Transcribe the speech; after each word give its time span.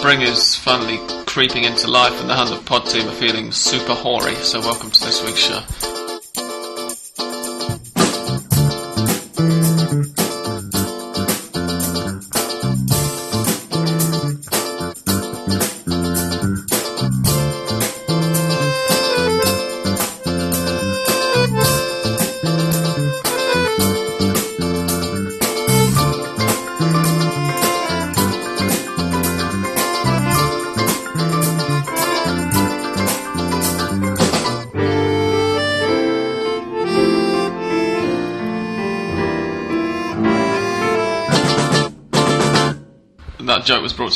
Spring 0.00 0.22
is 0.22 0.56
finally 0.56 0.98
creeping 1.26 1.64
into 1.64 1.86
life, 1.86 2.18
and 2.22 2.30
the 2.30 2.34
Hand 2.34 2.48
of 2.48 2.64
Pod 2.64 2.86
team 2.86 3.06
are 3.06 3.12
feeling 3.12 3.52
super 3.52 3.92
hoary. 3.92 4.34
So, 4.36 4.58
welcome 4.58 4.90
to 4.90 5.00
this 5.04 5.22
week's 5.22 5.40
show. 5.40 5.89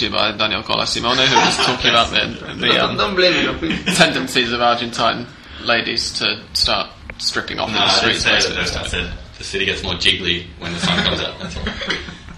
To 0.05 0.11
you 0.11 0.17
by 0.17 0.37
Daniel 0.37 0.63
Colasimone, 0.63 1.27
who 1.27 1.37
was 1.37 1.57
talking 1.57 1.91
about 1.91 2.11
the, 2.11 2.55
the 2.57 2.67
Don't, 2.69 2.81
um, 2.91 2.97
don't 2.97 3.15
blame 3.15 3.61
me, 3.61 3.79
tendencies 3.95 4.53
of 4.53 4.61
Argentine 4.61 5.27
ladies 5.63 6.19
to 6.19 6.43
start 6.53 6.91
stripping 7.19 7.59
off 7.59 7.69
in 7.69 7.75
No, 7.75 7.81
the 7.81 7.89
streets. 7.91 8.23
say 8.23 8.31
that. 8.33 8.57
basically. 8.57 9.01
I 9.01 9.13
the 9.39 9.45
city 9.45 9.65
gets 9.65 9.83
more 9.83 9.95
jiggly 9.95 10.47
when 10.59 10.73
the 10.73 10.79
sun 10.79 11.03
comes 11.05 11.21
out. 11.21 11.39
That's 11.41 11.57
all. 11.57 11.65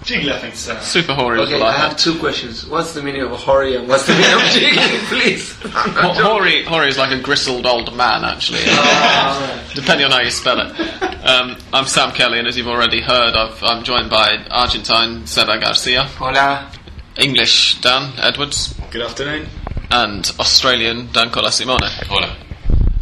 Jiggly, 0.06 0.30
I 0.32 0.38
think 0.38 0.54
so. 0.54 0.78
Super 0.78 1.14
hoary 1.14 1.40
Okay, 1.40 1.60
I 1.60 1.66
I 1.66 1.72
have 1.72 1.96
two 1.96 2.16
questions. 2.20 2.64
What's 2.66 2.94
the 2.94 3.02
meaning 3.02 3.22
of 3.22 3.30
hoary 3.32 3.74
and 3.74 3.88
what's 3.88 4.06
the 4.06 4.12
meaning 4.12 4.32
of 4.34 4.40
jiggly, 4.40 4.98
please? 5.08 5.56
I'm 5.64 5.94
not 5.94 5.94
Ho- 5.94 6.08
joking. 6.14 6.22
Hoary, 6.24 6.64
hoary 6.64 6.88
is 6.90 6.96
like 6.98 7.10
a 7.12 7.20
gristled 7.20 7.66
old 7.66 7.94
man, 7.96 8.24
actually. 8.24 8.60
Ah, 8.66 9.64
depending 9.74 10.06
on 10.06 10.12
how 10.12 10.20
you 10.20 10.30
spell 10.30 10.60
it. 10.60 10.80
Um, 11.26 11.56
I'm 11.72 11.86
Sam 11.86 12.12
Kelly, 12.12 12.38
and 12.38 12.46
as 12.46 12.56
you've 12.56 12.68
already 12.68 13.00
heard, 13.00 13.34
I've, 13.34 13.60
I'm 13.64 13.82
joined 13.82 14.08
by 14.08 14.46
Argentine 14.50 15.26
Seba 15.26 15.58
Garcia, 15.58 16.04
Hola. 16.04 16.70
English 17.18 17.80
Dan 17.80 18.12
Edwards, 18.18 18.74
Good 18.90 19.02
afternoon. 19.02 19.48
and 19.90 20.30
Australian 20.38 21.08
Dan 21.12 21.30
Colasimone. 21.30 21.88
Hola. 22.06 22.36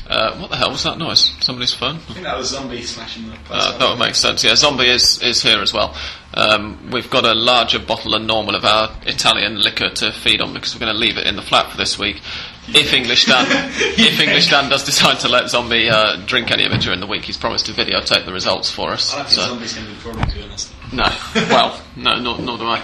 Uh, 0.07 0.37
what 0.37 0.51
the 0.51 0.57
hell 0.57 0.70
was 0.70 0.83
that 0.84 0.98
noise? 0.98 1.33
Somebody's 1.41 1.73
phone? 1.75 1.97
I 1.97 2.12
think 2.12 2.25
that 2.25 2.37
was 2.37 2.51
zombie 2.51 2.83
smashing 2.83 3.27
the 3.29 3.37
Uh, 3.51 3.77
that 3.79 3.89
would 3.89 3.98
make 3.98 4.15
sense. 4.15 4.45
Yeah, 4.45 4.55
Zombie 4.55 4.89
is, 4.91 5.20
is 5.23 5.42
here 5.42 5.61
as 5.61 5.73
well. 5.73 5.97
Um, 6.35 6.91
we've 6.92 7.09
got 7.09 7.25
a 7.25 7.33
larger 7.35 7.79
bottle 7.79 8.12
than 8.12 8.27
normal 8.27 8.55
of 8.55 8.65
our 8.67 8.91
Italian 9.07 9.61
liquor 9.62 9.89
to 9.89 10.12
feed 10.12 10.42
on 10.42 10.53
because 10.53 10.75
we're 10.75 10.81
going 10.81 10.92
to 10.92 10.98
leave 10.98 11.17
it 11.17 11.27
in 11.27 11.37
the 11.37 11.42
flat 11.42 11.70
for 11.70 11.79
this 11.79 11.98
week. 11.98 12.20
If 12.69 12.92
English 12.92 13.25
Dan, 13.25 13.47
if 13.48 14.20
English 14.20 14.51
Dan 14.51 14.69
does 14.69 14.85
decide 14.85 15.20
to 15.20 15.29
let 15.29 15.48
Zombie 15.48 15.89
uh, 15.89 16.17
drink 16.27 16.51
any 16.51 16.67
of 16.67 16.73
it 16.73 16.83
during 16.83 17.01
the 17.01 17.07
week, 17.07 17.23
he's 17.25 17.39
promised 17.39 17.67
to 17.67 17.73
videotape 17.73 18.27
the 18.27 18.33
results 18.33 18.70
for 18.70 18.91
us. 18.91 19.12
I 19.15 19.17
don't 19.17 19.27
think 19.27 19.41
So- 19.41 19.47
zombies 19.48 19.73
going 19.75 19.87
to 19.87 19.92
be 19.92 19.98
a 19.98 20.01
problem, 20.03 20.29
to 20.29 20.35
be 20.37 20.42
honest. 20.42 20.73
no. 20.92 21.09
Well, 21.48 21.81
no, 21.97 22.20
nor, 22.20 22.39
nor 22.39 22.59
do 22.59 22.65
I. 22.67 22.83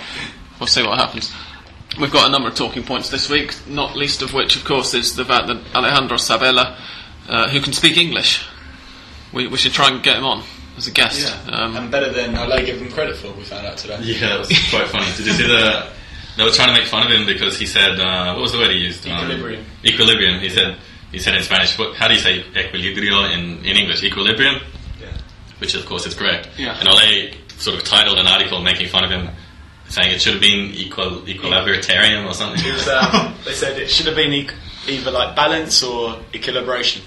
We'll 0.61 0.67
see 0.67 0.83
what 0.83 0.99
happens. 0.99 1.33
We've 1.99 2.13
got 2.13 2.29
a 2.29 2.31
number 2.31 2.49
of 2.49 2.55
talking 2.55 2.85
points 2.85 3.09
this 3.09 3.29
week, 3.29 3.55
not 3.67 3.97
least 3.97 4.23
of 4.23 4.33
which, 4.33 4.55
of 4.57 4.65
course, 4.65 4.95
is 4.95 5.17
the 5.17 5.25
fact 5.25 5.49
that 5.49 5.57
Alejandro 5.75 6.19
Sabella, 6.19 6.79
uh, 7.29 7.49
who 7.49 7.61
can 7.61 7.73
speak 7.73 7.97
English, 7.97 8.47
we, 9.33 9.47
we 9.49 9.57
should 9.57 9.73
try 9.73 9.89
and 9.89 10.03
get 10.03 10.17
him 10.19 10.25
on 10.25 10.45
as 10.77 10.87
a 10.87 10.91
guest. 10.93 11.35
Um, 11.51 11.77
and 11.77 11.91
better 11.91 12.13
than 12.13 12.37
Ole 12.37 12.65
give 12.65 12.81
him 12.81 12.91
credit 12.93 13.17
for, 13.17 13.33
we 13.33 13.43
found 13.43 13.67
out 13.67 13.77
today. 13.79 13.99
Yeah, 14.03 14.29
that 14.37 14.39
was 14.41 14.49
quite 14.71 14.87
funny. 14.89 15.07
Did 15.17 15.27
you 15.27 15.33
see 15.33 15.47
the? 15.47 15.89
They 16.37 16.45
were 16.45 16.51
trying 16.53 16.69
to 16.75 16.81
make 16.81 16.89
fun 16.89 17.05
of 17.05 17.13
him 17.13 17.27
because 17.27 17.59
he 17.59 17.67
said, 17.67 17.99
uh, 17.99 18.35
"What 18.35 18.43
was 18.43 18.53
the 18.53 18.59
word 18.59 18.71
he 18.71 18.79
used?" 18.79 19.07
Um, 19.07 19.13
Equilibrium. 19.19 19.65
equilibrium. 19.85 20.41
He 20.41 20.49
said. 20.49 20.77
He 21.11 21.19
said 21.19 21.35
in 21.35 21.43
Spanish. 21.43 21.77
What, 21.77 21.97
how 21.97 22.07
do 22.07 22.15
you 22.15 22.21
say 22.21 22.41
equilibrio 22.55 23.33
in, 23.35 23.65
in 23.65 23.77
English? 23.77 24.05
Equilibrium, 24.05 24.61
Yeah. 25.01 25.09
which 25.59 25.75
of 25.75 25.85
course 25.85 26.07
is 26.07 26.15
correct. 26.15 26.49
Yeah. 26.57 26.79
And 26.79 26.87
Ole 26.89 27.33
sort 27.59 27.77
of 27.77 27.85
titled 27.85 28.17
an 28.21 28.29
article 28.29 28.61
making 28.63 28.87
fun 28.89 29.03
of 29.03 29.11
him, 29.11 29.29
saying 29.91 30.13
it 30.15 30.21
should 30.23 30.33
have 30.35 30.41
been 30.43 30.73
equal 30.75 31.29
equilibrium 31.29 32.27
or 32.27 32.33
something. 32.35 32.65
Was, 32.73 32.89
um, 32.89 33.35
they 33.45 33.53
said 33.53 33.79
it 33.79 33.91
should 33.91 34.07
have 34.07 34.17
been 34.17 34.31
equ- 34.31 34.55
either 34.89 35.11
like 35.11 35.37
balance 35.37 35.83
or 35.83 36.17
equilibration. 36.33 37.03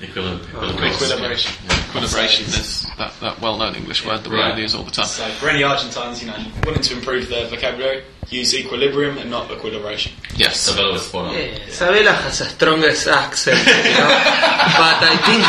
Equilib- 0.00 0.42
Equilibration. 0.48 1.52
equilibration 1.88 2.44
is 2.46 2.84
that, 2.98 3.12
that 3.20 3.40
well-known 3.40 3.74
English 3.76 4.04
word 4.04 4.24
that 4.24 4.28
we 4.30 4.36
Right. 4.36 4.58
use 4.58 4.74
all 4.74 4.82
the 4.82 4.90
time. 4.90 5.06
So 5.06 5.24
for 5.38 5.48
any 5.48 5.62
Argentines, 5.62 6.20
you 6.20 6.26
know, 6.28 6.36
wanting 6.66 6.82
to 6.82 6.94
improve 6.94 7.28
their 7.28 7.46
vocabulary, 7.46 8.02
use 8.28 8.54
equilibrium 8.54 9.16
and 9.18 9.30
not 9.30 9.50
equilibration. 9.50 10.12
Yes. 10.36 10.60
Sabella 10.60 10.92
was 10.92 11.06
spot 11.06 11.26
on. 11.26 11.34
Yeah, 11.34 11.56
Sabella 11.70 12.12
has 12.12 12.40
a 12.40 12.46
strongest 12.46 13.06
accent, 13.06 13.58
you 13.66 13.72
know. 13.94 14.08
but 14.82 14.98
I 15.00 15.16
think 15.24 15.44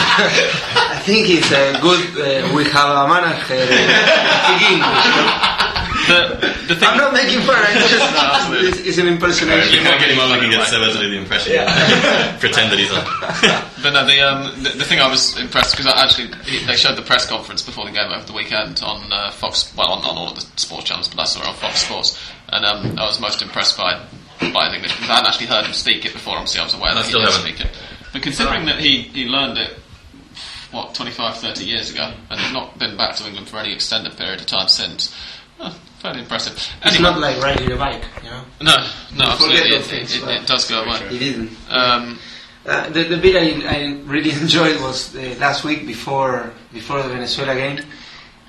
I 0.93 0.99
think 0.99 1.25
he's 1.27 1.51
a 1.51 1.79
good. 1.81 2.03
Uh, 2.15 2.53
we 2.55 2.63
have 2.65 2.89
a 2.89 3.07
manager 3.07 3.55
uh, 3.55 4.45
speak 4.45 4.71
English. 4.71 5.05
You 5.05 5.11
know? 5.15 5.54
The, 6.07 6.37
the 6.67 6.75
thing, 6.75 6.87
I'm 6.89 6.97
not 6.97 7.13
making 7.13 7.41
fun. 7.41 7.55
I 7.57 7.73
just 7.73 7.95
absolutely. 8.15 8.69
it's, 8.69 8.79
it's 8.79 8.97
an 8.97 9.07
If 9.07 9.13
impersonation. 9.13 9.73
you 9.73 9.81
can't 9.81 9.99
get 9.99 10.11
him 10.11 10.19
on, 10.19 10.31
we 10.31 10.39
can 10.39 10.51
get 10.51 10.67
Seba 10.67 10.91
to 10.93 10.99
do 10.99 11.09
the 11.09 11.17
impression. 11.17 11.53
Yeah. 11.53 12.37
Pretend 12.39 12.71
that 12.71 12.79
he's 12.79 12.91
on. 12.93 13.03
but 13.83 13.91
no, 13.93 14.05
the, 14.05 14.21
um, 14.21 14.63
the 14.63 14.69
the 14.77 14.83
thing 14.85 14.99
I 14.99 15.07
was 15.09 15.37
impressed 15.39 15.75
because 15.77 15.91
actually 15.91 16.29
they 16.65 16.75
showed 16.75 16.95
the 16.97 17.01
press 17.01 17.25
conference 17.25 17.61
before 17.63 17.85
the 17.85 17.91
game 17.91 18.11
over 18.11 18.25
the 18.25 18.33
weekend 18.33 18.81
on 18.83 19.11
uh, 19.11 19.31
Fox, 19.31 19.73
well, 19.75 19.91
on, 19.93 20.03
on 20.05 20.17
all 20.17 20.29
of 20.29 20.35
the 20.35 20.45
sports 20.59 20.85
channels, 20.85 21.07
but 21.07 21.19
I 21.19 21.25
saw 21.25 21.41
it 21.41 21.47
on 21.47 21.55
Fox 21.55 21.81
Sports, 21.81 22.19
and 22.49 22.65
um, 22.65 22.99
I 22.99 23.05
was 23.05 23.19
most 23.19 23.41
impressed 23.41 23.77
by 23.77 24.05
by 24.53 24.65
his 24.67 24.75
English 24.75 24.93
because 24.93 25.09
I 25.09 25.13
hadn't 25.15 25.29
actually 25.29 25.47
heard 25.47 25.65
him 25.65 25.73
speak 25.73 26.05
it 26.05 26.13
before. 26.13 26.35
Obviously, 26.35 26.61
I 26.61 26.63
was 26.65 26.73
aware 26.75 26.91
I 26.91 26.95
that 26.95 27.03
he 27.05 27.09
still 27.09 27.21
did 27.21 27.31
haven't. 27.31 27.55
speak 27.55 27.65
it, 27.65 27.71
but 28.13 28.21
considering 28.21 28.65
that 28.65 28.79
he 28.79 29.03
he 29.03 29.25
learned 29.25 29.57
it. 29.57 29.79
What 30.71 30.93
25, 30.93 31.37
30 31.37 31.63
years 31.63 31.89
ago, 31.93 32.11
and 32.29 32.37
had 32.37 32.51
not 32.51 32.77
been 32.77 32.97
back 32.97 33.15
to 33.17 33.25
England 33.25 33.47
for 33.47 33.57
any 33.59 33.71
extended 33.71 34.17
period 34.17 34.41
of 34.41 34.45
time 34.47 34.67
since. 34.67 35.15
Oh, 35.59 35.69
fairly 35.99 36.19
impressive. 36.21 36.53
It's 36.53 36.95
Anyway- 36.95 37.01
not 37.11 37.19
like 37.19 37.41
riding 37.41 37.71
a 37.71 37.75
bike, 37.77 38.03
you 38.23 38.29
know. 38.29 38.41
no, 38.61 38.87
no, 39.15 39.25
absolutely, 39.25 39.69
it, 39.75 39.83
things, 39.83 40.15
it, 40.15 40.23
it, 40.23 40.41
it 40.41 40.47
does 40.47 40.67
go 40.69 40.83
away. 40.83 40.99
He 41.09 41.19
didn't. 41.19 41.51
Um, 41.69 42.19
Uh, 42.65 42.89
the, 42.89 43.03
the 43.03 43.17
bit 43.17 43.35
I, 43.37 43.45
I 43.77 43.77
really 44.05 44.31
enjoyed 44.41 44.81
was 44.81 45.15
uh, 45.15 45.35
last 45.39 45.63
week 45.63 45.85
before 45.85 46.49
before 46.73 47.03
the 47.03 47.09
Venezuela 47.09 47.53
game 47.53 47.77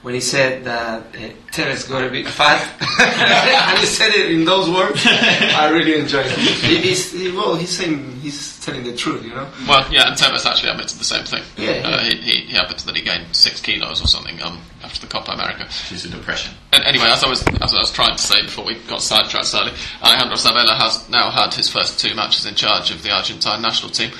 when 0.06 0.14
he 0.14 0.20
said 0.20 0.62
that 0.62 1.02
uh, 1.02 1.18
Tevez 1.50 1.88
got 1.90 2.04
a 2.04 2.08
bit 2.08 2.28
fat 2.28 2.62
and 3.70 3.78
he 3.80 3.86
said 3.86 4.14
it 4.14 4.30
in 4.30 4.44
those 4.44 4.70
words. 4.70 5.02
I 5.04 5.68
really 5.70 5.98
enjoyed 5.98 6.26
it. 6.26 6.38
He- 6.38 6.76
he's, 6.80 7.10
he, 7.10 7.32
well, 7.32 7.56
he's 7.56 7.76
saying 7.76 8.12
he's 8.22 8.60
telling 8.64 8.84
the 8.84 8.94
truth, 8.96 9.24
you 9.24 9.30
know. 9.34 9.48
Well, 9.68 9.84
yeah, 9.92 10.06
and 10.06 10.16
Tevez 10.16 10.46
actually 10.46 10.70
admitted 10.70 10.96
the 11.00 11.04
same 11.04 11.24
thing. 11.24 11.42
Yeah, 11.56 11.82
Uh, 11.84 12.04
he, 12.04 12.14
he, 12.18 12.30
he 12.52 12.56
admitted 12.56 12.86
that 12.86 12.94
he 12.94 13.02
gained 13.02 13.34
six 13.34 13.60
kilos 13.60 14.00
or 14.00 14.06
something 14.06 14.40
um, 14.42 14.60
after 14.84 15.00
the 15.00 15.08
Copa 15.12 15.32
America. 15.32 15.66
Due 15.88 15.96
to 15.98 16.08
depression. 16.08 16.54
And 16.72 16.84
anyway, 16.84 17.06
as 17.10 17.24
I 17.24 17.28
was 17.28 17.42
as 17.60 17.74
I 17.74 17.78
was 17.80 17.90
trying 17.90 18.14
to 18.14 18.22
say 18.22 18.42
before 18.42 18.64
we 18.64 18.74
got 18.86 19.02
sidetracked 19.02 19.46
slightly, 19.46 19.72
Alejandro 20.04 20.36
Sabella 20.36 20.74
has 20.76 21.08
now 21.10 21.30
had 21.32 21.52
his 21.52 21.68
first 21.68 21.98
two 21.98 22.14
matches 22.14 22.46
in 22.46 22.54
charge 22.54 22.92
of 22.92 23.02
the 23.02 23.10
Argentine 23.10 23.60
national 23.60 23.90
team. 23.90 24.12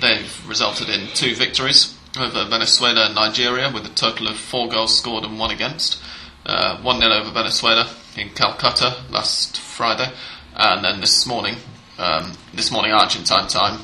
They've 0.00 0.48
resulted 0.48 0.88
in 0.88 1.06
two 1.14 1.34
victories 1.36 1.94
over 2.20 2.48
Venezuela 2.48 3.06
and 3.06 3.14
Nigeria, 3.14 3.70
with 3.72 3.86
a 3.86 3.94
total 3.94 4.28
of 4.28 4.36
four 4.36 4.68
goals 4.68 4.96
scored 4.96 5.24
and 5.24 5.38
one 5.38 5.50
against. 5.50 6.00
Uh, 6.44 6.80
one 6.80 7.00
0 7.00 7.12
over 7.12 7.30
Venezuela 7.30 7.88
in 8.16 8.30
Calcutta 8.30 9.02
last 9.10 9.58
Friday, 9.60 10.10
and 10.56 10.84
then 10.84 11.00
this 11.00 11.26
morning, 11.26 11.56
um, 11.98 12.32
this 12.54 12.70
morning 12.70 12.92
Argentine 12.92 13.48
time, 13.48 13.80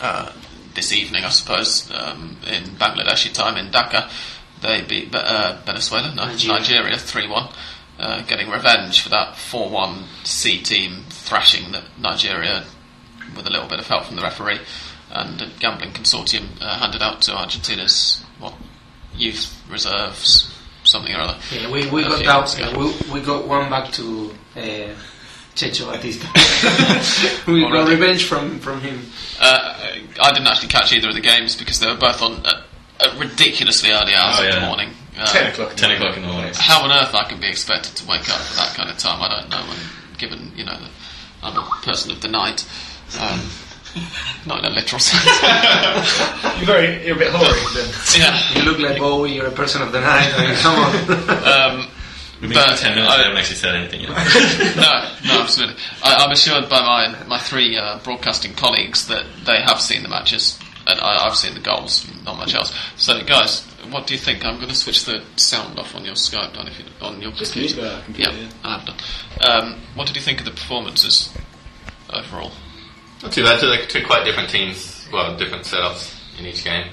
uh, 0.00 0.32
this 0.74 0.92
evening, 0.92 1.24
I 1.24 1.28
suppose, 1.28 1.90
um, 1.92 2.36
in 2.46 2.64
Bangladeshi 2.64 3.32
time 3.32 3.56
in 3.56 3.70
Dhaka, 3.70 4.10
they 4.62 4.82
beat 4.82 5.14
uh, 5.14 5.58
Venezuela, 5.64 6.14
no, 6.14 6.26
Nigeria. 6.26 6.58
Nigeria, 6.58 6.96
3 6.98 7.28
1, 7.28 7.48
uh, 7.98 8.22
getting 8.22 8.50
revenge 8.50 9.00
for 9.00 9.10
that 9.10 9.36
4 9.36 9.70
1 9.70 10.04
C 10.24 10.60
team 10.62 11.04
thrashing 11.08 11.72
that 11.72 11.84
Nigeria, 11.98 12.64
with 13.36 13.46
a 13.46 13.50
little 13.50 13.68
bit 13.68 13.78
of 13.78 13.86
help 13.86 14.04
from 14.04 14.16
the 14.16 14.22
referee 14.22 14.58
and 15.24 15.40
a 15.42 15.48
gambling 15.60 15.90
consortium, 15.92 16.46
uh, 16.60 16.78
handed 16.78 17.02
out 17.02 17.22
to 17.22 17.32
Argentina's 17.36 18.22
what, 18.38 18.54
youth 19.16 19.62
reserves, 19.70 20.52
something 20.84 21.14
or 21.14 21.20
other. 21.20 21.38
Yeah, 21.52 21.70
we, 21.70 21.90
we 21.90 22.02
got 22.02 22.18
few 22.20 22.30
out, 22.30 22.58
months 22.58 23.06
we, 23.10 23.20
we 23.20 23.24
got 23.26 23.46
one 23.46 23.70
back 23.70 23.90
to 23.92 24.34
uh, 24.56 24.94
Checho 25.54 25.90
Batista. 25.90 26.28
we 27.52 27.60
got 27.62 27.88
revenge 27.88 28.24
from, 28.24 28.58
from 28.58 28.80
him. 28.80 29.00
Uh, 29.40 29.90
I 30.22 30.32
didn't 30.32 30.46
actually 30.46 30.68
catch 30.68 30.92
either 30.92 31.08
of 31.08 31.14
the 31.14 31.20
games 31.20 31.56
because 31.56 31.80
they 31.80 31.86
were 31.86 31.96
both 31.98 32.20
on 32.22 32.44
at, 32.46 32.62
at 33.00 33.18
ridiculously 33.18 33.90
early 33.90 34.14
hours 34.14 34.36
Oh, 34.40 34.48
of 34.48 34.54
the 34.54 34.60
morning. 34.60 34.90
Uh, 35.18 35.26
10 35.32 35.52
o'clock. 35.52 35.70
in 35.70 35.76
the 35.76 35.80
10 35.80 35.88
morning. 35.88 35.96
o'clock 36.02 36.16
in 36.18 36.22
the 36.22 36.28
morning. 36.32 36.52
How 36.56 36.82
on 36.84 36.92
earth 36.92 37.14
I 37.14 37.24
can 37.24 37.40
be 37.40 37.48
expected 37.48 37.96
to 37.96 38.06
wake 38.06 38.28
up 38.28 38.38
at 38.40 38.56
that 38.56 38.74
kind 38.76 38.90
of 38.90 38.98
time, 38.98 39.22
I 39.22 39.28
don't 39.40 39.48
know. 39.48 39.64
And 39.70 40.18
given 40.18 40.52
you 40.54 40.64
know 40.64 40.76
that 40.78 40.90
I'm 41.42 41.56
a 41.56 41.62
person 41.82 42.10
of 42.12 42.20
the 42.20 42.28
night, 42.28 42.66
um, 43.18 43.40
not 44.46 44.60
in 44.64 44.72
a 44.72 44.74
literal 44.74 44.98
sense. 45.00 45.24
You're 46.58 46.66
very, 46.66 47.06
you're 47.06 47.16
a 47.16 47.18
bit 47.18 47.32
hoary 47.32 47.60
then. 47.74 47.92
yeah. 48.18 48.40
You 48.54 48.62
look 48.70 48.78
like 48.78 48.98
Bowie, 48.98 49.32
you're 49.34 49.46
a 49.46 49.50
person 49.50 49.82
of 49.82 49.92
the 49.92 50.00
night. 50.00 50.32
I 50.34 50.46
mean, 50.46 50.56
come 50.56 50.78
on. 50.78 51.80
Um, 51.80 51.88
We've 52.40 52.50
been 52.50 52.58
But 52.58 52.76
for 52.76 52.82
ten 52.84 52.94
minutes. 52.96 53.12
I- 53.12 53.16
we 53.16 53.22
haven't 53.24 53.38
actually 53.38 53.56
said 53.56 53.74
anything 53.76 54.00
yet. 54.02 54.10
no, 54.76 55.10
no, 55.24 55.40
absolutely. 55.42 55.76
I, 56.02 56.16
I'm 56.16 56.30
assured 56.32 56.68
by 56.68 56.80
my 56.80 57.24
my 57.26 57.38
three 57.38 57.78
uh, 57.78 57.98
broadcasting 58.04 58.52
colleagues 58.52 59.08
that 59.08 59.24
they 59.46 59.62
have 59.62 59.80
seen 59.80 60.02
the 60.02 60.08
matches, 60.10 60.58
and 60.86 61.00
I, 61.00 61.24
I've 61.26 61.34
seen 61.36 61.54
the 61.54 61.60
goals, 61.60 62.06
not 62.26 62.36
much 62.36 62.54
else. 62.54 62.74
So, 62.96 63.22
guys, 63.24 63.64
what 63.90 64.06
do 64.06 64.12
you 64.12 64.20
think? 64.20 64.44
I'm 64.44 64.56
going 64.56 64.68
to 64.68 64.74
switch 64.74 65.06
the 65.06 65.22
sound 65.36 65.78
off 65.78 65.94
on 65.94 66.04
your 66.04 66.14
Skype, 66.14 66.52
Don, 66.52 66.68
if 66.68 66.78
you, 66.78 66.84
on 67.00 67.22
your 67.22 67.32
Just 67.32 67.54
computer. 67.54 67.80
mute 67.80 67.90
the 67.96 68.02
computer, 68.04 68.32
yeah, 68.32 68.38
yeah. 68.42 68.50
I 68.64 68.78
have 68.78 68.86
done. 68.86 68.96
Um, 69.48 69.80
what 69.94 70.06
did 70.06 70.16
you 70.16 70.22
think 70.22 70.38
of 70.40 70.44
the 70.44 70.50
performances 70.52 71.32
overall? 72.10 72.52
Not 73.26 73.32
too 73.34 73.42
bad. 73.42 73.58
Two, 73.58 73.66
like, 73.66 73.88
two 73.88 74.04
quite 74.06 74.24
different 74.24 74.50
teams. 74.50 75.08
Well, 75.12 75.36
different 75.36 75.64
setups 75.64 76.14
in 76.38 76.46
each 76.46 76.62
game. 76.62 76.86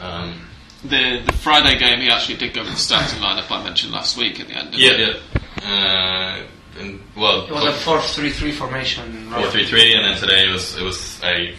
Um, 0.00 0.46
The 0.84 1.22
the 1.24 1.32
Friday 1.32 1.78
game, 1.78 2.00
he 2.00 2.10
actually 2.10 2.36
did 2.36 2.52
go 2.52 2.60
with 2.62 2.72
the 2.72 2.76
starting 2.76 3.20
lineup 3.20 3.50
I 3.50 3.62
mentioned 3.64 3.92
last 3.92 4.18
week 4.18 4.38
at 4.40 4.48
the 4.48 4.54
end. 4.54 4.72
didn't 4.72 5.00
yeah, 5.00 5.14
he? 5.62 5.64
yeah. 5.64 6.44
Uh, 6.76 6.80
and, 6.80 7.00
well, 7.16 7.46
It 7.46 7.52
was 7.52 7.64
a 7.64 7.72
4-3-3 7.88 8.52
formation. 8.52 9.30
right? 9.30 9.42
four 9.44 9.50
three 9.52 9.64
three, 9.66 9.94
and 9.94 10.04
then 10.04 10.16
today 10.20 10.46
it 10.48 10.52
was 10.52 10.76
it 10.76 10.82
was 10.82 11.20
a 11.24 11.54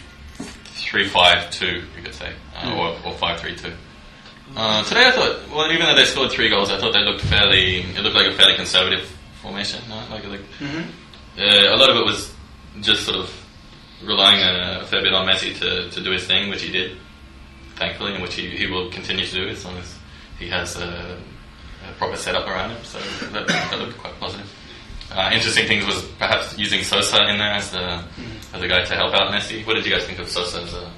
three 0.88 1.08
five 1.08 1.50
two, 1.50 1.82
you 1.96 2.02
could 2.04 2.14
say, 2.14 2.32
uh, 2.56 2.70
Hmm. 2.70 2.78
or, 2.78 2.88
or 3.04 3.18
five 3.18 3.40
three 3.40 3.56
two. 3.56 3.72
Uh, 4.56 4.84
today 4.84 5.06
I 5.08 5.10
thought, 5.10 5.48
well, 5.50 5.72
even 5.72 5.86
though 5.86 5.96
they 5.96 6.04
scored 6.04 6.30
three 6.30 6.48
goals, 6.50 6.70
I 6.70 6.78
thought 6.78 6.92
they 6.92 7.02
looked 7.04 7.22
fairly. 7.22 7.80
It 7.80 7.98
looked 8.00 8.14
like 8.14 8.26
a 8.28 8.34
fairly 8.36 8.54
conservative 8.54 9.10
formation. 9.42 9.80
No? 9.88 9.96
Like, 10.10 10.24
like 10.28 10.42
Mhm. 10.60 10.84
uh, 11.38 11.74
a 11.74 11.76
lot 11.76 11.90
of 11.90 11.96
it 11.96 12.04
was 12.04 12.32
just 12.80 13.04
sort 13.04 13.16
of 13.16 13.30
relying 14.06 14.40
a, 14.42 14.80
a 14.82 14.86
fair 14.86 15.02
bit 15.02 15.12
on 15.12 15.26
Messi 15.26 15.58
to, 15.58 15.90
to 15.90 16.00
do 16.02 16.10
his 16.10 16.26
thing, 16.26 16.50
which 16.50 16.62
he 16.62 16.70
did, 16.72 16.96
thankfully, 17.76 18.14
and 18.14 18.22
which 18.22 18.34
he, 18.34 18.48
he 18.50 18.66
will 18.66 18.90
continue 18.90 19.24
to 19.26 19.32
do 19.34 19.48
as 19.48 19.64
long 19.64 19.76
as 19.78 19.98
he 20.38 20.48
has 20.48 20.76
a, 20.76 21.18
a 21.88 21.92
proper 21.98 22.16
setup 22.16 22.46
around 22.46 22.70
him. 22.70 22.84
So 22.84 22.98
that, 23.32 23.46
that 23.48 23.78
looked 23.78 23.98
quite 23.98 24.18
positive. 24.20 24.50
Uh, 25.12 25.30
interesting 25.32 25.66
things 25.66 25.86
was 25.86 26.02
perhaps 26.18 26.58
using 26.58 26.82
Sosa 26.82 27.22
in 27.28 27.38
there 27.38 27.52
as 27.52 27.70
the 27.70 28.02
as 28.52 28.62
a 28.62 28.68
guy 28.68 28.84
to 28.84 28.94
help 28.94 29.14
out 29.14 29.32
Messi. 29.32 29.64
What 29.66 29.74
did 29.74 29.84
you 29.84 29.92
guys 29.92 30.04
think 30.04 30.18
of 30.18 30.28
Sosa 30.28 30.62
as 30.62 30.74
a 30.74 30.90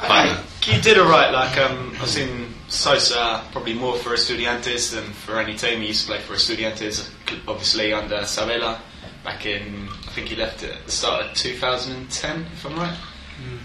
I 0.00 0.06
partner? 0.06 0.34
think 0.34 0.76
he 0.76 0.80
did 0.80 0.98
alright. 0.98 1.32
Like 1.32 1.56
um, 1.58 1.92
I've 2.00 2.08
seen 2.08 2.52
Sosa 2.68 3.44
probably 3.52 3.74
more 3.74 3.96
for 3.96 4.10
Estudiantes 4.10 4.92
than 4.94 5.04
for 5.04 5.38
any 5.38 5.54
team. 5.56 5.80
He 5.82 5.88
used 5.88 6.06
to 6.06 6.12
play 6.12 6.20
for 6.20 6.34
Estudiantes, 6.34 7.08
obviously 7.46 7.92
under 7.92 8.24
Sabella. 8.24 8.80
Back 9.22 9.46
in, 9.46 9.88
think 10.14 10.28
he 10.28 10.36
left 10.36 10.62
at 10.62 10.84
the 10.84 10.90
start 10.90 11.26
of 11.26 11.34
2010, 11.34 12.46
if 12.52 12.64
I'm 12.64 12.76
right. 12.76 12.96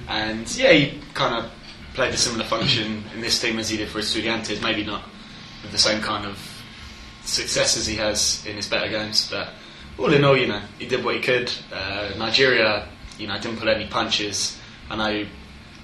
And 0.07 0.57
yeah, 0.57 0.72
he 0.72 1.00
kind 1.13 1.46
of 1.46 1.51
played 1.94 2.13
a 2.13 2.18
similar 2.18 2.44
function 2.46 3.04
in 3.13 3.22
this 3.22 3.40
team 3.40 3.60
as 3.60 3.69
he 3.69 3.78
did 3.78 3.90
for 3.90 4.00
Estudiantes. 4.00 4.62
Maybe 4.62 4.84
not 4.84 5.04
with 5.62 5.72
the 5.72 5.78
same 5.78 6.01
kind 6.01 6.25
of 6.25 6.40
success 7.24 7.78
as 7.78 7.86
he 7.86 7.96
has 7.98 8.46
in 8.48 8.56
his 8.56 8.68
better 8.68 8.90
games, 8.90 9.30
but 9.30 9.50
all 9.98 10.12
in 10.12 10.24
all, 10.24 10.36
you 10.36 10.48
know, 10.48 10.62
he 10.80 10.88
did 10.88 11.04
what 11.04 11.16
he 11.16 11.22
could. 11.22 11.51
Uh, 11.72 12.12
Nigeria, 12.18 12.88
you 13.18 13.28
know, 13.28 13.40
didn't 13.40 13.60
pull 13.60 13.69
any 13.69 13.88
punches. 13.88 14.57
I 14.90 14.96
know 14.96 15.28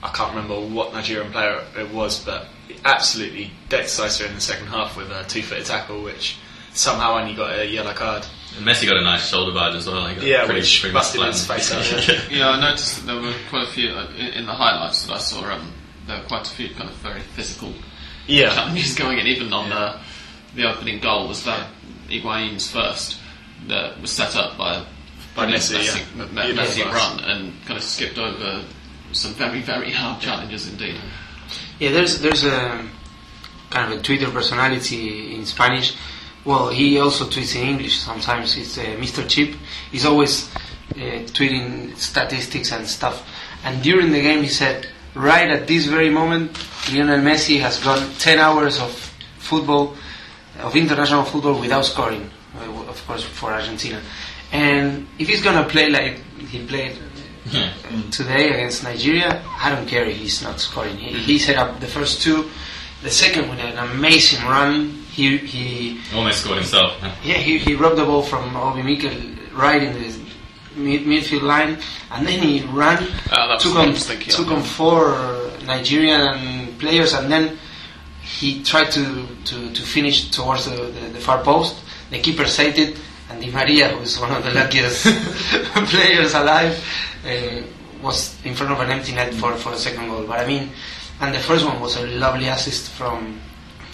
I 0.04 0.10
can't 0.10 0.34
remember 0.34 0.60
what 0.74 0.94
Nigerian 0.94 1.32
player 1.32 1.64
it 1.78 1.92
was, 1.92 2.24
but 2.24 2.48
he 2.68 2.76
absolutely 2.86 3.52
Sosa 3.70 4.28
in 4.28 4.34
the 4.34 4.42
second 4.42 4.68
half 4.68 4.98
with 4.98 5.12
a 5.12 5.26
two-footed 5.28 5.66
tackle, 5.66 6.02
which 6.02 6.38
somehow 6.74 7.18
only 7.20 7.36
got 7.36 7.60
a 7.60 7.66
yellow 7.66 7.94
card. 7.94 8.26
And 8.58 8.66
Messi 8.66 8.86
got 8.88 8.98
a 8.98 9.02
nice 9.02 9.30
shoulder 9.30 9.52
barge 9.54 9.76
as 9.76 9.88
well. 9.88 10.08
He 10.08 10.32
Yeah, 10.32 10.46
pretty, 10.46 10.62
which 10.62 10.80
pretty 10.82 10.94
busted 10.94 11.22
his 11.24 11.46
face 11.46 11.72
out, 11.74 12.32
Yeah, 12.32 12.50
I 12.50 12.60
noticed 12.62 12.98
that 12.98 13.06
there 13.12 13.22
were 13.22 13.34
quite 13.50 13.68
a 13.68 13.72
few 13.72 13.90
uh, 13.90 14.08
in, 14.18 14.28
in 14.28 14.46
the 14.46 14.54
highlights 14.54 15.06
that 15.06 15.14
I 15.14 15.18
saw. 15.20 15.44
Um, 15.52 15.74
there 16.08 16.18
were 16.20 16.26
quite 16.28 16.48
a 16.48 16.52
few 16.52 16.70
kind 16.70 16.90
of 16.90 16.96
very 16.98 17.20
physical 17.22 17.74
Yeah, 18.28 18.54
challenges 18.54 18.96
going 19.04 19.18
in. 19.20 19.28
Even 19.28 19.52
on 19.54 19.70
the 19.70 20.00
the 20.56 20.64
opening 20.72 21.00
goal 21.02 21.28
was 21.28 21.44
that 21.44 21.68
Higuain's 22.10 22.70
first 22.72 23.18
that 23.68 24.00
was 24.00 24.12
set 24.12 24.36
up 24.38 24.58
by 24.58 24.86
By 25.36 25.48
Messi, 25.48 25.76
Messi, 25.78 26.18
yeah. 26.18 26.26
Me- 26.26 26.54
Yeah, 26.54 26.64
Messi 26.64 26.86
nice. 26.86 26.94
run 26.94 27.20
and 27.26 27.66
kind 27.66 27.78
of 27.78 27.84
skipped 27.84 28.18
over 28.18 28.64
some 29.12 29.34
very 29.34 29.62
very 29.62 29.92
hard 29.92 30.22
challenges 30.22 30.68
indeed. 30.70 30.96
Yeah, 31.80 31.92
there's 31.92 32.22
there's 32.22 32.46
a 32.46 32.88
kind 33.70 33.92
of 33.94 34.00
a 34.00 34.02
Twitter 34.02 34.30
personality 34.32 35.36
in 35.36 35.46
Spanish. 35.46 35.94
Well, 36.46 36.70
he 36.70 37.00
also 37.00 37.26
tweets 37.26 37.56
in 37.56 37.68
English 37.68 37.98
sometimes. 38.00 38.56
It's 38.58 38.78
uh, 38.78 38.84
Mr. 39.00 39.28
Chip. 39.28 39.56
He's 39.92 40.06
always 40.06 40.54
uh, 40.96 41.26
tweeting 41.34 41.96
statistics 41.98 42.72
and 42.72 42.88
stuff. 42.88 43.28
And 43.64 43.82
during 43.82 44.12
the 44.12 44.22
game, 44.22 44.44
he 44.44 44.48
said, 44.50 44.88
right 45.16 45.50
at 45.50 45.66
this 45.68 45.86
very 45.88 46.10
moment, 46.12 46.52
Lionel 46.94 47.20
Messi 47.20 47.60
has 47.60 47.80
gone 47.84 48.08
10 48.20 48.38
hours 48.38 48.80
of 48.80 48.92
football, 49.40 49.96
of 50.60 50.76
international 50.76 51.24
football 51.24 51.60
without 51.60 51.86
scoring, 51.86 52.30
uh, 52.60 52.72
of 52.88 53.04
course, 53.08 53.24
for 53.24 53.52
Argentina. 53.52 54.00
And 54.52 55.08
if 55.18 55.28
he's 55.28 55.42
gonna 55.42 55.68
play 55.68 55.90
like 55.90 56.20
he 56.50 56.64
played 56.66 56.96
Yeah. 57.52 57.72
today 58.12 58.50
against 58.54 58.84
Nigeria, 58.84 59.42
I 59.60 59.70
don't 59.70 59.88
care 59.88 60.06
if 60.06 60.18
he's 60.18 60.42
not 60.44 60.60
scoring. 60.60 60.98
He, 60.98 61.14
he 61.14 61.40
set 61.40 61.58
up 61.58 61.80
the 61.80 61.88
first 61.88 62.22
two, 62.22 62.50
the 63.04 63.10
second 63.12 63.50
with 63.50 63.60
an 63.60 63.78
amazing 63.78 64.44
run. 64.48 65.05
He 65.16 65.38
he 65.38 66.00
Almost 66.14 66.42
scored 66.42 66.58
himself. 66.58 66.92
yeah 67.24 67.36
he, 67.38 67.58
he 67.58 67.74
robbed 67.76 67.98
the 67.98 68.06
ball 68.06 68.22
from 68.22 68.56
Obi 68.56 68.84
Mikel 68.84 69.16
right 69.54 69.82
in 69.82 69.94
the 69.94 70.10
mid, 70.76 71.02
midfield 71.04 71.44
line, 71.44 71.78
and 72.12 72.28
then 72.28 72.40
he 72.40 72.62
ran, 72.68 73.02
was 73.32 73.64
took 73.64 73.76
on 73.76 73.94
took 73.94 74.48
on 74.52 74.62
four 74.62 75.16
Nigerian 75.66 76.76
players, 76.78 77.14
and 77.14 77.32
then 77.32 77.58
he 78.22 78.64
tried 78.64 78.92
to, 78.92 79.26
to, 79.46 79.72
to 79.72 79.82
finish 79.82 80.30
towards 80.32 80.66
the, 80.66 80.76
the, 80.76 81.10
the 81.14 81.20
far 81.20 81.44
post. 81.44 81.76
The 82.10 82.20
keeper 82.20 82.46
saved 82.46 82.78
it, 82.80 83.00
and 83.30 83.42
Di 83.42 83.52
Maria, 83.52 83.90
who 83.90 84.02
is 84.02 84.20
one 84.20 84.32
of 84.32 84.44
the 84.44 84.52
luckiest 84.52 85.04
players 85.92 86.34
alive, 86.34 86.76
uh, 87.26 87.62
was 88.02 88.36
in 88.46 88.54
front 88.54 88.72
of 88.74 88.80
an 88.82 88.92
empty 88.92 89.14
net 89.14 89.34
for, 89.34 89.54
for 89.56 89.72
the 89.72 89.78
second 89.78 90.08
goal. 90.10 90.26
But 90.28 90.40
I 90.40 90.46
mean, 90.48 90.70
and 91.22 91.34
the 91.34 91.40
first 91.40 91.66
one 91.66 91.80
was 91.80 91.96
a 91.98 92.06
lovely 92.08 92.48
assist 92.48 92.92
from 92.92 93.40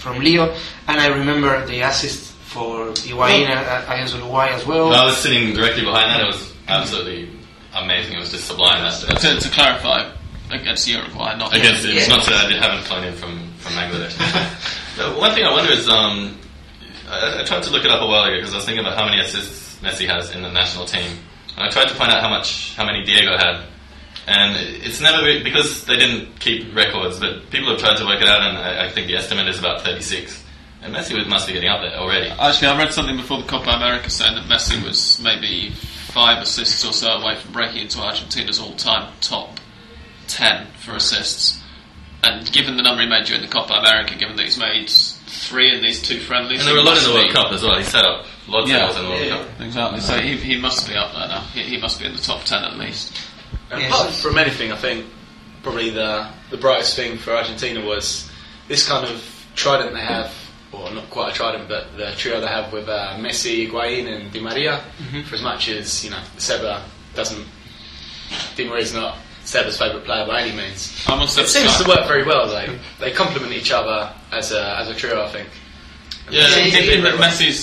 from 0.02 0.20
Leo, 0.20 0.56
and 0.88 1.00
I 1.00 1.08
remember 1.08 1.66
the 1.66 1.82
assist 1.82 2.32
for 2.34 2.88
Higuain 2.92 3.50
uh, 3.50 3.86
against 3.94 4.16
Uruguay 4.16 4.50
as 4.50 4.66
well. 4.66 4.92
I 4.94 5.06
was 5.06 5.18
sitting 5.18 5.54
directly 5.54 5.84
behind 5.84 6.10
that. 6.12 6.22
It 6.22 6.28
was 6.28 6.54
absolutely 6.68 7.30
amazing. 7.74 8.16
It 8.16 8.20
was 8.20 8.32
just 8.32 8.48
sublime. 8.48 8.82
That's, 8.82 9.06
that's 9.06 9.22
To, 9.22 9.40
to 9.40 9.50
clarify, 9.54 10.12
against 10.50 10.88
Uruguay, 10.88 11.38
not 11.38 11.56
against 11.56 11.86
it. 11.86 11.94
Yeah. 11.94 12.00
It's 12.02 12.10
not 12.10 12.26
that 12.26 12.46
I 12.46 12.50
did- 12.50 12.62
haven't 12.62 12.84
flown 12.84 13.04
in 13.06 13.14
from, 13.14 13.52
from 13.58 13.74
Bangladesh. 13.74 14.18
the 14.98 15.12
one 15.20 15.32
thing 15.34 15.46
I 15.46 15.52
wonder 15.52 15.72
is, 15.72 15.88
um, 15.88 16.38
I, 17.08 17.42
I 17.42 17.44
tried 17.46 17.64
to 17.64 17.72
look 17.72 17.86
it 17.86 17.92
up 17.92 18.02
a 18.02 18.06
while 18.08 18.24
ago 18.26 18.36
because 18.38 18.54
I 18.54 18.58
was 18.58 18.66
thinking 18.66 18.84
about 18.84 18.98
how 18.98 19.06
many 19.06 19.22
assists 19.22 19.80
Messi 19.82 20.08
has 20.08 20.32
in 20.36 20.42
the 20.42 20.52
national 20.52 20.86
team, 20.86 21.10
and 21.56 21.66
I 21.66 21.70
tried 21.70 21.88
to 21.90 21.96
find 21.96 22.12
out 22.12 22.22
how 22.22 22.30
much 22.30 22.76
how 22.76 22.86
many 22.86 23.04
Diego 23.06 23.38
had. 23.38 23.66
And 24.28 24.56
it's 24.56 25.02
never 25.02 25.24
because 25.44 25.86
they 25.86 25.96
didn't 25.98 26.40
keep 26.40 26.76
records, 26.76 27.20
but 27.20 27.50
people 27.50 27.70
have 27.70 27.80
tried 27.80 27.98
to 27.98 28.06
work 28.06 28.22
it 28.22 28.28
out, 28.28 28.42
and 28.42 28.58
I, 28.58 28.86
I 28.86 28.90
think 28.92 29.08
the 29.08 29.16
estimate 29.16 29.48
is 29.48 29.58
about 29.60 29.82
36. 29.82 30.44
And 30.84 30.96
Messi 30.96 31.14
would- 31.14 31.28
must 31.28 31.48
be 31.48 31.54
getting 31.54 31.70
up 31.70 31.82
there 31.82 31.96
already. 31.98 32.28
Actually, 32.30 32.68
I 32.70 32.78
read 32.78 32.94
something 32.94 33.18
before 33.18 33.38
the 33.42 33.48
Copa 33.48 33.70
America 33.72 34.10
saying 34.10 34.36
that 34.36 34.46
Messi 34.46 34.82
was 34.84 35.20
maybe 35.20 35.72
five 35.72 36.42
assists 36.42 36.84
or 36.86 36.94
so 36.94 37.08
away 37.14 37.36
from 37.36 37.52
breaking 37.52 37.82
into 37.82 38.00
Argentina's 38.00 38.60
all-time 38.60 39.12
top 39.22 39.60
ten 40.28 40.68
for 40.80 40.96
assists. 40.96 41.60
And 42.24 42.52
given 42.52 42.78
the 42.78 42.84
number 42.84 43.02
he 43.02 43.10
made 43.10 43.26
during 43.26 43.42
the 43.42 43.48
Copa 43.48 43.74
America, 43.74 44.16
given 44.16 44.36
that 44.36 44.44
he's 44.46 44.58
made 44.58 44.88
three 44.90 45.76
in 45.76 45.82
these 45.82 46.02
two 46.02 46.20
friendlies, 46.20 46.60
And 46.60 46.68
there 46.68 46.76
were 46.76 46.82
a 46.82 46.84
lot 46.84 46.98
in 46.98 47.04
the 47.04 47.14
World 47.14 47.32
Cup 47.32 47.52
as 47.52 47.64
well. 47.64 47.78
He 47.78 47.84
set 47.84 48.06
up 48.06 48.26
lots 48.48 48.70
Yeah. 48.70 48.90
of 48.90 48.96
goals 48.96 48.98
in 48.98 49.04
the 49.06 49.10
World 49.10 49.26
Yeah. 49.26 49.38
Cup. 49.38 49.62
Exactly. 49.62 50.00
So 50.02 50.20
he, 50.20 50.38
he 50.38 50.58
must 50.60 50.88
be 50.88 50.96
up 50.96 51.14
there 51.14 51.28
now. 51.28 51.42
He, 51.54 51.64
he 51.64 51.78
must 51.78 52.00
be 52.00 52.06
in 52.06 52.16
the 52.16 52.22
top 52.22 52.44
ten 52.44 52.64
at 52.64 52.78
least. 52.78 53.20
And 53.72 53.82
Yes. 53.82 53.92
apart 53.94 54.14
from 54.14 54.38
anything, 54.38 54.72
I 54.72 54.76
think 54.78 55.06
probably 55.64 55.90
the 55.90 56.28
the 56.50 56.58
brightest 56.58 56.96
thing 56.96 57.18
for 57.18 57.32
Argentina 57.36 57.84
was 57.86 58.30
this 58.68 58.88
kind 58.88 59.06
of 59.06 59.24
trident 59.56 59.94
they 59.94 60.02
have, 60.02 60.34
or 60.72 60.92
not 60.92 61.10
quite 61.10 61.32
a 61.32 61.34
trident, 61.34 61.68
but 61.70 61.96
the 61.98 62.12
trio 62.18 62.42
they 62.42 62.48
have 62.48 62.72
with 62.74 62.90
uh, 62.90 63.16
Messi, 63.18 63.68
Higuain, 63.70 64.08
and 64.08 64.32
Di 64.32 64.40
Maria. 64.42 64.82
For 65.28 65.36
as 65.36 65.42
much 65.42 65.70
as 65.70 66.04
you 66.04 66.12
know, 66.12 66.22
Seba 66.38 66.84
doesn't, 67.16 67.46
Di 68.56 68.68
Maria's 68.68 68.94
not 68.94 69.18
Seba's 69.44 69.78
favourite 69.78 70.06
player 70.06 70.26
by 70.26 70.42
any 70.42 70.56
means. 70.56 71.04
I 71.08 71.16
must 71.16 71.38
It 71.38 71.48
seems 71.48 71.78
to 71.78 71.88
work 71.88 72.08
very 72.08 72.24
well. 72.24 72.48
They 72.50 72.78
they 73.00 73.12
complement 73.12 73.54
each 73.54 73.72
other 73.72 74.14
as 74.32 74.52
a 74.52 74.78
as 74.80 74.90
a 74.90 74.94
trio. 74.96 75.24
I 75.24 75.30
think. 75.30 75.48
Yeah, 76.32 76.48
Yeah, 76.48 76.56
I 76.56 76.60
he- 76.62 76.72
think 76.72 76.86
he- 76.86 77.02
that 77.02 77.14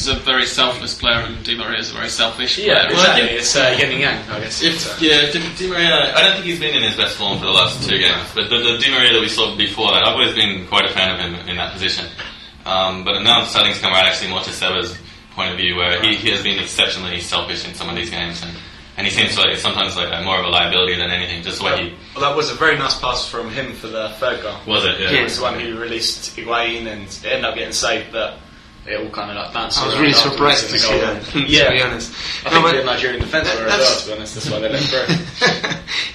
a 0.09 0.15
very 0.21 0.45
selfless 0.47 0.95
player 0.95 1.21
and 1.21 1.43
Di 1.43 1.57
Maria's 1.57 1.91
a 1.91 1.95
very 1.95 2.09
selfish 2.11 2.57
player. 2.57 2.69
Yeah, 2.69 2.75
Well, 2.75 2.87
I 2.87 2.91
exactly. 3.01 3.29
think- 3.29 3.41
it's 3.41 3.57
uh, 3.57 3.77
yin 3.79 3.91
and 3.93 4.01
yang, 4.01 4.31
I 4.31 4.41
guess. 4.41 4.63
If, 4.63 4.81
So- 4.81 4.95
yeah, 5.01 5.31
Di, 5.33 5.41
Di 5.57 5.67
Maria, 5.69 6.15
I 6.15 6.21
don't 6.23 6.33
think 6.35 6.45
he's 6.45 6.61
been 6.61 6.75
in 6.77 6.83
his 6.83 6.95
best 6.97 7.17
form 7.17 7.39
for 7.39 7.47
the 7.47 7.51
last 7.51 7.89
two 7.89 7.99
games, 7.99 8.29
but 8.35 8.51
the, 8.51 8.59
the 8.59 8.79
Di 8.79 8.91
Maria 8.91 9.13
that 9.15 9.21
we 9.21 9.29
saw 9.29 9.57
before 9.57 9.93
that, 9.93 10.03
I've 10.07 10.15
always 10.15 10.35
been 10.35 10.67
quite 10.67 10.85
a 10.85 10.91
fan 10.93 11.15
of 11.15 11.19
him 11.21 11.49
in 11.49 11.57
that 11.57 11.73
position. 11.73 12.07
Um, 12.67 13.05
but 13.05 13.21
now 13.23 13.41
I'm 13.41 13.47
starting 13.47 13.73
to 13.73 13.81
come 13.81 13.93
around 13.93 14.05
actually 14.07 14.29
more 14.31 14.41
to 14.43 14.51
Seba's 14.51 14.97
point 15.35 15.51
of 15.53 15.57
view, 15.57 15.77
where 15.77 16.01
he, 16.03 16.15
he 16.17 16.31
has 16.31 16.43
been 16.43 16.59
exceptionally 16.59 17.21
selfish 17.21 17.67
in 17.67 17.75
some 17.75 17.89
of 17.89 17.97
these 17.97 18.11
games, 18.11 18.43
and, 18.43 18.53
and 18.99 19.07
he 19.07 19.13
seems 19.13 19.39
like 19.39 19.57
sometimes 19.57 19.97
like 19.97 20.13
a, 20.13 20.23
more 20.23 20.39
of 20.41 20.45
a 20.45 20.49
liability 20.49 20.97
than 20.97 21.11
anything, 21.11 21.43
just 21.43 21.59
the 21.61 21.65
way 21.65 21.85
he 21.91 21.95
Well, 22.15 22.29
that 22.29 22.37
was 22.37 22.51
a 22.51 22.55
very 22.55 22.77
nice 22.77 22.99
pass 22.99 23.27
from 23.29 23.49
him 23.51 23.73
for 23.73 23.87
the 23.87 24.11
third 24.19 24.43
goal. 24.43 24.57
was 24.67 24.85
it. 24.85 25.01
Yeah. 25.01 25.11
He 25.11 25.23
was 25.23 25.37
the 25.37 25.43
one 25.43 25.59
who 25.59 25.79
released 25.79 26.37
Higuain 26.37 26.87
and 26.87 27.05
it 27.05 27.25
ended 27.25 27.45
up 27.45 27.55
getting 27.55 27.73
saved, 27.73 28.13
but 28.13 28.39
it 28.89 29.01
all 29.01 29.11
kind 29.11 29.31
of 29.31 29.37
like 29.37 29.53
bounced 29.53 29.79
I 29.81 29.87
was 29.87 29.99
really 29.99 30.13
surprised 30.15 30.71
to 30.71 30.79
see 30.79 30.99
that. 30.99 31.35
yeah, 31.49 31.65
to 31.69 31.71
be 31.71 31.83
honest. 31.83 32.13
I 32.47 32.51
No, 32.51 32.63
think 32.67 32.79
the 32.79 32.85
Nigerian 32.85 33.21
defence 33.21 33.49
were 33.55 33.67
as 33.67 33.71
that's- 33.71 33.89
well, 33.89 34.01
to 34.01 34.07
be 34.07 34.13
honest. 34.17 34.35
That's 34.35 34.51
why 34.51 34.59
they 34.61 34.69
let 34.69 34.83
through. 34.83 35.15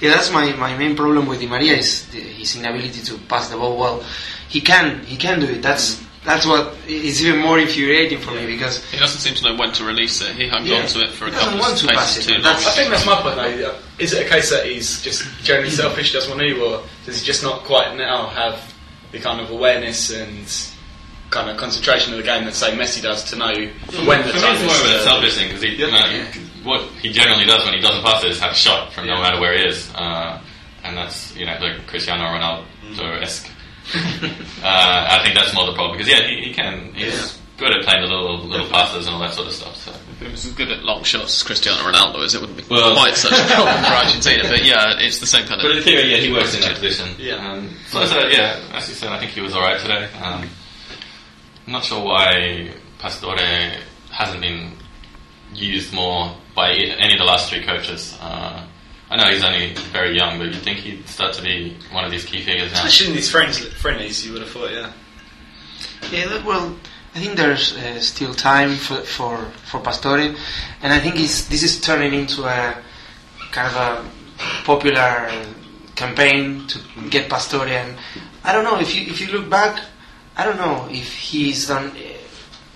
yeah, 0.08 0.14
that's 0.14 0.30
my, 0.32 0.52
my 0.56 0.76
main 0.76 0.96
problem 0.96 1.26
with 1.26 1.40
Di 1.40 1.46
Maria 1.46 1.74
is 1.76 2.06
the, 2.10 2.20
his 2.20 2.56
inability 2.56 3.00
to 3.02 3.18
pass 3.28 3.48
the 3.48 3.56
ball 3.56 3.76
well. 3.78 4.02
He 4.48 4.60
can 4.60 5.04
he 5.04 5.16
can 5.16 5.40
do 5.40 5.46
it. 5.46 5.62
That's 5.62 6.02
that's 6.24 6.46
what 6.46 6.74
is 6.88 7.22
even 7.24 7.40
more 7.40 7.58
infuriating 7.58 8.18
for 8.18 8.30
me 8.32 8.46
because 8.46 8.82
He 8.90 8.98
doesn't 8.98 9.20
seem 9.20 9.34
to 9.34 9.44
know 9.44 9.58
when 9.58 9.72
to 9.72 9.84
release 9.84 10.22
it. 10.22 10.34
He 10.34 10.48
hung 10.48 10.64
Yeah. 10.64 10.76
on 10.80 10.86
to 10.88 11.00
it 11.00 11.10
for 11.10 11.26
a 11.26 11.28
He 11.28 11.34
doesn't 11.34 11.44
couple 11.50 11.60
want 11.60 11.74
of 11.82 11.88
to 11.88 11.94
pass 11.94 12.16
it, 12.16 12.22
too 12.22 12.38
long. 12.42 12.54
I 12.56 12.58
think 12.70 12.90
that's 12.90 13.04
my 13.06 13.20
point 13.20 13.36
though. 13.36 13.74
Is 13.98 14.12
it 14.14 14.26
a 14.26 14.28
case 14.30 14.50
that 14.50 14.64
he's 14.66 15.02
just 15.02 15.22
generally 15.42 15.70
selfish, 15.82 16.12
doesn't 16.12 16.30
want 16.30 16.40
to, 16.40 16.60
or 16.64 16.82
does 17.04 17.20
he 17.20 17.26
just 17.26 17.42
not 17.42 17.64
quite 17.64 17.94
now 17.96 18.28
have 18.28 18.72
the 19.12 19.18
kind 19.20 19.40
of 19.40 19.50
awareness 19.50 20.10
and 20.10 20.46
kind 21.34 21.50
of 21.50 21.56
concentration 21.58 22.12
of 22.14 22.18
the 22.18 22.24
game 22.24 22.44
that 22.46 22.54
say 22.54 22.70
Messi 22.78 23.02
does 23.02 23.24
to 23.30 23.36
know 23.36 23.52
when 24.06 24.22
the 24.22 24.30
For 24.32 24.38
me, 24.38 24.40
time 24.40 24.54
it's 24.54 24.62
more 24.64 24.78
of 24.78 24.86
a 24.86 24.94
is? 24.94 25.00
uh, 25.02 25.04
selfish 25.04 25.34
thing 25.36 25.48
because 25.48 25.62
he, 25.62 25.74
you 25.74 25.90
know, 25.90 26.24
what 26.62 26.82
he 27.02 27.10
generally 27.12 27.44
does 27.44 27.64
when 27.64 27.74
he 27.74 27.80
doesn't 27.80 28.02
pass 28.04 28.22
it 28.24 28.30
is 28.30 28.38
have 28.40 28.52
a 28.52 28.54
shot 28.54 28.92
from 28.94 29.06
no 29.06 29.20
matter 29.20 29.40
where 29.40 29.58
he 29.58 29.64
is, 29.66 29.92
uh, 29.96 30.40
and 30.84 30.96
that's 30.96 31.34
you 31.36 31.44
know 31.44 31.58
like 31.60 31.86
Cristiano 31.88 32.24
Ronaldo 32.30 33.20
esque. 33.20 33.50
uh, 34.62 35.08
I 35.10 35.20
think 35.22 35.34
that's 35.36 35.52
more 35.54 35.66
the 35.66 35.74
problem 35.74 35.98
because 35.98 36.08
yeah, 36.08 36.26
he, 36.26 36.48
he 36.48 36.54
can 36.54 36.94
he's 36.94 37.38
good 37.58 37.70
at 37.70 37.84
playing 37.84 38.02
the 38.02 38.08
little 38.08 38.38
little 38.38 38.68
passes 38.68 39.06
and 39.06 39.14
all 39.14 39.20
that 39.20 39.34
sort 39.34 39.46
of 39.48 39.52
stuff. 39.54 39.76
So. 39.76 39.90
If 39.92 40.20
he 40.20 40.28
was 40.30 40.46
good 40.52 40.70
at 40.70 40.82
long 40.84 41.02
shots 41.02 41.42
Cristiano 41.42 41.82
Ronaldo 41.82 42.24
is, 42.24 42.34
it 42.34 42.40
wouldn't 42.40 42.56
be 42.58 42.64
Well- 42.70 42.94
quite 42.94 43.16
such 43.16 43.32
a 43.32 43.44
problem 43.54 43.84
for 43.84 43.92
Argentina. 43.92 44.44
But 44.48 44.64
yeah, 44.64 44.96
it's 44.98 45.18
the 45.18 45.26
same 45.26 45.46
kind 45.46 45.60
of 45.60 45.66
thing. 45.66 45.70
But 45.70 45.76
in 45.78 45.82
theory, 45.82 46.10
yeah, 46.12 46.16
he 46.18 46.32
works 46.32 46.54
in 46.54 46.60
that 46.62 46.74
position. 46.74 47.08
Yeah. 47.18 47.34
Um, 47.52 47.76
so, 47.88 48.04
so, 48.06 48.26
yeah, 48.28 48.60
as 48.72 48.88
you 48.88 48.94
said, 48.94 49.10
I 49.12 49.18
think 49.18 49.32
he 49.32 49.40
was 49.40 49.54
alright 49.54 49.80
today. 49.80 50.06
Um, 50.22 50.48
I'm 51.66 51.72
not 51.72 51.84
sure 51.84 52.04
why 52.04 52.70
Pastore 52.98 53.38
hasn't 54.10 54.40
been 54.40 54.72
used 55.54 55.94
more 55.94 56.36
by 56.54 56.72
any 56.72 57.14
of 57.14 57.18
the 57.18 57.24
last 57.24 57.50
three 57.50 57.64
coaches. 57.64 58.16
Uh, 58.20 58.66
I 59.10 59.16
know 59.16 59.30
he's 59.30 59.44
only 59.44 59.74
very 59.92 60.16
young, 60.16 60.38
but 60.38 60.46
you'd 60.48 60.56
think 60.56 60.78
he'd 60.78 61.06
start 61.08 61.34
to 61.34 61.42
be 61.42 61.76
one 61.92 62.04
of 62.04 62.10
these 62.10 62.24
key 62.24 62.42
figures 62.42 62.72
now. 62.72 62.78
Especially 62.78 63.08
in 63.08 63.16
these 63.16 63.30
friends, 63.30 63.58
friendlies, 63.58 64.26
you 64.26 64.32
would 64.32 64.42
have 64.42 64.50
thought, 64.50 64.72
yeah. 64.72 64.92
Yeah, 66.10 66.44
well, 66.44 66.76
I 67.14 67.20
think 67.20 67.36
there's 67.36 67.76
uh, 67.76 68.00
still 68.00 68.34
time 68.34 68.76
for 68.76 69.00
for 69.02 69.44
for 69.64 69.80
Pastore, 69.80 70.34
and 70.82 70.92
I 70.92 70.98
think 70.98 71.18
it's, 71.18 71.46
this 71.46 71.62
is 71.62 71.80
turning 71.80 72.12
into 72.12 72.44
a 72.44 72.76
kind 73.52 73.68
of 73.68 73.76
a 73.76 74.04
popular 74.64 75.30
campaign 75.94 76.66
to 76.66 76.78
get 77.10 77.30
Pastore. 77.30 77.68
And 77.68 77.96
I 78.42 78.52
don't 78.52 78.64
know 78.64 78.80
if 78.80 78.94
you 78.94 79.02
if 79.02 79.20
you 79.20 79.28
look 79.28 79.48
back, 79.48 79.80
I 80.36 80.44
don't 80.44 80.56
know 80.58 80.88
if 80.90 81.12
he's 81.14 81.66
done 81.68 81.92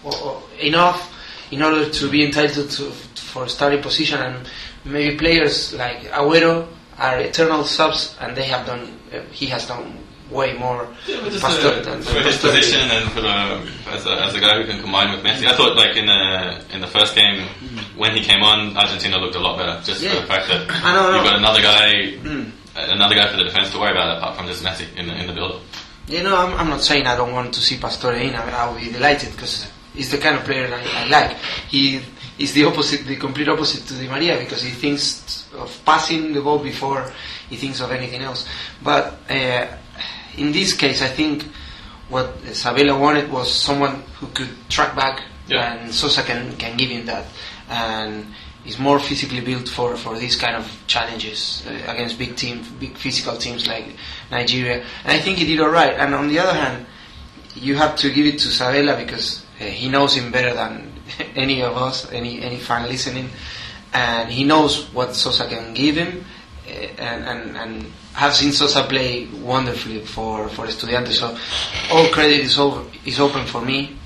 o- 0.05 0.43
enough 0.61 1.13
in 1.51 1.63
order 1.63 1.89
to 1.89 2.11
be 2.11 2.25
entitled 2.25 2.71
to 2.71 2.91
for 3.31 3.45
a 3.45 3.49
starting 3.49 3.83
position, 3.83 4.21
and 4.21 4.49
maybe 4.85 5.17
players 5.17 5.73
like 5.75 6.03
Agüero 6.13 6.67
are 6.99 7.19
eternal 7.21 7.65
subs, 7.65 8.17
and 8.21 8.37
they 8.37 8.45
have 8.45 8.67
done. 8.67 8.99
Uh, 9.13 9.21
he 9.33 9.47
has 9.47 9.67
done 9.67 9.99
way 10.31 10.53
more 10.53 10.87
Yeah, 11.07 11.21
but 11.23 11.33
just 11.33 11.45
uh, 11.45 11.81
than- 11.81 12.03
for 12.03 12.21
his 12.21 12.37
position 12.37 12.83
and 12.91 13.11
for 13.13 13.23
the 13.23 13.33
as 13.91 14.05
a, 14.07 14.13
as 14.27 14.35
a 14.35 14.41
guy 14.41 14.61
who 14.61 14.67
can 14.71 14.81
combine 14.83 15.11
with 15.15 15.25
Messi, 15.25 15.47
I 15.47 15.57
thought 15.57 15.75
like 15.77 15.97
in 15.97 16.07
the 16.07 16.61
in 16.75 16.81
the 16.81 16.87
first 16.87 17.15
game 17.15 17.49
when 17.97 18.15
he 18.15 18.23
came 18.23 18.43
on, 18.43 18.77
Argentina 18.77 19.17
looked 19.19 19.37
a 19.37 19.41
lot 19.41 19.57
better. 19.59 19.81
Just 19.85 20.03
Yeah. 20.03 20.15
for 20.15 20.21
the 20.21 20.27
fact 20.27 20.49
that 20.49 20.71
I 20.71 20.93
know, 20.93 21.01
I 21.09 21.11
know. 21.11 21.15
you've 21.17 21.25
got 21.25 21.37
another 21.37 21.63
guy, 21.63 21.89
Mm. 22.23 22.51
another 22.77 23.15
guy 23.15 23.27
for 23.31 23.37
the 23.39 23.45
defense 23.45 23.71
to 23.73 23.79
worry 23.79 23.93
about 23.93 24.19
apart 24.19 24.37
from 24.37 24.47
just 24.47 24.63
Messi 24.63 24.85
in 24.97 25.07
the 25.09 25.15
in 25.15 25.27
the 25.27 25.33
build. 25.33 25.63
You 26.09 26.23
know, 26.23 26.35
I'm, 26.37 26.57
I'm 26.59 26.69
not 26.69 26.81
saying 26.83 27.07
I 27.07 27.17
don't 27.17 27.33
want 27.33 27.53
to 27.55 27.61
see 27.61 27.77
Pastore 27.79 28.15
in. 28.15 28.35
I, 28.35 28.51
I 28.65 28.71
will 28.71 28.79
be 28.81 28.91
delighted 28.91 29.33
because 29.33 29.71
he's 29.95 30.11
the 30.11 30.19
kind 30.19 30.37
of 30.37 30.45
player 30.45 30.67
I, 30.73 31.05
I 31.05 31.09
like. 31.09 31.37
He 31.69 32.01
is 32.39 32.53
the 32.55 32.65
opposite, 32.65 33.07
the 33.07 33.17
complete 33.17 33.49
opposite 33.49 33.87
to 33.89 33.95
Di 33.95 34.09
Maria 34.09 34.39
because 34.39 34.63
he 34.63 34.71
thinks 34.71 35.47
of 35.55 35.79
passing 35.85 36.33
the 36.33 36.41
ball 36.41 36.59
before 36.61 37.13
he 37.51 37.57
thinks 37.57 37.81
of 37.81 37.91
anything 37.91 38.23
else. 38.23 38.49
But 38.83 39.19
uh, 39.29 39.67
in 40.37 40.53
this 40.53 40.73
case, 40.75 41.03
I 41.03 41.09
think 41.09 41.45
what 42.09 42.39
Sabella 42.55 42.99
wanted 42.99 43.31
was 43.31 43.53
someone 43.53 44.03
who 44.19 44.29
could 44.29 44.49
track 44.71 44.97
back, 44.97 45.23
Yeah. 45.47 45.75
and 45.75 45.93
Sosa 45.95 46.23
can, 46.23 46.57
can 46.57 46.77
give 46.79 46.89
him 46.91 47.05
that. 47.07 47.27
And 47.69 48.27
is 48.69 48.79
more 48.79 49.01
physically 49.01 49.41
built 49.41 49.67
for, 49.69 49.97
for 49.97 50.19
these 50.19 50.37
kind 50.37 50.55
of 50.55 50.71
challenges 50.87 51.67
uh, 51.67 51.91
against 51.91 52.19
big 52.19 52.37
teams, 52.37 52.69
big 52.69 52.97
physical 52.97 53.37
teams 53.37 53.67
like 53.67 53.97
Nigeria. 54.31 54.85
And 55.05 55.13
I 55.13 55.21
think 55.21 55.39
he 55.39 55.47
did 55.47 55.61
all 55.61 55.71
right. 55.71 55.95
And 55.95 56.15
on 56.15 56.29
the 56.29 56.39
other 56.39 56.53
hand, 56.53 56.87
you 57.55 57.77
have 57.77 57.97
to 57.97 58.13
give 58.13 58.27
it 58.27 58.39
to 58.41 58.49
Sabella 58.49 58.97
because 58.97 59.45
uh, 59.61 59.65
he 59.65 59.89
knows 59.89 60.15
him 60.15 60.31
better 60.31 60.53
than 60.55 60.93
any 61.35 61.63
of 61.63 61.77
us, 61.77 62.13
any 62.13 62.43
any 62.43 62.59
fan 62.59 62.87
listening, 62.89 63.31
and 63.95 64.31
he 64.31 64.45
knows 64.45 64.93
what 64.93 65.17
Sosa 65.17 65.49
can 65.49 65.73
give 65.75 65.97
him, 65.97 66.25
uh, 66.69 66.71
and 66.71 67.25
and 67.25 67.57
and 67.57 67.93
have 68.13 68.35
seen 68.35 68.53
Sosa 68.53 68.85
play 68.85 69.27
wonderfully 69.43 70.05
for 70.05 70.49
for 70.51 70.67
Estudiantes. 70.67 71.15
So 71.15 71.37
all 71.91 72.09
credit 72.11 72.41
is 72.41 72.59
over 72.59 72.85
is 73.05 73.19
open 73.19 73.47
for 73.47 73.63
me, 73.63 73.97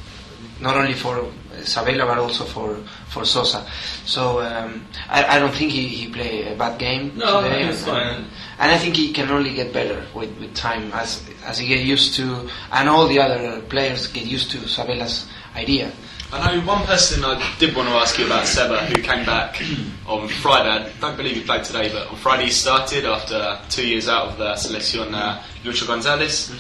not 0.60 0.76
only 0.76 0.94
for 0.94 1.26
Sabella 1.66 2.06
but 2.06 2.18
also 2.18 2.44
for 2.44 2.76
for 3.08 3.24
Sosa. 3.24 3.64
So 4.04 4.40
um, 4.40 4.84
I, 5.08 5.36
I 5.36 5.38
don't 5.38 5.54
think 5.54 5.72
he, 5.72 5.88
he 5.88 6.08
played 6.10 6.46
a 6.48 6.56
bad 6.56 6.78
game 6.78 7.12
No, 7.16 7.42
today. 7.42 7.64
it's 7.68 7.78
and- 7.86 7.86
fine. 7.92 8.24
and 8.58 8.70
I 8.72 8.78
think 8.78 8.96
he 8.96 9.12
can 9.12 9.30
only 9.30 9.54
get 9.54 9.72
better 9.72 10.04
with, 10.14 10.30
with 10.40 10.54
time 10.54 10.90
as 10.92 11.22
as 11.44 11.58
he 11.58 11.66
get 11.66 11.80
used 11.84 12.14
to, 12.16 12.48
and 12.72 12.88
all 12.88 13.06
the 13.08 13.18
other 13.20 13.60
players 13.62 14.06
get 14.06 14.24
used 14.26 14.50
to 14.52 14.58
Sabella's 14.68 15.26
idea. 15.56 15.90
I 16.34 16.56
know 16.56 16.62
one 16.66 16.82
person 16.86 17.22
I 17.26 17.36
did 17.58 17.76
want 17.76 17.88
to 17.90 17.94
ask 17.96 18.18
you 18.18 18.24
about 18.24 18.46
Seba 18.46 18.86
who 18.86 19.02
came 19.02 19.26
back 19.26 19.60
on 20.06 20.28
Friday. 20.28 20.70
I 20.70 20.90
don't 20.98 21.14
believe 21.14 21.36
he 21.36 21.42
played 21.42 21.62
today, 21.64 21.92
but 21.92 22.08
on 22.08 22.16
Friday 22.16 22.44
he 22.44 22.50
started 22.50 23.04
after 23.04 23.58
two 23.68 23.86
years 23.86 24.08
out 24.08 24.28
of 24.28 24.38
the 24.38 24.54
Selección 24.54 25.12
Uh, 25.12 25.42
Lucho 25.62 25.86
Gonzalez. 25.86 26.50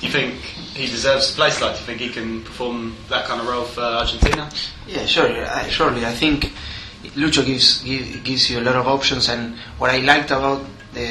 Do 0.00 0.06
you 0.06 0.12
think 0.12 0.34
he 0.34 0.86
deserves 0.86 1.32
a 1.32 1.34
place 1.36 1.60
like? 1.60 1.74
Do 1.74 1.80
you 1.80 1.86
think 1.86 2.00
he 2.00 2.08
can 2.08 2.42
perform 2.42 2.96
that 3.08 3.26
kind 3.26 3.40
of 3.40 3.46
role 3.48 3.64
for 3.64 3.82
Argentina? 3.82 4.48
Yeah, 4.86 5.04
sure, 5.06 5.28
I, 5.28 5.68
surely. 5.68 6.06
I 6.06 6.12
think 6.12 6.52
Lucho 7.16 7.44
gives 7.44 7.82
give, 7.84 8.24
gives 8.24 8.50
you 8.50 8.60
a 8.60 8.64
lot 8.64 8.76
of 8.76 8.86
options, 8.88 9.28
and 9.28 9.56
what 9.78 9.90
I 9.90 9.98
liked 9.98 10.30
about 10.30 10.64
the, 10.94 11.06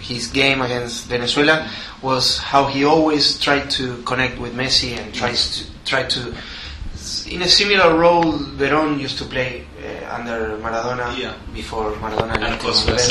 his 0.00 0.28
game 0.28 0.62
against 0.62 1.06
Venezuela 1.06 1.68
was 2.02 2.38
how 2.38 2.64
he 2.66 2.84
always 2.84 3.38
tried 3.38 3.70
to 3.72 4.02
connect 4.04 4.38
with 4.38 4.54
Messi 4.54 4.96
and 4.98 5.12
tries 5.14 5.58
to 5.58 5.64
try 5.84 6.04
to. 6.04 6.34
In 7.28 7.42
a 7.42 7.48
similar 7.48 7.98
role, 7.98 8.32
Verón 8.56 8.98
used 8.98 9.18
to 9.18 9.24
play 9.26 9.66
uh, 9.78 10.14
under 10.14 10.56
Maradona 10.58 11.14
Yeah. 11.18 11.34
before 11.52 11.92
Maradona 11.92 12.34
And 12.36 12.44
of 12.54 12.58
course 12.60 12.86
bench. 12.86 13.02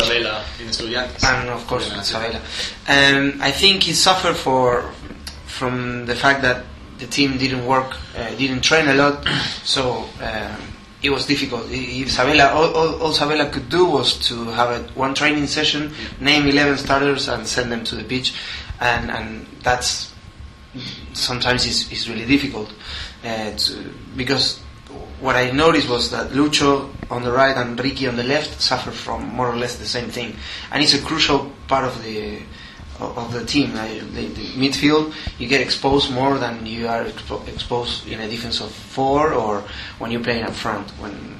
In 0.59 0.67
Estudiantes. 0.67 1.23
and 1.23 1.49
of 1.49 1.65
course 1.67 1.89
that's 1.89 2.11
it. 2.11 2.35
Um, 2.87 3.39
I 3.41 3.51
think 3.51 3.83
he 3.83 3.93
suffered 3.93 4.35
for 4.35 4.89
from 5.57 6.05
the 6.05 6.15
fact 6.15 6.41
that 6.41 6.65
the 6.97 7.07
team 7.07 7.37
didn't 7.37 7.65
work, 7.65 7.95
uh, 8.17 8.29
didn't 8.35 8.61
train 8.61 8.87
a 8.87 8.93
lot, 8.93 9.25
so 9.63 10.05
um, 10.21 10.57
it 11.01 11.09
was 11.09 11.25
difficult. 11.25 11.65
If 11.69 12.11
Sabella, 12.11 12.49
all, 12.53 12.73
all, 12.73 13.01
all 13.01 13.13
Sabella 13.13 13.49
could 13.49 13.69
do 13.69 13.85
was 13.85 14.17
to 14.29 14.45
have 14.45 14.69
a, 14.69 14.83
one 14.93 15.13
training 15.13 15.47
session, 15.47 15.93
name 16.19 16.47
11 16.47 16.77
starters, 16.77 17.27
and 17.27 17.45
send 17.45 17.71
them 17.71 17.83
to 17.85 17.95
the 17.95 18.03
pitch, 18.03 18.33
and 18.79 19.11
and 19.11 19.45
that's 19.61 20.13
sometimes 21.13 21.65
is 21.65 21.91
is 21.91 22.09
really 22.09 22.25
difficult. 22.25 22.73
Uh, 23.23 23.51
to, 23.55 23.93
because 24.15 24.59
what 25.19 25.35
I 25.35 25.51
noticed 25.51 25.89
was 25.89 26.11
that 26.11 26.31
Lucho 26.31 26.89
on 27.09 27.23
the 27.23 27.31
right 27.31 27.55
and 27.55 27.79
Ricky 27.79 28.07
on 28.07 28.15
the 28.15 28.23
left 28.23 28.61
suffer 28.61 28.91
from 28.91 29.27
more 29.27 29.49
or 29.49 29.55
less 29.55 29.77
the 29.77 29.85
same 29.85 30.09
thing, 30.09 30.35
and 30.71 30.81
it's 30.81 30.93
a 30.93 31.01
crucial 31.01 31.51
part 31.67 31.85
of 31.85 32.03
the 32.03 32.41
of 32.99 33.17
of 33.17 33.31
the 33.33 33.45
team. 33.45 33.73
The, 33.73 33.99
the 34.11 34.45
midfield, 34.55 35.13
you 35.39 35.47
get 35.47 35.61
exposed 35.61 36.11
more 36.11 36.37
than 36.37 36.65
you 36.65 36.87
are 36.87 37.03
expo- 37.05 37.47
exposed 37.47 38.07
in 38.07 38.19
a 38.19 38.27
defense 38.29 38.61
of 38.61 38.71
four 38.71 39.33
or 39.33 39.63
when 39.99 40.11
you're 40.11 40.23
playing 40.23 40.43
up 40.43 40.53
front. 40.53 40.89
When 40.99 41.33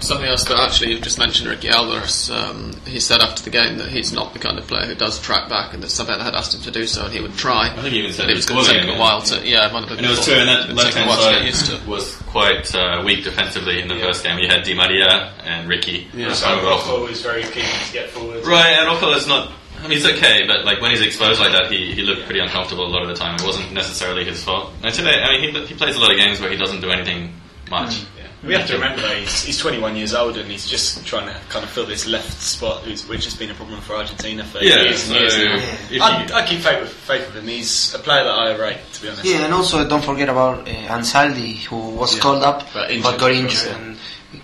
something 0.00 0.26
else 0.26 0.42
that 0.44 0.58
actually 0.58 0.90
you've 0.90 1.02
just 1.02 1.18
mentioned, 1.18 1.48
Ricky 1.48 1.68
Alvarez. 1.68 2.28
Um, 2.28 2.72
he 2.86 2.98
said 2.98 3.20
after 3.20 3.42
the 3.44 3.50
game 3.50 3.78
that 3.78 3.88
he's 3.88 4.12
not 4.12 4.32
the 4.32 4.40
kind 4.40 4.58
of 4.58 4.66
player 4.66 4.86
who 4.86 4.96
does 4.96 5.20
track 5.20 5.48
back, 5.48 5.74
and 5.74 5.82
that 5.82 5.90
Sabella 5.90 6.24
had 6.24 6.34
asked 6.34 6.54
him 6.54 6.60
to 6.62 6.70
do 6.72 6.86
so, 6.88 7.04
and 7.04 7.12
he 7.14 7.20
would 7.20 7.34
try. 7.34 7.68
I 7.70 7.74
think 7.82 7.92
he 7.92 8.00
even 8.00 8.12
said 8.12 8.28
it 8.28 8.32
it 8.32 8.36
was 8.36 8.46
going 8.46 8.64
to 8.64 8.70
take 8.72 8.82
him 8.82 8.90
a 8.96 8.98
while 8.98 9.22
to. 9.22 9.46
Yeah, 9.46 9.68
it 9.68 9.72
might 9.72 9.80
have 9.80 9.90
been 9.90 9.98
And 9.98 10.06
it 10.06 10.10
was 10.10 10.24
true, 10.24 10.34
and 10.34 10.48
that 10.48 10.72
left 10.74 10.94
hand 10.96 11.08
while 11.08 11.44
used 11.44 11.66
side 11.66 11.80
to. 11.80 11.88
was 11.88 12.16
quite 12.26 12.74
uh, 12.74 13.02
weak 13.06 13.22
defensively 13.22 13.80
in 13.80 13.86
the 13.88 13.94
Yeah. 13.94 14.06
first 14.06 14.24
game. 14.24 14.38
You 14.38 14.48
had 14.48 14.64
Di 14.64 14.74
Maria 14.74 15.32
and 15.44 15.68
Ricky. 15.68 16.08
Yeah. 16.14 16.32
So 16.32 16.48
Rocco 16.64 17.06
is 17.06 17.20
very 17.22 17.42
keen 17.44 17.62
to 17.86 17.92
get 17.92 18.10
forward. 18.10 18.44
Right, 18.44 18.70
and 18.72 18.88
Rocco 18.88 19.12
is 19.12 19.26
not. 19.28 19.52
I 19.82 19.88
mean, 19.88 19.98
he's 19.98 20.06
okay, 20.06 20.46
but 20.46 20.64
like 20.64 20.80
when 20.80 20.90
he's 20.92 21.00
exposed 21.02 21.40
like 21.40 21.52
that, 21.52 21.70
he, 21.70 21.92
he 21.92 22.02
looked 22.02 22.24
pretty 22.24 22.40
uncomfortable 22.40 22.86
a 22.86 22.92
lot 22.92 23.02
of 23.02 23.08
the 23.08 23.14
time. 23.14 23.34
It 23.36 23.42
wasn't 23.44 23.72
necessarily 23.72 24.24
his 24.24 24.42
fault. 24.42 24.70
And 24.82 24.94
today, 24.94 25.20
I 25.22 25.32
mean, 25.40 25.54
he, 25.54 25.66
he 25.66 25.74
plays 25.74 25.96
a 25.96 25.98
lot 25.98 26.12
of 26.12 26.16
games 26.18 26.40
where 26.40 26.50
he 26.50 26.56
doesn't 26.56 26.80
do 26.80 26.90
anything 26.90 27.32
much. 27.70 28.00
Yeah. 28.16 28.28
We 28.44 28.54
have 28.54 28.66
to 28.68 28.74
remember 28.74 29.00
though, 29.02 29.14
he's, 29.14 29.42
he's 29.44 29.58
21 29.58 29.94
years 29.96 30.14
old 30.14 30.36
and 30.36 30.50
he's 30.50 30.66
just 30.68 31.06
trying 31.06 31.26
to 31.28 31.40
kind 31.48 31.64
of 31.64 31.70
fill 31.70 31.86
this 31.86 32.08
left 32.08 32.40
spot, 32.42 32.84
which 32.86 33.24
has 33.24 33.36
been 33.36 33.50
a 33.50 33.54
problem 33.54 33.80
for 33.80 33.94
Argentina 33.94 34.42
for 34.44 34.58
Yeah, 34.58 34.82
years 34.82 35.08
and 35.08 35.18
years 35.20 35.32
so 35.34 35.44
now. 35.44 35.54
if 35.54 35.90
you- 35.92 36.02
I, 36.02 36.28
I 36.34 36.46
keep 36.46 36.58
faith 36.60 36.80
with, 36.80 36.90
faith 36.92 37.26
with 37.26 37.36
him. 37.42 37.48
He's 37.48 37.94
a 37.94 38.00
player 38.00 38.24
that 38.24 38.32
I 38.32 38.56
rate, 38.56 38.78
to 38.94 39.02
be 39.02 39.08
honest. 39.10 39.24
Yeah, 39.24 39.44
and 39.44 39.54
also 39.54 39.88
don't 39.88 40.02
forget 40.02 40.28
about 40.28 40.66
uh, 40.68 40.72
Ansaldi, 40.72 41.58
who 41.64 41.90
was 41.90 42.16
Yeah. 42.16 42.20
called 42.22 42.42
up 42.42 42.66
But 42.74 42.90
but, 43.02 43.18
got 43.20 43.30
injured 43.30 43.50
course, 43.50 43.66
and 43.66 43.96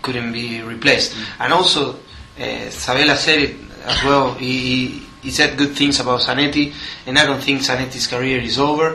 couldn't 0.02 0.32
be 0.32 0.62
replaced. 0.62 1.16
And 1.40 1.52
also, 1.52 1.96
uh, 2.40 2.70
Sabella 2.70 3.16
said 3.16 3.40
it 3.40 3.56
as 3.84 4.04
well. 4.04 4.34
He, 4.34 4.86
he 4.88 5.06
he 5.28 5.32
said 5.38 5.58
good 5.62 5.72
things 5.80 6.00
about 6.04 6.20
Zanetti, 6.26 6.66
and 7.06 7.18
I 7.20 7.24
don't 7.28 7.42
think 7.48 7.60
Zanetti's 7.68 8.06
career 8.14 8.38
is 8.50 8.56
over 8.58 8.86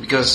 because. 0.00 0.32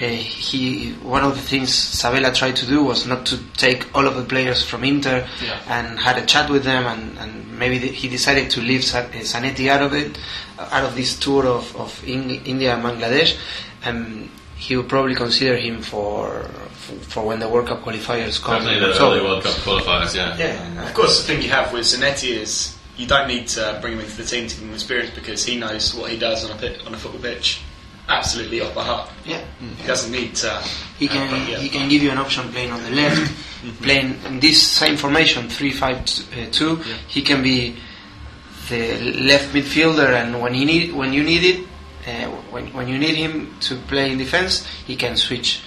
Uh, 0.00 0.06
he 0.06 0.92
one 1.16 1.22
of 1.28 1.32
the 1.38 1.44
things 1.52 1.68
Sabella 2.00 2.30
tried 2.32 2.56
to 2.56 2.64
do 2.74 2.78
was 2.90 3.00
not 3.06 3.20
to 3.30 3.36
take 3.64 3.80
all 3.94 4.06
of 4.10 4.14
the 4.16 4.24
players 4.32 4.60
from 4.70 4.80
Inter 4.82 5.18
Yeah. 5.44 5.60
and 5.76 5.86
had 6.06 6.16
a 6.16 6.24
chat 6.24 6.48
with 6.48 6.64
them 6.64 6.86
and, 6.92 7.18
and 7.22 7.32
maybe 7.58 7.76
th- 7.78 7.94
he 8.00 8.08
decided 8.08 8.46
to 8.56 8.60
leave 8.62 8.82
Sa- 8.82 9.00
uh, 9.12 9.20
Zanetti 9.32 9.68
out 9.68 9.82
of 9.82 9.92
it 9.92 10.16
uh, 10.58 10.68
out 10.76 10.84
of 10.88 10.92
this 10.96 11.10
tour 11.18 11.44
of, 11.46 11.76
of 11.76 11.90
in, 12.08 12.30
India 12.52 12.70
and 12.74 12.82
Bangladesh 12.82 13.36
and 13.84 14.30
he 14.56 14.74
will 14.74 14.88
probably 14.94 15.14
consider 15.14 15.56
him 15.66 15.82
for 15.82 16.48
for, 16.82 16.94
for 17.12 17.20
when 17.28 17.38
the 17.44 17.48
World 17.52 17.68
Cup 17.68 17.82
qualifiers 17.84 18.40
come 18.42 18.54
Definitely 18.64 18.80
the 18.88 18.94
So- 18.94 19.12
early 19.12 19.20
World 19.22 19.42
Cup 19.44 19.56
qualifiers, 19.68 20.16
yeah. 20.16 20.32
yeah 20.38 20.86
Of 20.88 20.94
course, 20.94 21.20
the 21.20 21.24
thing 21.28 21.42
you 21.44 21.50
have 21.50 21.74
with 21.74 21.84
Zanetti 21.84 22.30
is 22.40 22.74
you 23.00 23.06
don't 23.06 23.28
need 23.28 23.48
to 23.48 23.78
bring 23.80 23.94
him 23.94 24.00
into 24.00 24.16
the 24.16 24.24
team 24.24 24.46
to 24.46 24.54
give 24.56 24.64
him 24.68 24.74
experience 24.74 25.10
because 25.14 25.44
he 25.44 25.56
knows 25.58 25.94
what 25.94 26.10
he 26.10 26.18
does 26.18 26.44
on 26.44 26.56
a 26.56 26.60
pit, 26.60 26.80
on 26.86 26.92
a 26.94 26.98
football 26.98 27.20
pitch 27.20 27.62
absolutely 28.08 28.60
off 28.60 28.74
by 28.74 28.84
heart. 28.84 29.08
yeah 29.24 29.40
He 29.78 29.86
doesn't 29.86 30.12
need 30.12 30.34
to. 30.36 30.50
he 30.98 31.08
can 31.08 31.32
uh, 31.32 31.36
yeah. 31.48 31.58
he 31.58 31.68
can 31.68 31.88
give 31.88 32.02
you 32.02 32.10
an 32.10 32.18
option 32.18 32.50
playing 32.50 32.72
on 32.72 32.82
the 32.82 32.90
left, 32.90 33.32
playing 33.82 34.18
in 34.26 34.40
this 34.40 34.60
same 34.62 34.96
formation 34.96 35.48
three 35.48 35.72
five 35.72 35.96
uh, 35.98 36.50
two. 36.50 36.76
He 37.08 37.22
can 37.22 37.42
be 37.42 37.76
the 38.68 38.98
left 39.20 39.52
midfielder, 39.54 40.10
and 40.20 40.40
when 40.40 40.54
you 40.54 40.66
need 40.66 40.92
when 40.92 41.12
you 41.12 41.22
need 41.22 41.44
it, 41.44 41.66
uh, 42.06 42.28
when 42.50 42.66
when 42.72 42.88
you 42.88 42.98
need 42.98 43.14
him 43.14 43.54
to 43.60 43.76
play 43.76 44.10
in 44.12 44.18
defense, 44.18 44.66
he 44.86 44.96
can 44.96 45.16
switch 45.16 45.62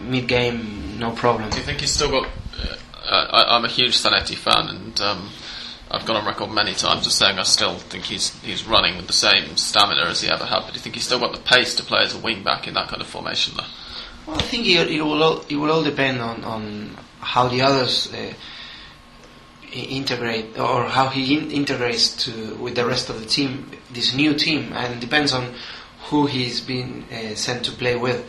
mid 0.00 0.26
game, 0.26 0.98
no 0.98 1.12
problem. 1.12 1.50
Do 1.50 1.58
you 1.58 1.62
think 1.64 1.80
he's 1.80 1.92
still 1.92 2.10
got? 2.10 2.26
Uh, 3.04 3.26
I, 3.32 3.56
I'm 3.56 3.64
a 3.64 3.68
huge 3.68 3.96
Zanetti 3.98 4.36
fan, 4.36 4.68
and 4.68 5.00
um, 5.00 5.28
I've 5.90 6.06
gone 6.06 6.16
on 6.16 6.26
record 6.26 6.50
many 6.50 6.72
times 6.74 7.06
as 7.06 7.14
saying 7.14 7.38
I 7.38 7.42
still 7.42 7.74
think 7.74 8.04
he's 8.04 8.38
he's 8.42 8.64
running 8.66 8.96
with 8.96 9.08
the 9.08 9.12
same 9.12 9.56
stamina 9.56 10.02
as 10.06 10.20
he 10.20 10.30
ever 10.30 10.44
had. 10.44 10.60
But 10.60 10.68
do 10.68 10.74
you 10.74 10.80
think 10.80 10.94
he's 10.94 11.04
still 11.04 11.18
got 11.18 11.32
the 11.32 11.40
pace 11.40 11.74
to 11.76 11.82
play 11.82 12.02
as 12.02 12.14
a 12.14 12.18
wing 12.18 12.44
back 12.44 12.68
in 12.68 12.74
that 12.74 12.88
kind 12.88 13.02
of 13.02 13.08
formation? 13.08 13.54
Though? 13.56 13.64
Well, 14.26 14.38
I 14.38 14.42
think 14.42 14.66
it, 14.66 14.88
it 14.88 15.02
will 15.02 15.22
all, 15.22 15.44
it 15.48 15.56
will 15.56 15.72
all 15.72 15.82
depend 15.82 16.20
on, 16.20 16.44
on 16.44 16.96
how 17.20 17.48
the 17.48 17.62
others 17.62 18.12
uh, 18.14 18.32
integrate 19.72 20.58
or 20.58 20.84
how 20.84 21.08
he 21.08 21.36
in, 21.36 21.50
integrates 21.50 22.24
to 22.24 22.54
with 22.56 22.76
the 22.76 22.86
rest 22.86 23.10
of 23.10 23.18
the 23.18 23.26
team, 23.26 23.70
this 23.90 24.14
new 24.14 24.34
team, 24.34 24.72
and 24.74 25.00
depends 25.00 25.32
on 25.32 25.54
who 26.04 26.26
he's 26.26 26.60
been 26.60 27.04
uh, 27.12 27.34
sent 27.34 27.64
to 27.64 27.72
play 27.72 27.96
with. 27.96 28.28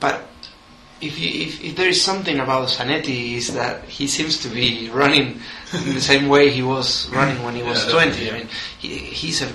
But 0.00 0.29
if, 1.00 1.18
you, 1.18 1.46
if 1.46 1.64
if 1.64 1.76
there 1.76 1.88
is 1.88 2.02
something 2.02 2.38
about 2.38 2.68
Zanetti 2.68 3.34
is 3.34 3.54
that 3.54 3.84
he 3.84 4.06
seems 4.06 4.40
to 4.42 4.48
be 4.48 4.90
running 4.92 5.40
in 5.86 5.94
the 5.94 6.00
same 6.00 6.28
way 6.28 6.50
he 6.50 6.62
was 6.62 7.08
running 7.10 7.42
when 7.42 7.54
he 7.54 7.62
was 7.62 7.84
Yeah, 7.86 7.92
20. 7.92 8.30
I 8.30 8.32
mean, 8.38 8.48
he, 8.78 8.88
he's 8.98 9.42
a 9.42 9.48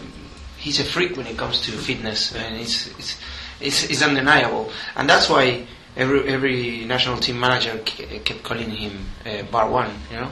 he's 0.57 0.79
a 0.79 0.83
freak 0.83 1.15
when 1.17 1.27
it 1.27 1.37
comes 1.37 1.61
to 1.61 1.71
fitness, 1.71 2.33
and 2.35 2.55
it's 2.59 2.87
it's 2.97 3.19
it's, 3.61 3.89
it's 3.89 4.01
undeniable, 4.01 4.71
and 4.95 5.09
that's 5.09 5.29
why 5.29 5.65
every 5.95 6.27
every 6.27 6.85
national 6.85 7.17
team 7.17 7.39
manager 7.39 7.77
k- 7.85 8.19
kept 8.19 8.43
calling 8.43 8.69
him 8.69 9.05
uh, 9.25 9.43
Bar 9.51 9.69
One, 9.69 9.91
you 10.11 10.17
know. 10.17 10.31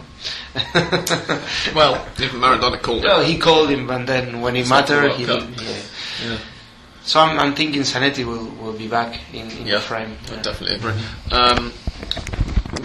Well, 1.76 2.06
even 2.20 2.40
Maradona 2.40 2.82
called 2.82 3.04
well, 3.04 3.22
he 3.24 3.38
called 3.38 3.70
him, 3.70 3.90
and 3.90 4.08
then 4.08 4.42
when 4.42 4.56
it 4.56 4.62
It's 4.62 4.70
not 4.70 4.88
the 4.88 4.96
mattered, 5.02 5.12
he 5.18 5.26
did, 5.26 5.62
yeah. 5.62 6.38
So 7.06 7.20
I'm, 7.20 7.38
I'm 7.38 7.54
thinking 7.54 7.82
Zanetti 7.82 8.26
will, 8.26 8.46
will 8.64 8.78
be 8.78 8.88
back 8.88 9.20
in, 9.34 9.50
in 9.52 9.68
Yeah, 9.68 9.76
the 9.76 9.82
frame. 9.82 10.16
I 10.30 10.36
yeah. 10.36 10.42
definitely 10.42 10.76
agree. 10.78 10.94
Um, 11.32 11.72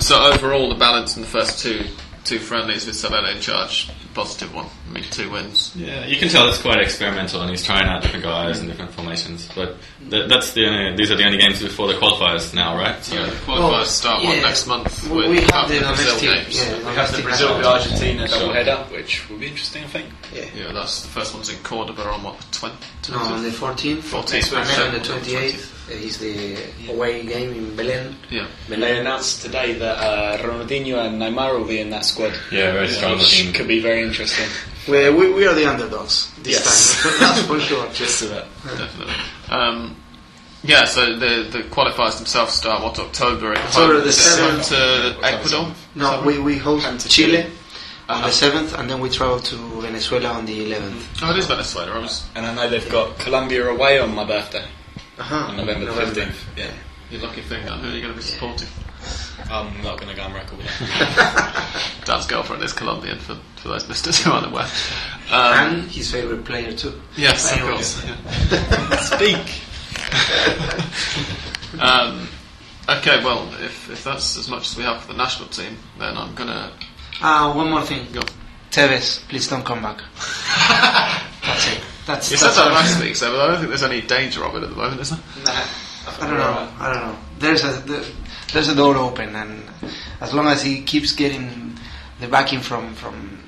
so 0.00 0.20
overall, 0.32 0.68
the 0.68 0.74
balance 0.74 1.16
in 1.16 1.22
the 1.22 1.28
first 1.28 1.60
two 1.60 1.86
two 2.24 2.38
friendlies 2.38 2.84
with 2.86 2.94
Sabella 2.96 3.30
in 3.30 3.40
charge, 3.40 3.88
positive 4.18 4.52
one. 4.52 4.66
Make 4.90 5.08
two 5.10 5.30
wins. 5.30 5.76
Yeah, 5.76 6.04
you 6.04 6.16
can 6.16 6.28
tell 6.28 6.48
it's 6.48 6.60
quite 6.60 6.80
experimental, 6.80 7.40
and 7.40 7.50
he's 7.50 7.64
trying 7.64 7.86
out 7.86 8.02
different 8.02 8.24
guys 8.24 8.58
and 8.58 8.68
different 8.68 8.90
formations. 8.90 9.48
But 9.54 9.76
th- 10.10 10.28
that's 10.28 10.54
the 10.54 10.66
only, 10.66 10.96
these 10.96 11.12
are 11.12 11.16
the 11.16 11.24
only 11.24 11.38
games 11.38 11.62
before 11.62 11.86
the 11.86 11.94
qualifiers 11.94 12.52
now, 12.52 12.76
right? 12.76 13.00
So 13.04 13.14
yeah, 13.14 13.26
the 13.26 13.36
qualifiers 13.46 13.70
well, 13.70 13.84
start 13.84 14.22
yeah. 14.22 14.28
one 14.30 14.42
next 14.42 14.66
month. 14.66 15.08
We 15.08 15.40
have 15.54 15.68
the, 15.68 15.78
Brazil 15.78 16.20
games. 16.20 16.58
Yeah, 16.58 16.78
we 16.78 16.94
have 16.96 17.16
the 17.16 17.22
Brazil 17.22 17.64
Argentina 17.64 18.26
sure. 18.26 18.38
double 18.40 18.54
header, 18.54 18.76
which 18.90 19.30
will 19.30 19.38
be 19.38 19.46
interesting, 19.46 19.84
I 19.84 19.86
think. 19.86 20.08
Yeah, 20.34 20.46
yeah, 20.56 20.72
that's 20.72 21.02
the 21.02 21.08
first 21.08 21.32
one's 21.32 21.48
in 21.48 21.62
Cordoba 21.62 22.02
on 22.10 22.24
what 22.24 22.44
20, 22.50 22.74
No, 23.12 23.18
on 23.18 23.44
the 23.44 23.50
14th, 23.50 24.02
14th, 24.02 24.58
and 24.58 24.68
then 24.68 24.80
on 24.88 24.94
the 24.94 25.00
28th. 25.00 25.77
He's 25.88 26.18
the 26.18 26.56
away 26.88 27.24
game 27.24 27.52
in 27.52 27.76
Belém. 27.76 28.14
Yeah. 28.30 28.46
Belém. 28.68 28.80
They 28.80 28.98
announced 28.98 29.42
today 29.42 29.74
that 29.74 29.98
uh, 29.98 30.38
Ronaldinho 30.38 31.06
and 31.06 31.20
Neymar 31.20 31.58
will 31.58 31.66
be 31.66 31.80
in 31.80 31.90
that 31.90 32.04
squad. 32.04 32.32
Yeah, 32.52 32.72
very 32.72 32.88
strong 32.88 33.18
Which 33.18 33.38
team. 33.38 33.52
Could 33.52 33.68
be 33.68 33.80
very 33.80 34.02
interesting. 34.02 34.46
we, 34.88 35.10
we, 35.10 35.32
we 35.32 35.46
are 35.46 35.54
the 35.54 35.66
underdogs 35.66 36.32
this 36.42 36.54
yes. 36.54 37.02
time. 37.02 37.12
That's 37.20 37.42
for 37.42 37.60
sure. 37.60 37.88
Just 37.92 38.22
about. 38.22 38.46
Definitely. 38.64 39.14
Um, 39.48 39.96
yeah, 40.62 40.84
so 40.84 41.14
the 41.14 41.48
the 41.50 41.62
qualifiers 41.70 42.16
themselves 42.16 42.54
start 42.54 42.82
what 42.82 42.98
October? 42.98 43.54
October 43.54 44.00
the 44.00 44.12
seventh 44.12 44.68
to 44.68 45.18
Ecuador. 45.22 45.72
No, 45.94 46.22
we 46.26 46.38
we 46.38 46.58
host 46.58 47.08
Chile. 47.08 47.42
Chile 47.42 47.50
on 48.08 48.22
the 48.22 48.28
uh-huh. 48.28 48.30
seventh, 48.30 48.78
and 48.78 48.88
then 48.88 49.00
we 49.00 49.10
travel 49.10 49.38
to 49.38 49.56
Venezuela 49.82 50.30
on 50.30 50.46
the 50.46 50.64
eleventh. 50.64 51.20
Oh, 51.22 51.30
it 51.30 51.38
is 51.38 51.46
Venezuela. 51.46 51.92
I 51.92 51.98
was... 51.98 52.26
And 52.34 52.46
I 52.46 52.54
know 52.54 52.68
they've 52.68 52.90
got 52.90 53.18
Colombia 53.18 53.68
away 53.68 53.98
on 53.98 54.14
my 54.14 54.24
birthday. 54.24 54.64
Uh-huh. 55.18 55.34
on 55.50 55.56
November 55.56 55.86
the 55.86 55.92
15th. 55.92 56.34
Yeah. 56.56 56.70
You're 57.10 57.22
lucky 57.22 57.40
thing. 57.42 57.62
Who 57.62 57.88
are 57.88 57.92
you 57.92 58.00
going 58.02 58.12
to 58.12 58.16
be 58.18 58.22
supporting? 58.22 58.68
I'm 59.50 59.82
not 59.82 59.98
going 59.98 60.10
to 60.10 60.14
go 60.16 60.22
on 60.24 60.32
record 60.34 60.58
with 60.58 60.66
that. 60.66 61.92
Dan's 62.04 62.26
girlfriend 62.26 62.62
is 62.62 62.72
Colombian, 62.72 63.18
for, 63.18 63.36
for 63.56 63.68
those 63.68 63.88
listeners 63.88 64.22
who 64.22 64.30
aren't 64.32 64.46
aware. 64.46 64.66
Um, 65.30 65.54
and 65.80 65.90
his 65.90 66.10
favorite 66.10 66.44
player 66.44 66.72
too. 66.72 67.00
yes, 67.16 67.52
of 67.54 67.60
course. 67.62 68.04
yeah. 68.04 68.96
Speak! 69.00 69.62
Um, 71.80 72.26
okay, 72.88 73.22
well, 73.22 73.46
if, 73.60 73.90
if 73.90 74.02
that's 74.02 74.36
as 74.38 74.48
much 74.48 74.70
as 74.70 74.76
we 74.76 74.82
have 74.84 75.02
for 75.02 75.12
the 75.12 75.18
national 75.18 75.48
team, 75.50 75.76
then 75.98 76.16
I'm 76.16 76.34
going 76.34 76.48
to 76.48 76.72
Ah, 77.20 77.52
one 77.54 77.70
more 77.70 77.82
thing. 77.82 78.06
go. 78.10 78.22
Tevez, 78.70 79.20
please 79.28 79.46
don't 79.48 79.64
come 79.64 79.82
back. 79.82 80.00
That's 82.08 82.30
it. 82.30 82.30
That's, 82.30 82.30
You 82.32 82.36
said 82.38 82.46
that's 82.48 82.56
that 82.56 82.72
last 82.72 83.00
week, 83.02 83.16
so 83.16 83.30
but 83.30 83.40
I 83.40 83.46
don't 83.48 83.56
think 83.58 83.68
there's 83.68 83.82
any 83.82 84.00
danger 84.00 84.44
of 84.44 84.54
it 84.56 84.62
at 84.64 84.70
the 84.70 84.76
moment, 84.76 85.00
is 85.00 85.10
there? 85.10 85.20
Nah. 85.44 85.52
I 86.20 86.26
don't 86.26 86.38
know. 86.38 86.68
I 86.80 86.92
don't 86.92 87.02
know. 87.06 87.18
There's 87.38 87.62
a 87.64 87.72
there- 87.86 88.04
there's 88.52 88.68
a 88.68 88.74
door 88.74 88.96
open, 88.96 89.36
and 89.36 89.62
as 90.22 90.32
long 90.32 90.48
as 90.48 90.62
he 90.62 90.80
keeps 90.82 91.12
getting 91.12 91.78
the 92.20 92.26
backing 92.28 92.60
from 92.60 92.94
from 92.94 93.38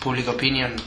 public 0.00 0.26
opinion, 0.28 0.80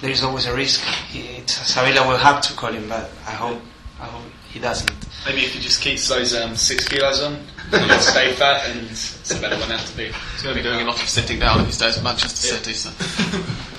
there 0.00 0.10
is 0.10 0.22
always 0.24 0.46
a 0.46 0.54
risk. 0.54 0.82
It's, 1.14 1.54
Sabella 1.72 2.06
will 2.08 2.18
have 2.18 2.40
to 2.42 2.52
call 2.54 2.72
him, 2.72 2.88
but 2.88 3.08
I 3.26 3.30
hope 3.32 3.60
I 4.00 4.06
hope 4.06 4.24
he 4.52 4.58
doesn't. 4.58 4.90
Maybe 5.26 5.42
if 5.44 5.54
he 5.54 5.60
just 5.60 5.80
keeps 5.80 6.08
those 6.08 6.34
um, 6.34 6.56
six 6.56 6.86
kilos 6.88 7.22
on, 7.22 7.38
he'll 7.70 8.00
stay 8.00 8.32
fat 8.40 8.68
and 8.70 8.90
Sabella 8.96 9.56
won't 9.58 9.70
have 9.70 9.86
to 9.90 9.96
be. 9.96 10.06
He's 10.32 10.42
going 10.42 10.56
to 10.56 10.62
be 10.62 10.68
doing 10.68 10.80
a 10.82 10.84
lot 10.90 11.00
of 11.00 11.08
sitting 11.08 11.38
down 11.38 11.64
these 11.64 11.78
days 11.78 11.98
at 11.98 12.02
Manchester 12.04 12.54
City, 12.54 12.72
so 12.74 12.90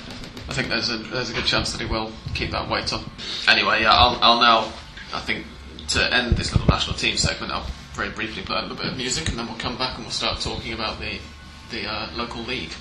I 0.50 0.54
think 0.54 0.70
there's 0.70 0.90
a 0.90 0.98
there's 0.98 1.30
a 1.30 1.34
good 1.34 1.46
chance 1.46 1.72
that 1.72 1.80
he 1.80 1.86
will 1.86 2.12
keep 2.34 2.50
that 2.52 2.68
weight 2.68 2.92
on. 2.92 3.06
Anyway, 3.48 3.84
yeah, 3.84 3.94
I'll, 3.94 4.18
I'll 4.20 4.42
now, 4.42 4.74
I 5.14 5.20
think, 5.20 5.46
to 5.90 6.12
end 6.12 6.38
this 6.38 6.52
little 6.52 6.68
national 6.68 6.98
team 6.98 7.18
segment, 7.18 7.52
I'll 7.52 7.68
very 7.94 8.10
briefly 8.10 8.42
play 8.42 8.58
a 8.58 8.62
little 8.64 8.76
bit 8.76 8.88
of 8.88 8.98
music, 8.98 9.30
and 9.30 9.38
then 9.38 9.46
we'll 9.46 9.58
come 9.58 9.78
back 9.78 9.96
and 9.96 10.06
we'll 10.06 10.12
start 10.12 10.42
talking 10.42 10.74
about 10.74 11.00
the 11.00 11.20
the 11.70 11.88
uh, 11.88 12.10
local 12.16 12.42
league. 12.42 12.72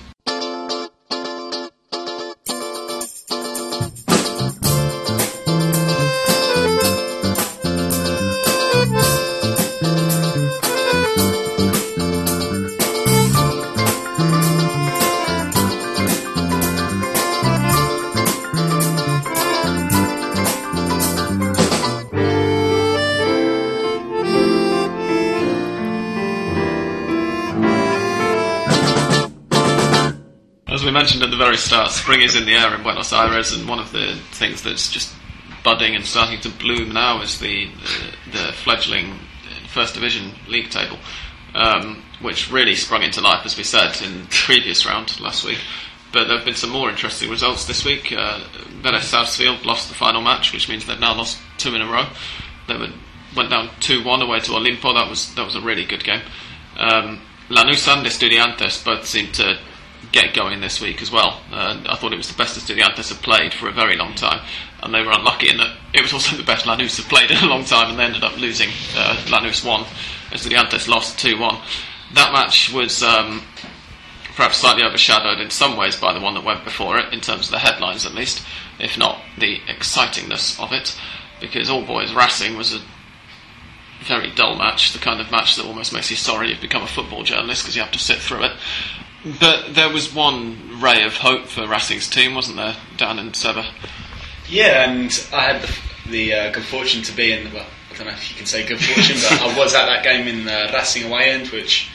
Very 31.39 31.57
start, 31.57 31.89
spring 31.91 32.21
is 32.21 32.35
in 32.35 32.45
the 32.45 32.53
air 32.53 32.75
in 32.75 32.83
Buenos 32.83 33.11
Aires, 33.11 33.51
and 33.53 33.67
one 33.67 33.79
of 33.79 33.91
the 33.91 34.19
things 34.31 34.61
that's 34.61 34.91
just 34.91 35.15
budding 35.63 35.95
and 35.95 36.05
starting 36.05 36.39
to 36.41 36.49
bloom 36.49 36.93
now 36.93 37.21
is 37.21 37.39
the 37.39 37.65
the, 37.65 38.37
the 38.37 38.53
fledgling 38.53 39.17
First 39.73 39.95
Division 39.95 40.33
league 40.47 40.69
table. 40.69 40.99
um, 41.55 42.03
which 42.21 42.51
really 42.51 42.75
sprung 42.75 43.03
into 43.03 43.21
life, 43.21 43.45
as 43.45 43.57
we 43.57 43.63
said 43.63 44.01
in 44.01 44.21
the 44.21 44.27
previous 44.29 44.85
round 44.85 45.19
last 45.19 45.45
week. 45.45 45.59
But 46.11 46.27
there 46.27 46.37
have 46.37 46.45
been 46.45 46.55
some 46.55 46.71
more 46.71 46.89
interesting 46.89 47.29
results 47.29 47.65
this 47.65 47.85
week. 47.85 48.11
Uh, 48.11 48.39
Vélez 48.81 49.65
lost 49.65 49.89
the 49.89 49.95
final 49.95 50.21
match, 50.21 50.51
which 50.53 50.67
means 50.67 50.85
they've 50.85 50.99
now 50.99 51.15
lost 51.15 51.39
two 51.57 51.75
in 51.75 51.81
a 51.81 51.85
row. 51.85 52.07
They 52.67 52.77
were, 52.77 52.89
went 53.35 53.51
down 53.51 53.69
2 53.79 54.03
1 54.03 54.21
away 54.21 54.39
to 54.41 54.51
Olimpo. 54.51 54.93
That 54.93 55.09
was 55.09 55.33
that 55.35 55.45
was 55.45 55.55
a 55.55 55.61
really 55.61 55.85
good 55.85 56.03
game. 56.03 56.21
Um, 56.77 57.21
Lanús 57.49 57.87
and 57.87 58.05
Estudiantes 58.05 58.83
both 58.83 59.05
seemed 59.05 59.33
to 59.35 59.59
get 60.11 60.33
going 60.33 60.61
this 60.61 60.81
week 60.81 61.01
as 61.01 61.11
well. 61.11 61.41
Uh, 61.51 61.81
I 61.87 61.95
thought 61.95 62.13
it 62.13 62.17
was 62.17 62.29
the 62.29 62.37
best 62.37 62.57
Estudiantes 62.57 63.09
have 63.09 63.21
played 63.21 63.53
for 63.53 63.67
a 63.67 63.71
very 63.71 63.95
long 63.95 64.15
time, 64.15 64.41
and 64.81 64.93
they 64.93 65.01
were 65.01 65.11
unlucky 65.11 65.49
in 65.49 65.57
that 65.57 65.77
it 65.93 66.01
was 66.01 66.13
also 66.13 66.35
the 66.35 66.43
best 66.43 66.65
Lanús 66.65 66.97
have 66.97 67.09
played 67.09 67.31
in 67.31 67.37
a 67.37 67.47
long 67.47 67.63
time, 67.63 67.89
and 67.89 67.99
they 67.99 68.03
ended 68.03 68.23
up 68.23 68.37
losing. 68.37 68.69
Uh, 68.95 69.15
Lanús 69.27 69.65
won, 69.65 69.85
Estudiantes 70.31 70.87
lost 70.87 71.19
2 71.19 71.37
1. 71.37 71.57
That 72.13 72.33
match 72.33 72.73
was 72.73 73.03
um, 73.03 73.43
perhaps 74.35 74.57
slightly 74.57 74.83
overshadowed 74.83 75.39
in 75.39 75.49
some 75.49 75.77
ways 75.77 75.95
by 75.95 76.13
the 76.13 76.19
one 76.19 76.33
that 76.33 76.43
went 76.43 76.63
before 76.63 76.97
it, 76.97 77.13
in 77.13 77.21
terms 77.21 77.47
of 77.47 77.51
the 77.51 77.59
headlines 77.59 78.05
at 78.05 78.13
least, 78.13 78.45
if 78.79 78.97
not 78.97 79.21
the 79.37 79.59
excitingness 79.67 80.59
of 80.63 80.71
it, 80.71 80.99
because 81.39 81.69
All 81.69 81.85
Boys 81.85 82.13
Racing 82.13 82.57
was 82.57 82.73
a 82.73 82.81
very 84.01 84.31
dull 84.31 84.55
match, 84.55 84.93
the 84.93 84.99
kind 84.99 85.19
of 85.19 85.29
match 85.29 85.57
that 85.57 85.65
almost 85.65 85.93
makes 85.93 86.09
you 86.09 86.15
sorry 86.15 86.49
you've 86.49 86.61
become 86.61 86.83
a 86.83 86.87
football 86.87 87.23
journalist 87.23 87.63
because 87.63 87.75
you 87.75 87.81
have 87.81 87.91
to 87.91 87.99
sit 87.99 88.19
through 88.19 88.45
it. 88.45 88.53
But 89.39 89.75
there 89.75 89.89
was 89.89 90.13
one 90.13 90.81
ray 90.81 91.03
of 91.03 91.15
hope 91.17 91.47
for 91.47 91.67
Racing's 91.67 92.09
team, 92.09 92.35
wasn't 92.35 92.57
there, 92.57 92.75
Dan 92.97 93.19
and 93.19 93.35
Seba? 93.35 93.65
Yeah, 94.47 94.89
and 94.89 95.27
I 95.33 95.41
had 95.53 95.61
the, 95.61 95.77
the 96.09 96.33
uh, 96.33 96.51
good 96.53 96.63
fortune 96.63 97.03
to 97.03 97.11
be 97.15 97.33
in. 97.33 97.53
Well, 97.53 97.65
I 97.91 97.97
don't 97.97 98.07
know 98.07 98.13
if 98.13 98.29
you 98.31 98.37
can 98.37 98.45
say 98.45 98.65
good 98.65 98.79
fortune, 98.79 99.17
but 99.21 99.41
I 99.41 99.57
was 99.57 99.75
at 99.75 99.85
that 99.87 100.03
game 100.03 100.27
in 100.27 100.45
the 100.45 100.69
Racing 100.73 101.03
away 101.11 101.31
end, 101.31 101.47
which 101.49 101.89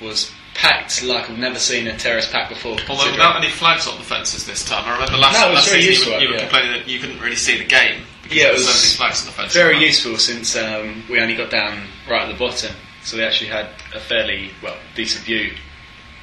was 0.00 0.30
packed 0.54 1.02
like 1.04 1.28
I've 1.28 1.38
never 1.38 1.58
seen 1.58 1.86
a 1.86 1.96
terrace 1.96 2.30
packed 2.30 2.50
before. 2.50 2.76
Although 2.88 3.10
without 3.10 3.36
any 3.36 3.50
flags 3.50 3.86
on 3.86 3.98
the 3.98 4.04
fences 4.04 4.46
this 4.46 4.64
time. 4.64 4.84
I 4.86 4.92
remember 4.94 5.16
last, 5.18 5.34
No, 5.40 5.46
it 5.48 5.50
was 5.50 5.54
last 5.56 5.68
very 5.70 5.82
season 5.82 5.92
useful, 5.92 6.12
you, 6.12 6.18
were- 6.18 6.22
you 6.22 6.28
were 6.30 6.34
yeah. 6.34 6.40
complaining 6.42 6.72
that 6.72 6.88
you 6.88 6.98
couldn't 7.00 7.20
really 7.20 7.36
see 7.36 7.58
the 7.58 7.64
game 7.64 8.02
because 8.22 8.36
Yeah, 8.36 8.44
there 8.44 8.52
it 8.52 8.58
were 8.58 8.62
so 8.64 8.68
was 8.70 8.82
many 8.84 8.96
flags 8.96 9.20
on 9.20 9.26
the 9.26 9.32
fences. 9.32 9.54
very 9.56 9.78
useful 9.84 10.18
since 10.18 10.56
um, 10.56 11.02
we 11.10 11.20
only 11.20 11.34
got 11.36 11.50
down 11.50 11.82
right 12.08 12.22
at 12.22 12.32
the 12.32 12.38
bottom, 12.38 12.74
so 13.02 13.16
we 13.16 13.24
actually 13.24 13.50
had 13.50 13.66
a 13.94 14.00
fairly 14.00 14.50
well 14.62 14.76
decent 14.94 15.24
view, 15.24 15.52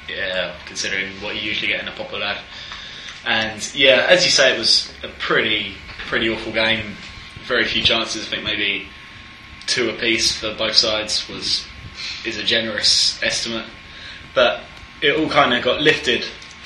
yeah, 0.08 0.54
considering 0.66 1.12
what 1.20 1.36
you 1.36 1.42
usually 1.42 1.68
get 1.68 1.82
in 1.82 1.88
a 1.88 1.92
popular. 1.92 2.36
And 3.24 3.74
yeah, 3.74 4.06
as 4.08 4.24
you 4.24 4.30
say, 4.30 4.54
it 4.54 4.58
was 4.58 4.92
a 5.02 5.08
pretty 5.18 5.74
pretty 6.06 6.28
awful 6.30 6.52
game. 6.52 6.96
Very 7.44 7.64
few 7.64 7.82
chances. 7.82 8.26
I 8.26 8.30
think 8.30 8.44
maybe 8.44 8.88
two 9.66 9.90
apiece 9.90 10.36
for 10.36 10.54
both 10.54 10.74
sides 10.74 11.28
was 11.28 11.66
is 12.24 12.38
a 12.38 12.42
generous 12.44 13.22
estimate, 13.22 13.66
but 14.34 14.62
it 15.02 15.18
all 15.18 15.28
kind 15.28 15.54
of 15.54 15.62
got 15.62 15.80
lifted 15.80 16.24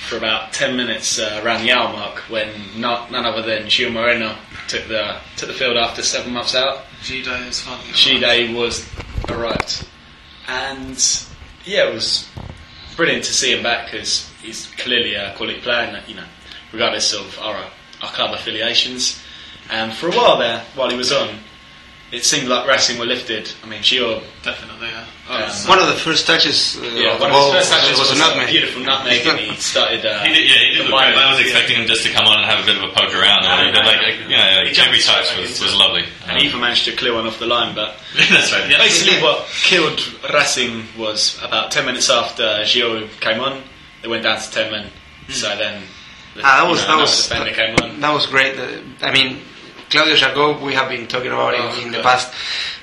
for 0.09 0.17
about 0.17 0.53
ten 0.53 0.77
minutes 0.77 1.19
uh, 1.19 1.41
around 1.45 1.63
the 1.63 1.73
hour 1.73 1.93
mark 1.93 2.19
when 2.29 2.49
not, 2.77 3.11
none 3.11 3.25
other 3.25 3.43
than 3.43 3.65
Gio 3.65 3.93
Moreno 3.93 4.37
took 4.69 4.87
the 4.89 5.17
took 5.37 5.49
the 5.49 5.55
field 5.55 5.77
after 5.77 6.03
seven 6.03 6.33
months 6.33 6.55
out. 6.55 6.85
Is 7.05 7.61
fun. 7.61 7.81
G-Day 7.95 8.55
was 8.55 8.89
arrived, 9.29 9.89
and 10.47 10.97
yeah, 11.65 11.89
it 11.89 11.95
was 11.95 12.29
brilliant 12.97 13.25
to 13.25 13.33
see 13.33 13.55
him 13.55 13.63
back 13.63 13.91
because 13.91 14.31
he's 14.43 14.67
clearly 14.79 15.15
a 15.15 15.35
quality 15.37 15.61
player, 15.61 15.81
and, 15.81 16.09
you 16.09 16.15
know, 16.15 16.25
regardless 16.73 17.13
of 17.15 17.39
our 17.39 17.65
our 18.03 18.11
club 18.11 18.35
affiliations. 18.35 19.21
And 19.71 19.93
for 19.93 20.09
a 20.09 20.13
while 20.13 20.39
there, 20.39 20.65
while 20.75 20.91
he 20.91 20.97
was 20.97 21.13
on, 21.13 21.29
it 22.13 22.25
seemed 22.25 22.47
like 22.49 22.69
Racing 22.69 22.99
were 22.99 23.07
lifted. 23.07 23.51
I 23.65 23.67
mean, 23.67 23.81
Gio 23.81 24.23
Definitely, 24.43 24.89
yeah. 24.89 25.07
Um, 25.33 25.49
One 25.69 25.79
of 25.79 25.87
the 25.89 25.95
first 25.97 26.27
touches 26.27 26.77
uh, 26.77 26.83
yeah, 26.93 27.19
one 27.19 27.31
of 27.33 27.37
his 27.41 27.53
first 27.55 27.71
touches 27.73 27.99
was, 27.99 28.11
was, 28.11 28.19
a 28.19 28.23
nutmeg. 28.23 28.49
beautiful 28.49 28.83
nutmeg, 28.83 29.25
and 29.27 29.39
he 29.39 29.55
started. 29.73 30.05
Uh, 30.05 30.21
He 30.25 30.35
did, 30.35 30.45
yeah, 30.51 30.59
he 30.61 30.69
did 30.71 30.79
look 30.79 30.87
combining 30.93 31.15
great. 31.15 31.25
I 31.25 31.31
was 31.33 31.41
it, 31.41 31.47
yeah. 31.47 31.51
expecting 31.57 31.77
him 31.81 31.87
just 31.87 32.03
to 32.05 32.11
come 32.13 32.27
on 32.27 32.37
and 32.43 32.47
have 32.51 32.61
a 32.63 32.67
bit 32.67 32.77
of 32.77 32.83
a 32.85 32.93
poke 32.93 33.15
around. 33.17 33.43
No, 33.43 33.49
and 33.49 33.73
no, 33.75 33.81
like, 33.81 34.01
no. 34.03 34.09
you 34.29 34.37
know, 34.37 34.61
He 34.69 34.77
like, 34.77 34.79
every 34.79 35.01
touch 35.01 35.33
was, 35.39 35.57
was 35.61 35.75
lovely. 35.75 36.05
and 36.29 36.37
he 36.39 36.47
even 36.49 36.61
managed 36.61 36.85
to 36.85 36.93
clear 36.93 37.15
one 37.15 37.27
off 37.27 37.39
the 37.39 37.47
line, 37.47 37.75
but 37.75 37.97
That's 38.29 38.53
right. 38.53 38.69
Yeah. 38.69 38.79
Basically, 38.79 39.23
what 39.23 39.47
killed 39.49 40.01
Racing 40.35 40.85
was 40.99 41.39
about 41.43 41.71
10 41.73 41.87
minutes 41.87 42.11
after 42.11 42.43
Gio 42.69 43.09
came 43.21 43.41
on, 43.41 43.63
they 44.03 44.09
went 44.09 44.25
down 44.25 44.39
to 44.39 44.51
10 44.51 44.71
men. 44.71 44.91
So 45.31 45.49
then, 45.57 45.83
the, 46.35 46.43
Ah, 46.45 46.61
that 46.61 46.69
was- 46.69 46.81
you 46.83 46.87
that 46.89 46.97
was- 46.99 47.31
another 47.31 47.49
defender 47.51 47.55
came 47.57 47.75
on. 47.95 48.01
That 48.01 48.13
was 48.13 48.27
great. 48.27 48.59
Uh, 48.59 48.83
I 49.01 49.13
mean, 49.13 49.41
Claudio 49.93 50.17
Jacob, 50.17 50.63
we 50.63 50.73
have 50.73 50.89
been 50.89 51.07
talking 51.07 51.31
about 51.31 51.55
Oh, 51.55 51.69
him 51.71 51.87
in 51.89 51.93
the 51.93 52.01
past, 52.03 52.33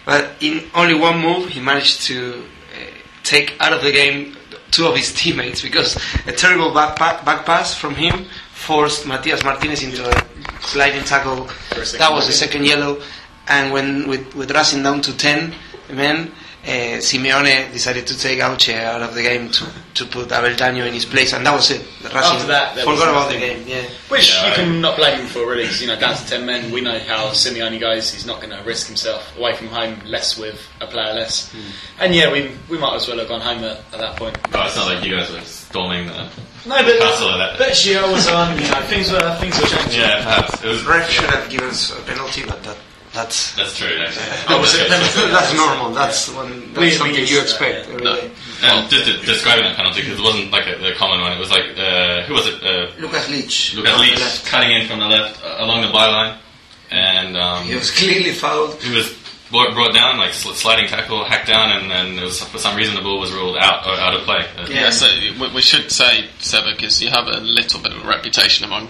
but 0.06 0.30
in 0.42 0.70
only 0.76 0.94
one 0.94 1.20
move, 1.20 1.50
he 1.50 1.60
managed 1.60 2.04
to 2.04 2.44
uh, 2.76 2.78
take 3.24 3.56
out 3.60 3.74
of 3.74 3.82
the 3.84 3.92
game 3.92 4.38
two 4.70 4.86
of 4.86 4.96
his 4.96 5.12
teammates 5.20 5.62
because 5.64 5.96
a 6.28 6.32
terrible 6.32 6.72
back, 6.72 6.96
pa- 6.98 7.22
back 7.26 7.46
pass 7.48 7.74
from 7.74 7.96
him 7.96 8.26
forced 8.54 9.08
Matias 9.08 9.44
Martinez 9.44 9.82
into 9.82 10.08
a 10.08 10.14
sliding 10.62 11.04
tackle. 11.04 11.50
That 11.98 12.12
was 12.12 12.28
the 12.28 12.34
second 12.34 12.66
yellow, 12.66 13.02
and 13.48 13.74
when 13.74 14.08
with, 14.08 14.36
with 14.36 14.52
Racing 14.52 14.84
down 14.84 15.02
to 15.02 15.18
ten 15.18 15.56
men. 15.90 16.32
Uh, 16.62 17.00
Simeone 17.00 17.72
decided 17.72 18.06
to 18.08 18.18
take 18.20 18.40
Hauche 18.40 18.74
out 18.76 19.02
of 19.02 19.16
the 19.16 19.22
game 19.22 19.50
to, 19.50 19.66
to 19.94 20.06
put 20.06 20.28
Aveldaño 20.28 20.86
in 20.86 20.94
his 20.94 21.06
place, 21.06 21.32
and 21.34 21.46
that 21.46 21.54
was 21.56 21.72
it. 21.72 21.82
The 22.02 22.10
Racing 22.10 22.36
After 22.36 22.48
that, 22.48 22.76
forgot 22.80 23.08
about 23.10 23.32
the 23.32 23.40
game. 23.40 23.64
Yeah. 23.66 23.84
Which 24.10 24.34
Yeah, 24.36 24.46
you 24.48 24.52
I- 24.52 24.56
can 24.56 24.82
not 24.82 24.98
blame 24.98 25.20
him 25.22 25.28
for, 25.28 25.48
really, 25.48 25.66
'cause, 25.66 25.80
you 25.82 25.88
know, 25.88 25.98
down 25.98 26.18
to 26.18 26.26
10 26.28 26.46
men, 26.46 26.70
we 26.70 26.82
know 26.82 27.00
how 27.00 27.28
Simeone 27.30 27.80
goes. 27.80 28.12
He's 28.14 28.26
not 28.26 28.42
going 28.42 28.50
to 28.52 28.62
risk 28.64 28.88
himself 28.88 29.36
away 29.38 29.56
from 29.56 29.68
home, 29.68 30.02
less 30.06 30.38
with 30.38 30.62
a 30.82 30.86
player 30.88 31.14
less. 31.14 31.50
And 31.98 32.14
yeah, 32.14 32.30
we, 32.30 32.52
we 32.68 32.78
might 32.78 32.96
as 32.98 33.08
well 33.08 33.18
have 33.20 33.30
gone 33.30 33.42
home 33.42 33.64
at, 33.64 33.78
at 33.94 34.00
that 34.00 34.18
point. 34.18 34.38
Oh, 34.54 34.64
it's 34.66 34.76
not 34.76 34.94
like 34.94 35.04
you 35.06 35.16
guys 35.16 35.32
were 35.32 35.40
storming 35.42 36.08
the. 36.08 36.30
No, 36.66 36.76
but, 36.84 37.00
Castle 37.00 37.30
of 37.30 37.38
that. 37.38 37.58
but 37.58 37.70
Gio 37.70 38.12
was 38.12 38.28
on, 38.28 38.58
you 38.62 38.68
know, 38.68 38.82
things 38.88 39.10
were, 39.14 39.38
things 39.40 39.58
were 39.62 39.66
changing. 39.68 40.02
Yeah, 40.02 40.24
perhaps. 40.24 40.62
It 40.62 40.68
was, 40.68 40.84
Ref 40.86 41.10
should 41.10 41.24
have 41.30 41.50
given 41.50 41.70
us 41.70 41.98
a 41.98 42.02
penalty, 42.02 42.44
but 42.46 42.62
that 42.64 42.76
that's 43.14 43.56
that's 43.56 43.78
true, 43.78 43.88
actually. 44.00 44.26
Oh, 44.50 44.62
was 44.62 44.76
it 44.76 44.86
a 44.86 44.90
penalty? 44.90 45.32
that's 45.32 45.54
normal. 45.56 45.92
That's 45.94 46.30
one. 46.34 46.60
That's 46.74 46.78
We- 46.78 46.86
we 46.86 46.92
something 46.92 47.16
used 47.16 47.32
you 47.32 47.38
to 47.38 47.44
that, 47.44 47.50
expect 47.50 47.88
yeah. 47.88 47.94
every 47.94 48.04
No. 48.06 48.16
day. 48.16 48.32
And 48.64 48.90
just 48.90 49.06
to 49.06 49.18
describing 49.26 49.64
that 49.66 49.76
penalty, 49.78 50.02
because 50.02 50.20
it 50.20 50.24
wasn't 50.24 50.52
like 50.52 50.68
a, 50.68 50.78
the 50.78 50.94
common 50.96 51.22
one, 51.22 51.32
it 51.34 51.40
was 51.40 51.50
like, 51.50 51.66
uh, 51.78 52.24
who 52.24 52.34
was 52.34 52.46
it? 52.48 52.62
Uh, 52.64 52.92
Lucas 53.00 53.30
Licht. 53.30 53.74
Lucas 53.76 53.94
on 53.94 54.00
Licht 54.02 54.46
cutting 54.46 54.72
in 54.72 54.88
from 54.88 55.00
the 55.00 55.08
left 55.08 55.44
uh, 55.44 55.56
along 55.64 55.82
the 55.82 55.88
byline, 55.88 56.38
and 56.92 57.36
um, 57.38 57.64
He 57.66 57.76
was 57.76 57.90
clearly 57.92 58.34
fouled. 58.34 58.76
he 58.84 58.94
was 58.96 59.10
brought, 59.50 59.74
brought 59.74 59.94
down, 59.96 60.18
like 60.20 60.34
sl- 60.34 60.52
sliding 60.54 60.88
tackle, 60.88 61.24
hacked 61.26 61.48
down, 61.48 61.72
and 61.72 61.90
then 61.90 62.20
it 62.20 62.24
was, 62.24 62.44
for 62.44 62.60
some 62.60 62.76
reason 62.76 62.94
the 62.96 63.02
ball 63.02 63.20
was 63.20 63.32
ruled 63.32 63.58
out 63.58 63.88
or 63.88 63.94
out 63.96 64.14
of 64.14 64.22
play. 64.22 64.46
Uh, 64.58 64.68
Yeah. 64.70 64.82
Yeah, 64.82 64.90
so 64.92 65.08
we, 65.40 65.54
we 65.56 65.62
should 65.62 65.90
say, 65.92 66.28
Seba, 66.40 66.72
because 66.76 67.02
you 67.02 67.10
have 67.10 67.28
a 67.28 67.40
little 67.40 67.80
bit 67.82 67.94
of 67.94 68.04
a 68.06 68.08
reputation 68.08 68.66
among 68.66 68.90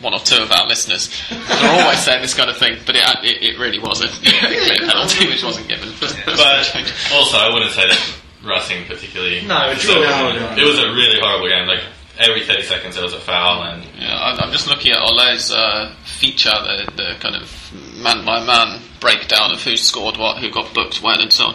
one 0.00 0.12
or 0.14 0.20
two 0.20 0.36
of 0.42 0.50
our 0.52 0.66
listeners. 0.66 1.08
They're 1.30 1.82
always 1.82 1.98
saying 2.00 2.20
this 2.22 2.34
kind 2.34 2.50
of 2.50 2.56
thing, 2.58 2.78
but 2.84 2.96
it, 2.96 3.02
it, 3.24 3.42
it 3.54 3.58
really 3.58 3.78
was 3.78 4.00
a 4.04 4.08
clear 4.08 4.78
penalty 4.78 5.26
which 5.28 5.42
wasn't 5.42 5.68
given. 5.68 5.88
But 6.00 6.76
also, 7.12 7.38
I 7.38 7.50
wouldn't 7.52 7.72
say 7.72 7.86
that 7.88 8.14
Racing 8.44 8.84
particularly. 8.86 9.44
No, 9.46 9.70
it's 9.70 9.80
deserved 9.82 10.00
really- 10.00 10.36
it. 10.36 10.40
no, 10.40 10.54
no. 10.54 10.62
It 10.62 10.64
was 10.66 10.78
a 10.78 10.88
really 10.92 11.18
horrible 11.20 11.48
game. 11.48 11.66
Like 11.66 11.80
every 12.18 12.44
30 12.46 12.62
seconds 12.62 12.94
there 12.94 13.04
was 13.04 13.14
a 13.14 13.20
foul, 13.20 13.62
and 13.64 13.84
Yeah, 13.98 14.14
I- 14.14 14.36
I'm 14.36 14.52
just 14.52 14.68
looking 14.68 14.92
at 14.92 15.00
Ole's 15.00 15.50
uh, 15.50 15.94
feature, 16.04 16.50
the, 16.50 16.90
the 16.96 17.14
kind 17.20 17.34
of 17.34 17.50
man 17.96 18.24
by 18.24 18.44
man 18.44 18.80
breakdown 19.00 19.50
of 19.52 19.62
who 19.62 19.76
scored 19.76 20.16
what, 20.18 20.38
who 20.38 20.50
got 20.50 20.72
booked 20.74 21.02
when, 21.02 21.20
and 21.20 21.32
so 21.32 21.46
on. 21.46 21.54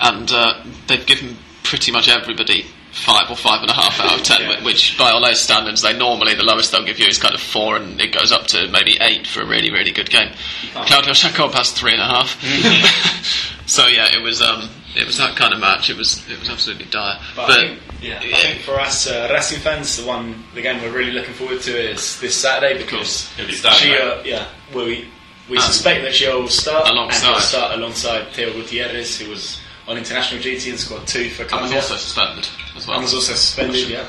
And 0.00 0.30
uh, 0.32 0.62
they've 0.86 1.04
given 1.04 1.36
pretty 1.64 1.92
much 1.92 2.08
everybody 2.08 2.66
five 2.92 3.30
or 3.30 3.36
five 3.36 3.62
and 3.62 3.70
a 3.70 3.74
half 3.74 3.98
out 4.00 4.18
of 4.20 4.22
ten, 4.24 4.42
Yeah. 4.42 4.62
which 4.64 4.96
by 4.98 5.10
Ole's 5.10 5.40
standards, 5.40 5.80
they 5.82 5.96
normally 5.96 6.34
the 6.34 6.42
lowest 6.44 6.70
they'll 6.72 6.84
give 6.84 6.98
you 6.98 7.06
is 7.06 7.18
kind 7.18 7.34
of 7.34 7.40
four, 7.40 7.76
and 7.76 8.00
it 8.00 8.12
goes 8.12 8.30
up 8.32 8.46
to 8.48 8.68
maybe 8.68 8.96
eight 9.00 9.26
for 9.26 9.40
a 9.42 9.46
really, 9.46 9.70
really 9.70 9.92
good 9.92 10.10
game. 10.10 10.30
Claudio 10.74 11.12
Jacob 11.14 11.52
has 11.54 11.72
three 11.72 11.92
and 11.92 12.02
a 12.02 12.04
half. 12.06 12.38
so 13.66 13.86
yeah, 13.86 14.14
it 14.14 14.22
was 14.22 14.42
um, 14.42 14.68
it 14.94 15.06
was 15.06 15.16
that 15.18 15.36
kind 15.36 15.52
of 15.54 15.60
match. 15.60 15.88
It 15.90 15.96
was 15.96 16.28
it 16.30 16.38
was 16.38 16.50
absolutely 16.50 16.86
dire. 16.86 17.18
But, 17.34 17.46
But, 17.46 17.58
I, 17.58 17.62
think, 17.68 17.80
yeah, 18.02 18.18
I 18.22 18.40
think 18.40 18.60
for 18.60 18.78
us 18.78 19.06
uh, 19.06 19.28
Racing 19.32 19.60
fans, 19.60 19.96
the 19.96 20.06
one 20.06 20.44
the 20.54 20.60
game 20.62 20.82
we're 20.82 20.92
really 20.92 21.12
looking 21.12 21.34
forward 21.34 21.60
to 21.62 21.70
is 21.90 22.20
this 22.20 22.34
Saturday 22.36 22.76
because 22.80 23.32
he'll 23.36 23.46
be 23.46 23.52
starting. 23.54 23.92
right? 23.92 24.00
Gio, 24.22 24.24
yeah, 24.26 24.46
we 24.74 25.08
we 25.48 25.56
Um, 25.56 25.62
suspect 25.64 26.02
that 26.04 26.12
Gio 26.12 26.42
will 26.42 26.48
start 26.48 26.88
alongside. 26.88 27.30
he'll 27.32 27.40
start 27.40 27.74
alongside 27.78 28.32
Teo 28.34 28.52
Gutierrez, 28.52 29.18
who 29.18 29.30
was 29.30 29.58
on 29.88 29.98
international 29.98 30.40
duty 30.40 30.70
and 30.70 30.78
scored 30.78 31.06
two 31.06 31.28
for 31.30 31.42
and 31.42 31.52
was 31.62 31.72
also 31.72 31.96
suspended 31.96 32.48
as 32.76 32.86
well. 32.86 32.96
and 32.96 33.02
was 33.04 33.14
also 33.14 33.32
suspended. 33.34 33.88
Yeah, 33.88 34.06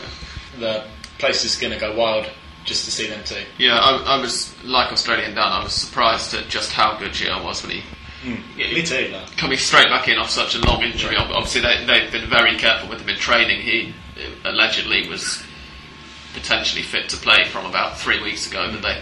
the 0.59 0.85
place 1.19 1.43
is 1.45 1.55
going 1.55 1.73
to 1.73 1.79
go 1.79 1.95
wild 1.95 2.29
just 2.65 2.85
to 2.85 2.91
see 2.91 3.07
them 3.07 3.23
two. 3.25 3.43
Yeah, 3.57 3.77
I, 3.77 4.17
I 4.17 4.21
was 4.21 4.53
like 4.63 4.91
Australian 4.91 5.31
Dan. 5.35 5.43
I 5.51 5.63
was 5.63 5.73
surprised 5.73 6.33
at 6.33 6.47
just 6.47 6.71
how 6.71 6.97
good 6.97 7.11
Gio 7.11 7.43
was 7.43 7.61
when 7.63 7.71
he 7.77 7.83
Me 8.55 8.83
too. 8.83 9.09
Though. 9.11 9.25
coming 9.35 9.57
straight 9.57 9.87
back 9.87 10.07
in 10.07 10.17
off 10.17 10.29
such 10.29 10.55
a 10.55 10.59
long 10.59 10.81
injury. 10.81 11.17
Ob- 11.17 11.31
Obviously, 11.31 11.61
they, 11.61 11.85
they've 11.85 12.11
been 12.11 12.29
very 12.29 12.55
careful 12.57 12.87
with 12.89 13.01
him 13.01 13.09
in 13.09 13.17
training. 13.17 13.61
He 13.61 13.93
uh, 14.17 14.49
allegedly 14.51 15.09
was 15.09 15.43
potentially 16.33 16.81
fit 16.83 17.09
to 17.09 17.17
play 17.17 17.43
from 17.45 17.65
about 17.65 17.97
three 17.97 18.21
weeks 18.23 18.47
ago, 18.49 18.69
but 18.71 18.81
they 18.81 19.01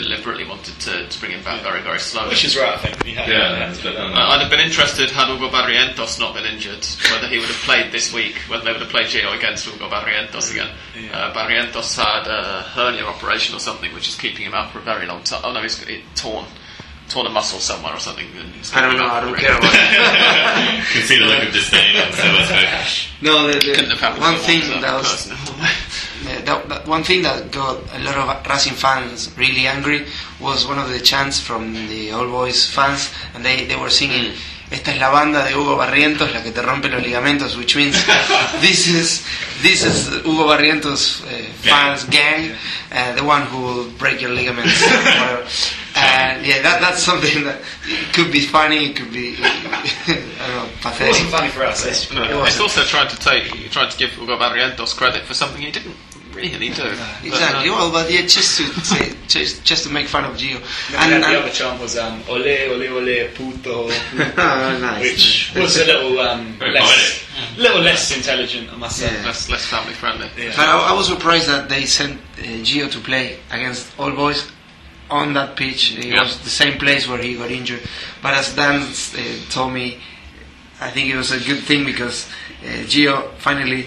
deliberately 0.00 0.44
wanted 0.44 0.78
to, 0.80 1.08
to 1.08 1.20
bring 1.20 1.32
him 1.32 1.42
back 1.44 1.62
very, 1.62 1.82
very 1.82 1.98
slowly. 1.98 2.30
Which 2.30 2.44
is 2.44 2.56
right, 2.56 2.74
I 2.74 2.78
think. 2.78 3.04
Yeah, 3.04 3.28
Yeah, 3.28 3.58
that's 3.58 3.82
good. 3.82 3.96
Um, 3.96 4.12
I'd 4.14 4.40
have 4.40 4.50
been 4.50 4.60
interested 4.60 5.10
had 5.10 5.28
Hugo 5.28 5.48
Barrientos 5.48 6.18
not 6.18 6.34
been 6.34 6.44
injured, 6.44 6.84
whether 7.10 7.28
he 7.28 7.38
would 7.38 7.48
have 7.48 7.62
played 7.62 7.92
this 7.92 8.12
week, 8.12 8.36
whether 8.48 8.64
they 8.64 8.72
would 8.72 8.80
have 8.80 8.90
played 8.90 9.06
Gio 9.06 9.36
against 9.36 9.66
Hugo 9.66 9.88
Barrientos 9.88 10.50
again. 10.50 10.68
Uh, 11.12 11.32
Barrientos 11.32 11.96
had 11.96 12.26
a 12.26 12.62
hernia 12.62 13.04
operation 13.04 13.54
or 13.54 13.60
something, 13.60 13.92
which 13.94 14.08
is 14.08 14.16
keeping 14.16 14.44
him 14.46 14.54
out 14.54 14.72
for 14.72 14.78
a 14.78 14.82
very 14.82 15.06
long 15.06 15.22
time. 15.22 15.40
Oh 15.44 15.52
no, 15.52 15.62
he's 15.62 15.82
he 15.84 16.02
torn, 16.14 16.44
torn 17.08 17.26
a 17.26 17.30
muscle 17.30 17.58
somewhere 17.58 17.94
or 17.94 17.98
something. 17.98 18.26
and 18.38 18.52
it's 18.56 18.74
I 18.74 18.80
don't 18.80 18.96
know. 18.96 19.06
I 19.06 19.20
don't 19.20 19.34
care 19.36 19.50
long 19.50 19.58
about 19.60 20.78
you 20.78 21.00
can 21.00 21.02
see 21.02 21.18
the 21.18 21.24
look 21.24 21.42
of 21.42 21.52
disdain 21.52 21.96
on 21.96 22.12
Silva's 22.12 22.48
face. 22.50 23.08
No, 23.20 23.46
the, 23.46 23.54
the, 23.54 23.60
Couldn't 23.60 23.90
have 23.90 24.00
happened 24.00 24.22
one 24.22 24.36
thing 24.36 24.60
that 24.80 24.94
was 24.94 25.28
person. 25.28 25.36
Yeah, 26.24 26.40
that, 26.40 26.68
that 26.68 26.86
one 26.88 27.04
thing 27.04 27.22
that 27.22 27.52
got 27.52 27.78
a 27.94 27.98
lot 28.00 28.16
of 28.16 28.46
Racing 28.50 28.74
fans 28.74 29.30
really 29.38 29.68
angry 29.68 30.06
was 30.40 30.66
one 30.66 30.78
of 30.78 30.88
the 30.88 30.98
chants 30.98 31.38
from 31.38 31.72
the 31.72 32.10
All 32.10 32.26
Boys 32.26 32.68
fans, 32.68 33.12
and 33.34 33.44
they, 33.44 33.66
they 33.66 33.76
were 33.76 33.88
singing, 33.88 34.32
mm. 34.32 34.38
Esta 34.70 34.92
es 34.92 34.98
la 34.98 35.08
banda 35.08 35.44
de 35.44 35.54
Hugo 35.56 35.76
Barrientos, 35.76 36.32
la 36.32 36.42
que 36.42 36.50
te 36.50 36.60
rompe 36.62 36.88
los 36.88 37.02
ligamentos, 37.02 37.56
which 37.56 37.74
means 37.76 37.96
this 38.60 38.86
is 38.86 39.24
this 39.62 39.82
is 39.84 40.08
Hugo 40.24 40.46
Barrientos 40.46 41.22
uh, 41.24 41.26
fans 41.62 42.04
gang, 42.10 42.52
uh, 42.92 43.14
the 43.14 43.22
one 43.24 43.42
who 43.46 43.58
will 43.62 43.90
break 43.98 44.20
your 44.20 44.30
ligaments. 44.30 44.82
or 44.82 44.86
whatever. 44.98 45.46
and 45.96 46.46
yeah, 46.46 46.60
that, 46.62 46.80
that's 46.80 47.02
something 47.02 47.42
that 47.44 47.58
could 48.12 48.30
be 48.30 48.40
funny, 48.40 48.90
it 48.90 48.96
could 48.96 49.12
be 49.12 49.36
I 49.42 50.46
don't 50.46 50.84
know, 50.84 50.90
It 50.90 51.08
wasn't 51.08 51.30
funny 51.30 51.48
for 51.48 51.64
us. 51.64 51.84
It's, 51.86 52.12
No, 52.12 52.22
It 52.22 52.30
it's 52.30 52.36
wasn't. 52.36 52.62
also 52.62 52.82
trying 52.84 53.08
to 53.08 53.16
take, 53.18 53.70
trying 53.70 53.90
to 53.90 53.96
give 53.96 54.10
Hugo 54.10 54.38
Barrientos 54.38 54.94
credit 54.96 55.22
for 55.24 55.34
something 55.34 55.60
he 55.62 55.70
didn't 55.72 55.96
really 56.42 56.68
do. 56.70 56.82
But, 56.82 57.24
Exactly. 57.24 57.68
uh, 57.68 57.72
Well, 57.74 57.90
but 57.92 58.10
yeah, 58.10 58.22
just 58.22 58.56
to 58.58 58.64
say, 58.84 59.14
just, 59.26 59.64
just 59.64 59.84
to 59.86 59.90
make 59.90 60.06
fun 60.06 60.24
of 60.24 60.36
Gio. 60.36 60.56
and, 60.96 61.12
And, 61.14 61.22
the 61.24 61.38
other 61.40 61.50
chant 61.50 61.80
was 61.80 61.96
um, 61.98 62.22
ole, 62.28 62.42
ole, 62.42 62.88
ole, 62.98 63.28
puto, 63.34 63.88
puto 64.10 64.32
Oh, 64.36 64.78
nice. 64.80 65.02
which 65.02 65.52
was 65.54 65.76
a 65.76 65.84
little 65.84 66.18
um, 66.20 66.58
less, 66.60 67.24
little 67.56 67.80
less 67.82 68.16
intelligent, 68.16 68.72
I 68.72 68.76
must 68.76 68.96
say. 68.98 69.12
Yeah. 69.12 69.26
less, 69.26 69.48
less 69.50 69.66
family 69.66 69.94
friendly. 69.94 70.28
Yeah. 70.38 70.52
but 70.56 70.66
I, 70.66 70.90
I 70.90 70.92
was 70.92 71.06
surprised 71.08 71.48
that 71.48 71.68
they 71.68 71.84
sent 71.86 72.18
uh, 72.38 72.42
Gio 72.62 72.90
to 72.90 72.98
play 73.00 73.38
against 73.50 73.98
All 73.98 74.12
Boys 74.12 74.50
on 75.10 75.32
that 75.34 75.56
pitch. 75.56 75.96
It 75.98 76.04
Yeah. 76.06 76.22
was 76.22 76.38
the 76.40 76.50
same 76.50 76.78
place 76.78 77.08
where 77.08 77.18
he 77.18 77.34
got 77.34 77.50
injured. 77.50 77.80
But 78.22 78.34
as 78.34 78.54
Dan 78.54 78.82
uh, 78.82 79.50
told 79.50 79.72
me, 79.72 79.98
I 80.80 80.90
think 80.90 81.10
it 81.12 81.16
was 81.16 81.32
a 81.32 81.40
good 81.40 81.64
thing 81.64 81.84
because 81.84 82.26
uh, 82.62 82.84
Gio 82.86 83.32
finally 83.38 83.86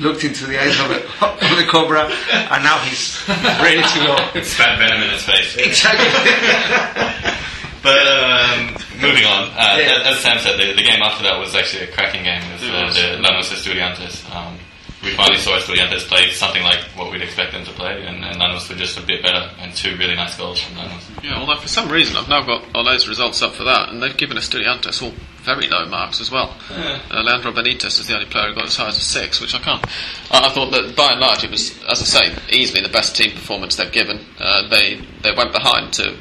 looked 0.00 0.24
into 0.24 0.46
the 0.46 0.60
eyes 0.60 0.78
of 0.80 0.88
the, 0.88 1.00
of 1.26 1.56
the 1.58 1.66
Cobra, 1.70 2.04
and 2.10 2.64
now 2.64 2.78
he's 2.80 3.20
ready 3.28 3.82
to 3.82 3.98
go. 4.06 4.42
Spat 4.42 4.78
venom 4.78 5.02
in 5.02 5.10
his 5.10 5.22
face. 5.22 5.56
exactly. 5.56 6.08
But 7.82 8.06
um, 8.06 8.76
moving 9.00 9.24
on, 9.24 9.48
uh, 9.56 9.76
Yeah. 9.80 10.02
as 10.12 10.18
Sam 10.20 10.38
said, 10.38 10.58
the, 10.60 10.74
the 10.74 10.82
game 10.82 11.00
after 11.02 11.22
that 11.24 11.38
was 11.38 11.54
actually 11.54 11.84
a 11.84 11.86
cracking 11.90 12.24
game 12.24 12.42
with 12.52 12.62
It 12.62 12.74
uh, 12.74 12.84
was. 12.84 12.94
the 12.94 13.16
Lanús 13.16 13.48
Estudiantes. 13.48 14.20
Um, 14.36 14.58
we 15.02 15.14
finally 15.16 15.38
saw 15.38 15.56
Estudiantes 15.58 16.06
play 16.08 16.30
something 16.30 16.62
like 16.62 16.80
what 16.94 17.10
we'd 17.10 17.22
expect 17.22 17.52
them 17.52 17.64
to 17.64 17.72
play, 17.72 18.04
and, 18.04 18.22
and 18.24 18.36
Lanús 18.36 18.68
were 18.68 18.74
just 18.76 18.98
a 18.98 19.02
bit 19.02 19.22
better, 19.22 19.50
and 19.58 19.74
two 19.74 19.96
really 19.96 20.14
nice 20.14 20.36
goals 20.36 20.60
from 20.60 20.76
Lanús. 20.76 21.24
Yeah, 21.24 21.38
although 21.38 21.56
for 21.56 21.68
some 21.68 21.90
reason 21.90 22.16
I've 22.16 22.28
now 22.28 22.42
got 22.42 22.64
Ole's 22.74 23.08
results 23.08 23.40
up 23.42 23.54
for 23.54 23.64
that, 23.64 23.88
and 23.88 24.02
they've 24.02 24.16
given 24.16 24.36
Estudiantes 24.36 25.02
all 25.02 25.12
very 25.42 25.68
low 25.68 25.86
marks 25.86 26.20
as 26.20 26.30
well. 26.30 26.54
Uh, 26.70 27.00
Leandro 27.24 27.50
Benitez 27.52 27.98
is 27.98 28.06
the 28.06 28.14
only 28.14 28.26
player 28.26 28.48
who 28.48 28.54
got 28.54 28.66
as 28.66 28.76
high 28.76 28.88
as 28.88 28.98
a 28.98 29.00
six, 29.00 29.40
which 29.40 29.54
I 29.54 29.58
can't. 29.58 29.84
I, 30.30 30.46
I 30.46 30.48
thought 30.50 30.70
that 30.72 30.94
by 30.94 31.12
and 31.12 31.20
large 31.20 31.44
it 31.44 31.50
was, 31.50 31.82
as 31.84 32.02
I 32.02 32.28
say, 32.28 32.36
easily 32.50 32.82
the 32.82 32.90
best 32.92 33.16
team 33.16 33.30
performance 33.32 33.76
they've 33.76 33.90
given. 33.90 34.20
Uh, 34.38 34.68
they 34.68 35.00
they 35.22 35.32
went 35.32 35.52
behind 35.52 35.94
to 35.94 36.14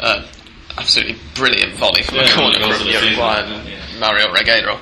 uh, 0.00 0.26
absolutely 0.78 1.16
brilliant 1.34 1.74
volley 1.74 2.02
from 2.02 2.16
Yeah, 2.16 2.34
corner 2.34 2.60
one 2.60 2.70
of 2.72 2.78
the 2.78 2.84
from 2.84 2.86
goals 2.86 3.00
the 3.00 3.06
Uruguay 3.06 3.70
yeah. 3.70 3.98
Mario 4.00 4.32
Regueiro. 4.32 4.78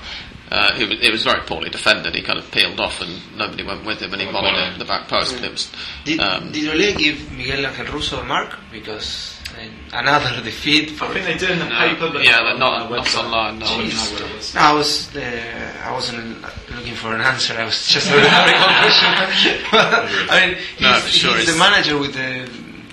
Uh, 0.50 0.72
who, 0.74 0.86
was- 0.86 1.00
it 1.00 1.10
was 1.10 1.24
very 1.24 1.40
poorly 1.40 1.70
defended. 1.70 2.14
He 2.14 2.22
kind 2.22 2.38
of 2.38 2.48
peeled 2.50 2.78
off, 2.78 3.00
and 3.00 3.18
nobody 3.36 3.64
went 3.64 3.84
with 3.86 4.00
him, 4.00 4.12
and 4.12 4.20
he 4.20 4.26
One 4.26 4.34
volleyed 4.36 4.54
corner. 4.54 4.72
at 4.72 4.78
the 4.78 4.84
back 4.84 5.08
post. 5.08 5.34
And 5.36 5.44
it 5.44 5.50
was 5.52 5.72
Did, 6.04 6.20
um, 6.20 6.52
did 6.52 6.68
Ole 6.68 6.92
give 6.98 7.32
Miguel 7.32 7.64
Angel 7.66 7.86
Russo 7.86 8.20
a 8.20 8.24
mark? 8.24 8.54
Because 8.70 9.40
uh, 9.58 9.64
another 9.98 10.42
defeat 10.50 10.90
for 10.90 11.06
I 11.06 11.14
think 11.14 11.24
they 11.26 11.46
do 11.46 11.52
in 11.52 11.58
the 11.58 11.64
No. 11.64 11.78
paper, 11.78 12.10
but 12.12 12.24
Yeah, 12.24 12.40
not 12.42 12.52
on 12.52 12.58
not- 12.60 12.88
the 12.90 12.96
not 12.96 13.04
website. 13.06 13.24
online, 13.24 13.58
no. 13.60 13.66
I 13.66 13.68
Jeez. 13.70 14.12
what 14.20 14.34
was. 14.36 14.54
No, 14.54 14.60
I 14.60 14.72
was 14.74 15.16
uh, 15.16 15.82
I 15.86 15.92
wasn't 15.92 16.42
looking 16.76 16.94
for 16.94 17.14
an 17.14 17.22
answer. 17.22 17.54
I 17.54 17.64
was 17.64 17.88
just 17.88 18.06
having 18.08 18.54
a 18.54 18.84
question. 18.84 19.54
I 19.72 20.46
mean, 20.46 20.56
he's, 20.76 20.80
No, 20.82 20.98
sure, 21.00 21.36
he's 21.38 21.52
the 21.52 21.58
manager 21.58 21.96
with 21.98 22.12
the 22.12 22.48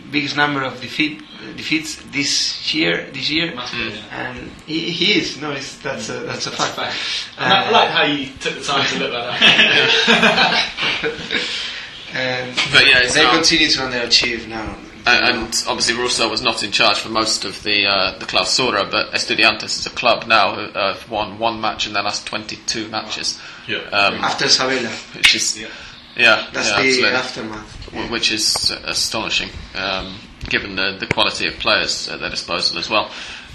biggest 0.10 0.36
number 0.38 0.64
of 0.64 0.80
defeat 0.80 1.22
defeats 1.56 1.96
this 2.12 2.74
year. 2.74 3.08
This 3.14 3.30
year, 3.30 3.54
Must 3.56 3.74
be, 3.74 3.80
yeah. 3.80 4.02
and 4.12 4.52
he, 4.66 4.92
he 4.92 5.14
is. 5.20 5.40
No, 5.42 5.52
it's, 5.52 5.78
that's 5.78 6.10
a 6.10 6.20
that's 6.22 6.48
a 6.48 6.52
fact. 6.52 6.74
Fact. 6.76 6.96
And 7.38 7.52
I 7.54 7.68
Uh, 7.68 7.72
like 7.72 7.90
how 7.90 8.04
you 8.06 8.28
took 8.40 8.56
the 8.56 8.64
time 8.64 8.86
to 8.88 9.00
look 9.00 9.14
like 9.14 9.40
that. 9.40 10.62
And 12.14 12.56
But 12.72 12.86
yeah, 12.88 13.00
it's 13.04 13.14
they 13.16 13.24
not- 13.24 13.36
continue 13.36 13.68
to 13.70 13.80
underachieve 13.80 14.48
now. 14.48 14.76
And, 15.04 15.26
and 15.26 15.64
obviously 15.68 15.96
Russo 15.96 16.30
was 16.30 16.44
not 16.44 16.62
in 16.62 16.72
charge 16.72 17.00
for 17.00 17.10
most 17.10 17.44
of 17.44 17.64
the 17.64 17.88
uh, 17.88 18.20
the 18.20 18.26
Clausura, 18.26 18.90
but 18.92 19.12
Estudiantes 19.14 19.80
is 19.80 19.88
a 19.88 19.90
club 19.90 20.28
now 20.28 20.54
who 20.54 20.62
uh, 20.62 20.94
have 20.94 21.10
won 21.10 21.40
one 21.40 21.60
match 21.60 21.88
in 21.88 21.94
their 21.94 22.04
last 22.04 22.28
22 22.28 22.88
matches, 22.90 23.40
Yeah. 23.68 23.80
um, 23.92 24.16
After 24.24 24.48
Sabella, 24.48 24.90
which 25.16 25.34
is 25.34 25.60
Yeah. 25.60 25.70
yeah, 26.16 26.48
that's 26.54 26.70
yeah, 26.70 26.76
the 26.82 26.88
absolutely. 26.88 27.18
aftermath. 27.18 27.86
W- 27.92 28.12
which 28.12 28.32
is 28.32 28.70
astonishing, 28.86 29.50
um, 29.74 30.18
given 30.52 30.76
the, 30.76 30.98
the 31.00 31.08
quality 31.08 31.48
of 31.48 31.56
players 31.56 32.10
at 32.10 32.20
their 32.20 32.30
disposal 32.30 32.78
as 32.78 32.90
well. 32.90 33.10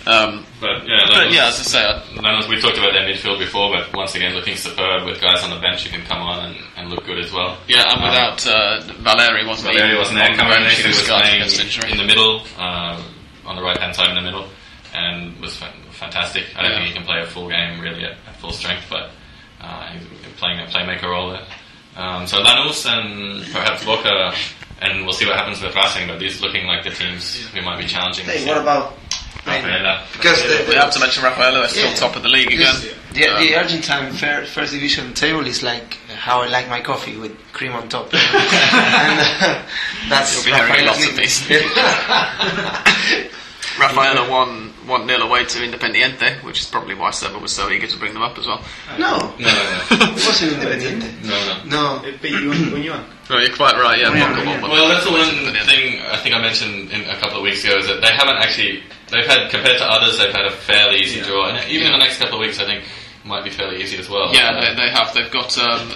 Um, 0.06 0.46
But 0.60 0.86
yeah, 0.86 1.02
but 1.06 1.26
Lanús, 1.26 1.34
yeah, 1.34 1.48
as 1.50 1.58
I 1.58 1.62
say, 1.66 1.82
I, 1.82 2.48
we 2.48 2.60
talked 2.60 2.78
about 2.78 2.92
their 2.94 3.02
midfield 3.10 3.38
before, 3.40 3.74
but 3.74 3.92
once 3.92 4.14
again, 4.14 4.34
looking 4.34 4.54
superb 4.56 5.04
with 5.04 5.20
guys 5.20 5.42
on 5.42 5.50
the 5.50 5.58
bench 5.60 5.82
who 5.84 5.90
can 5.90 6.06
come 6.06 6.22
on 6.22 6.46
and, 6.46 6.56
and 6.76 6.90
look 6.90 7.04
good 7.04 7.18
as 7.18 7.32
well. 7.32 7.58
yeah, 7.68 7.90
and 7.90 8.00
Um, 8.00 8.08
without 8.08 8.38
uh, 8.46 8.80
Valeri 9.02 9.44
wasn't 9.46 9.74
Valeri 9.74 9.98
wasn't 9.98 10.18
there. 10.18 10.30
on 10.30 10.36
the 10.36 10.42
Cameron 10.42 10.62
bench, 10.62 10.78
he 10.78 10.86
was 10.88 11.02
playing 11.02 11.90
in 11.90 11.98
the 11.98 12.04
middle, 12.06 12.42
uh, 12.56 13.02
on 13.46 13.56
the 13.56 13.62
right 13.62 13.78
hand 13.78 13.94
side 13.96 14.10
in 14.10 14.14
the 14.14 14.22
middle, 14.22 14.46
and 14.94 15.38
was 15.40 15.56
fa- 15.56 15.74
fantastic. 15.90 16.44
I 16.56 16.62
don't 16.62 16.70
Yeah. 16.70 16.76
think 16.78 16.88
he 16.88 16.94
can 16.94 17.04
play 17.04 17.20
a 17.20 17.26
full 17.26 17.48
game 17.48 17.80
really 17.80 18.04
at, 18.04 18.12
at 18.30 18.36
full 18.38 18.52
strength, 18.52 18.86
but 18.88 19.10
uh, 19.60 19.90
he's 19.90 20.06
playing 20.36 20.60
a 20.60 20.66
playmaker 20.66 21.10
role 21.10 21.30
there. 21.30 21.46
Um, 21.96 22.26
so 22.28 22.42
Lanús 22.44 22.86
and 22.86 23.42
perhaps 23.52 23.84
Boca, 23.84 24.32
and 24.80 25.04
we'll 25.04 25.14
see 25.14 25.26
what 25.26 25.36
happens 25.36 25.60
with 25.62 25.74
Racing, 25.74 26.06
but 26.08 26.18
these 26.18 26.40
looking 26.40 26.66
like 26.66 26.82
the 26.84 26.90
teams 26.90 27.36
who 27.50 27.62
might 27.62 27.78
be 27.78 27.86
challenging. 27.86 28.24
Hey, 28.26 28.38
this 28.38 28.46
what 28.46 28.58
about? 28.58 28.94
Rafaela. 29.46 30.02
Because 30.12 30.42
the, 30.42 30.64
We 30.68 30.74
have 30.74 30.90
to 30.92 30.98
mention 31.00 31.22
Rafaela 31.22 31.62
is 31.64 31.70
still 31.70 31.88
Yeah. 31.88 31.94
top 31.94 32.16
of 32.16 32.22
the 32.22 32.28
league 32.28 32.52
again. 32.52 32.74
The, 33.12 33.28
Um, 33.28 33.40
the 33.40 33.54
Argentine 33.56 34.12
fair, 34.12 34.44
first 34.44 34.72
division 34.72 35.14
table 35.14 35.46
is 35.46 35.62
like 35.62 35.96
how 36.18 36.42
I 36.42 36.48
like 36.48 36.68
my 36.68 36.80
coffee 36.80 37.16
with 37.16 37.32
cream 37.52 37.72
on 37.72 37.88
top, 37.88 38.10
and 38.14 38.22
uh, 38.22 39.62
that's 40.08 40.34
You'll 40.34 40.44
be 40.44 40.50
hearing 40.52 40.70
Rafaela's 40.84 40.98
lots 40.98 41.08
of 41.08 41.16
these. 41.16 41.48
Rafaela 43.78 44.28
won 44.28 44.65
one 44.86 45.06
nil 45.06 45.22
away 45.22 45.44
to 45.44 45.58
Independiente, 45.58 46.42
which 46.44 46.60
is 46.60 46.66
probably 46.66 46.94
why 46.94 47.10
Seba 47.10 47.38
was 47.38 47.52
so 47.52 47.68
eager 47.70 47.86
to 47.86 47.98
bring 47.98 48.12
them 48.14 48.22
up 48.22 48.38
as 48.38 48.46
well. 48.46 48.62
no, 48.98 49.18
No, 49.18 49.46
no, 49.46 49.86
it 49.90 50.12
wasn't 50.14 50.52
Independiente. 50.52 51.24
no, 51.24 51.64
no. 51.64 52.00
No, 52.00 52.04
It 52.06 52.22
beat 52.22 52.32
you 52.32 52.50
when 52.72 52.82
you 52.82 52.90
won. 52.92 53.04
Oh, 53.28 53.38
you're 53.38 53.54
quite 53.56 53.74
right. 53.74 53.98
Yeah, 53.98 54.14
Yeah, 54.14 54.28
Boca 54.34 54.44
yeah. 54.48 54.62
Well, 54.62 54.88
that's 54.88 55.04
the 55.04 55.10
one 55.12 55.28
thing 55.66 56.00
I 56.00 56.16
think 56.16 56.34
I 56.34 56.40
mentioned 56.40 56.90
in 56.92 57.02
a 57.10 57.16
couple 57.16 57.38
of 57.38 57.42
weeks 57.42 57.64
ago 57.64 57.76
is 57.78 57.86
that 57.88 58.00
they 58.00 58.12
haven't 58.14 58.36
actually 58.38 58.82
they've 59.10 59.26
had 59.26 59.50
compared 59.50 59.78
to 59.78 59.84
others 59.84 60.18
they've 60.18 60.32
had 60.32 60.46
a 60.46 60.50
fairly 60.52 60.98
easy 61.00 61.18
Yeah. 61.18 61.26
draw, 61.26 61.48
and 61.48 61.68
even 61.70 61.86
Yeah. 61.88 61.92
the 61.92 61.98
next 61.98 62.18
couple 62.18 62.34
of 62.38 62.40
weeks 62.46 62.60
I 62.60 62.64
think 62.66 62.84
might 63.24 63.42
be 63.42 63.50
fairly 63.50 63.82
easy 63.82 63.98
as 63.98 64.08
well. 64.08 64.32
Yeah, 64.32 64.54
they, 64.54 64.74
they 64.76 64.90
have. 64.90 65.12
They've 65.12 65.30
got 65.32 65.58
um, 65.58 65.90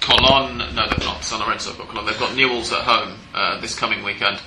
Colon. 0.00 0.58
No, 0.58 0.86
they've 0.88 1.04
not. 1.04 1.24
San 1.24 1.40
Lorenzo 1.40 1.70
have 1.70 1.78
got 1.78 1.88
Colon. 1.88 2.06
They've 2.06 2.18
got 2.18 2.36
Newell's 2.36 2.72
at 2.72 2.82
home 2.84 3.18
uh, 3.34 3.60
this 3.60 3.74
coming 3.76 4.04
weekend. 4.04 4.38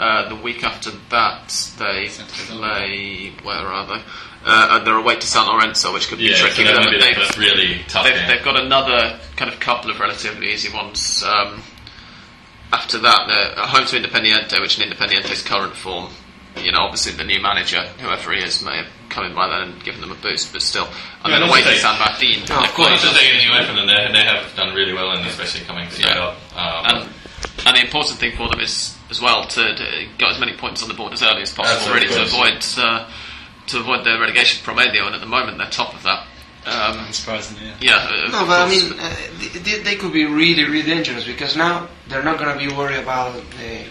Uh, 0.00 0.28
the 0.30 0.36
week 0.36 0.64
after 0.64 0.90
that, 1.10 1.48
they 1.78 2.08
play. 2.08 3.32
Where 3.42 3.54
are 3.56 3.86
they? 3.86 4.02
Uh, 4.42 4.82
they're 4.82 4.96
away 4.96 5.16
to 5.16 5.26
San 5.26 5.46
Lorenzo, 5.46 5.92
which 5.92 6.08
could 6.08 6.16
be 6.18 6.24
yeah. 6.24 6.36
Tricky. 6.36 6.64
them, 6.64 6.82
be 6.90 6.98
they've- 6.98 7.36
really 7.38 7.80
tough 7.86 8.04
they've, 8.06 8.26
they've 8.26 8.42
got 8.42 8.58
another 8.58 9.20
kind 9.36 9.52
of 9.52 9.60
couple 9.60 9.90
of 9.90 10.00
relatively 10.00 10.50
easy 10.54 10.72
ones. 10.74 11.22
Um, 11.22 11.62
after 12.72 12.96
that, 12.98 13.26
they're 13.28 13.66
home 13.66 13.84
to 13.88 13.96
Independiente, 14.00 14.58
which 14.60 14.78
in 14.80 14.90
Independiente's 14.90 15.42
current 15.42 15.74
form, 15.76 16.08
you 16.56 16.72
know, 16.72 16.80
obviously 16.80 17.12
the 17.12 17.24
new 17.24 17.40
manager, 17.42 17.82
whoever 17.98 18.32
he 18.32 18.42
is, 18.42 18.62
may 18.64 18.76
have 18.78 18.86
come 19.10 19.24
in 19.26 19.34
by 19.34 19.48
then 19.48 19.68
and 19.72 19.84
given 19.84 20.00
them 20.00 20.12
a 20.12 20.14
boost, 20.14 20.52
but 20.52 20.62
still. 20.62 20.86
And 21.24 21.32
Yeah, 21.32 21.40
then 21.40 21.48
away 21.50 21.62
to 21.62 21.76
San 21.76 21.98
Martin. 21.98 22.30
No, 22.30 22.40
of 22.40 22.46
They're 22.46 22.68
course. 22.72 22.88
Not 22.88 22.98
playing- 23.00 23.14
to 23.14 23.20
take 23.20 23.28
anything 23.34 23.50
away 23.50 23.66
from 23.66 23.76
them, 23.76 23.86
they, 23.86 24.12
they 24.12 24.24
have 24.24 24.56
done 24.56 24.74
really 24.74 24.94
well, 24.94 25.10
and 25.10 25.26
especially 25.26 25.66
coming 25.66 25.90
straight 25.90 26.14
Yeah. 26.14 26.32
up. 26.32 26.56
Um, 26.56 26.86
and, 26.96 27.08
and 27.66 27.76
the 27.76 27.80
important 27.82 28.18
thing 28.18 28.36
for 28.36 28.48
them 28.48 28.60
is, 28.60 28.96
as 29.10 29.20
well, 29.20 29.44
to, 29.46 29.74
to 29.74 30.06
get 30.18 30.30
as 30.30 30.38
many 30.40 30.56
points 30.56 30.82
on 30.82 30.88
the 30.88 30.94
board 30.94 31.12
as 31.12 31.22
early 31.22 31.42
as 31.42 31.52
possible, 31.52 31.76
Absolutely, 31.94 32.08
really, 32.08 32.30
to 32.30 32.34
avoid 32.34 32.64
uh, 32.78 33.10
to 33.68 33.78
avoid 33.80 34.04
the 34.04 34.18
relegation 34.18 34.62
from 34.64 34.76
Promedio, 34.76 35.06
and 35.06 35.14
at 35.14 35.20
the 35.20 35.26
moment 35.26 35.58
they're 35.58 35.68
top 35.70 35.94
of 35.94 36.02
that. 36.04 36.26
Um, 36.66 36.98
Unsurprisingly, 37.06 37.62
yeah. 37.80 38.08
yeah, 38.10 38.24
uh, 38.26 38.28
no, 38.30 38.40
of 38.42 38.48
but 38.48 38.60
I 38.60 38.68
mean, 38.68 38.92
uh, 39.00 39.16
they, 39.64 39.78
they 39.82 39.96
could 39.96 40.12
be 40.12 40.26
really, 40.26 40.64
really 40.64 40.82
dangerous 40.82 41.24
because 41.24 41.56
now 41.56 41.88
they're 42.08 42.22
not 42.22 42.38
going 42.38 42.52
to 42.58 42.68
be 42.68 42.72
worried 42.74 42.98
about 42.98 43.34
the 43.58 43.84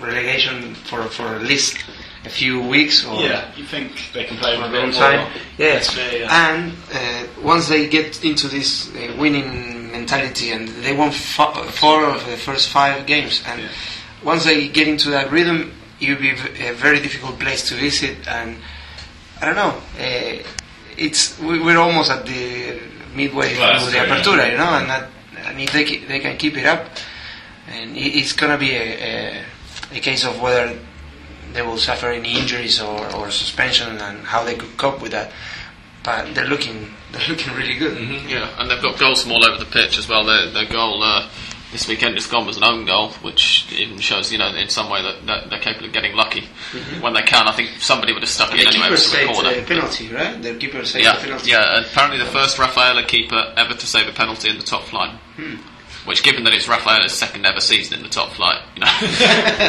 relegation 0.00 0.74
for 0.74 1.02
for 1.04 1.24
at 1.26 1.42
least 1.42 1.76
a 2.24 2.28
few 2.30 2.60
weeks 2.62 3.04
or 3.04 3.20
Yeah, 3.20 3.50
you 3.56 3.64
think 3.64 3.92
they 4.14 4.24
can 4.24 4.36
play 4.38 4.56
for 4.56 4.62
with 4.62 4.72
a 4.72 4.76
a 4.76 4.80
long 4.80 4.90
bit 4.90 5.00
more? 5.00 5.10
time. 5.10 5.40
Yes, 5.58 5.94
Yeah, 5.96 6.12
yeah. 6.12 6.48
and 6.54 6.72
uh, 6.92 7.26
once 7.42 7.68
they 7.68 7.86
get 7.88 8.24
into 8.24 8.48
this 8.48 8.90
uh, 8.94 9.14
winning 9.18 9.90
mentality 9.92 10.50
and 10.52 10.68
they 10.68 10.94
won 10.96 11.08
f- 11.08 11.74
four 11.74 12.04
of 12.04 12.24
the 12.26 12.36
first 12.36 12.70
five 12.70 13.06
games, 13.06 13.42
and 13.46 13.60
Yeah. 13.62 13.68
Once 14.24 14.44
they 14.44 14.68
get 14.68 14.88
into 14.88 15.10
that 15.10 15.30
rhythm, 15.30 15.72
it 16.00 16.08
will 16.10 16.20
be 16.20 16.30
a 16.30 16.72
very 16.72 17.00
difficult 17.00 17.38
place 17.38 17.68
to 17.68 17.74
visit. 17.74 18.26
And 18.28 18.56
I 19.40 19.46
don't 19.46 19.56
know, 19.56 19.74
uh, 20.00 20.42
it's 20.96 21.38
we- 21.38 21.60
we're 21.60 21.78
almost 21.78 22.10
at 22.10 22.26
the 22.26 22.80
midway 23.14 23.56
Well, 23.56 23.78
through 23.80 23.92
the 23.92 23.98
true, 24.06 24.06
apertura, 24.16 24.50
you 24.50 24.56
know, 24.58 24.74
and 24.78 24.90
that, 24.90 25.10
and 25.46 25.60
if 25.60 25.72
they 25.72 25.84
they 25.98 26.18
can 26.20 26.36
keep 26.36 26.56
it 26.56 26.66
up, 26.66 26.86
and 27.68 27.96
it, 27.96 28.16
it's 28.18 28.32
gonna 28.32 28.58
be 28.58 28.72
a, 28.74 28.82
a, 29.92 29.96
a 29.96 30.00
case 30.00 30.24
of 30.24 30.40
whether 30.40 30.78
they 31.52 31.62
will 31.62 31.78
suffer 31.78 32.08
any 32.08 32.36
injuries 32.38 32.80
or, 32.80 33.14
or 33.14 33.30
suspension 33.30 33.96
and 33.98 34.18
how 34.24 34.42
they 34.42 34.56
could 34.56 34.76
cope 34.76 35.00
with 35.00 35.12
that. 35.12 35.30
But 36.02 36.34
they're 36.34 36.46
looking 36.48 36.92
they're 37.12 37.28
looking 37.28 37.54
really 37.54 37.76
good. 37.76 37.96
Yeah, 38.28 38.48
and 38.58 38.68
they've 38.70 38.82
got 38.82 38.98
goals 38.98 39.22
from 39.22 39.32
all 39.32 39.44
over 39.44 39.58
the 39.58 39.70
pitch 39.70 39.96
as 39.98 40.08
well. 40.08 40.24
Their, 40.24 40.50
their 40.50 40.66
goal 40.66 41.02
uh, 41.02 41.28
this 41.74 41.88
weekend 41.88 42.14
just 42.14 42.30
gone 42.30 42.46
was 42.46 42.56
an 42.56 42.62
own 42.62 42.86
goal, 42.86 43.08
which 43.22 43.66
even 43.72 43.98
shows, 43.98 44.30
you 44.30 44.38
know, 44.38 44.46
in 44.54 44.68
some 44.68 44.88
way 44.88 45.02
that, 45.02 45.26
that 45.26 45.50
they're 45.50 45.58
capable 45.58 45.86
of 45.88 45.92
getting 45.92 46.14
lucky 46.14 46.46
when 47.00 47.14
they 47.14 47.22
can. 47.22 47.48
I 47.48 47.52
think 47.52 47.70
somebody 47.80 48.12
would 48.12 48.22
have 48.22 48.30
stuck 48.30 48.54
it 48.54 48.60
And 48.60 48.60
in 48.60 48.66
the 48.66 48.70
anyway. 48.70 48.84
keeper 48.84 48.88
It 48.88 48.90
was 48.92 49.10
from 49.10 49.18
a 49.18 49.24
saved 49.26 49.34
corner. 49.34 49.50
a 49.50 49.62
penalty, 49.64 50.08
right? 50.14 50.40
The 50.42 50.54
keeper 50.54 50.84
saved 50.84 51.04
Yeah, 51.04 51.16
a 51.16 51.20
penalty. 51.20 51.50
yeah. 51.50 51.76
and 51.76 51.84
Apparently, 51.86 52.18
the 52.20 52.30
first 52.30 52.58
Rafaela 52.60 53.02
keeper 53.04 53.52
ever 53.56 53.74
to 53.74 53.86
save 53.86 54.06
a 54.08 54.12
penalty 54.12 54.48
in 54.50 54.56
the 54.58 54.62
top 54.64 54.84
flight. 54.84 55.10
Hmm. 55.36 55.56
Which, 56.08 56.22
given 56.22 56.44
that 56.44 56.54
it's 56.54 56.68
Rafaela's 56.68 57.12
second 57.12 57.44
ever 57.44 57.60
season 57.60 57.96
in 57.98 58.02
the 58.04 58.08
top 58.10 58.30
flight, 58.30 58.60
you 58.76 58.80
know, 58.80 58.92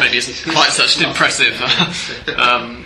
maybe 0.02 0.18
isn't 0.18 0.54
quite 0.54 0.70
such 0.70 0.98
an 1.02 1.08
impressive. 1.10 1.60
um, 2.38 2.86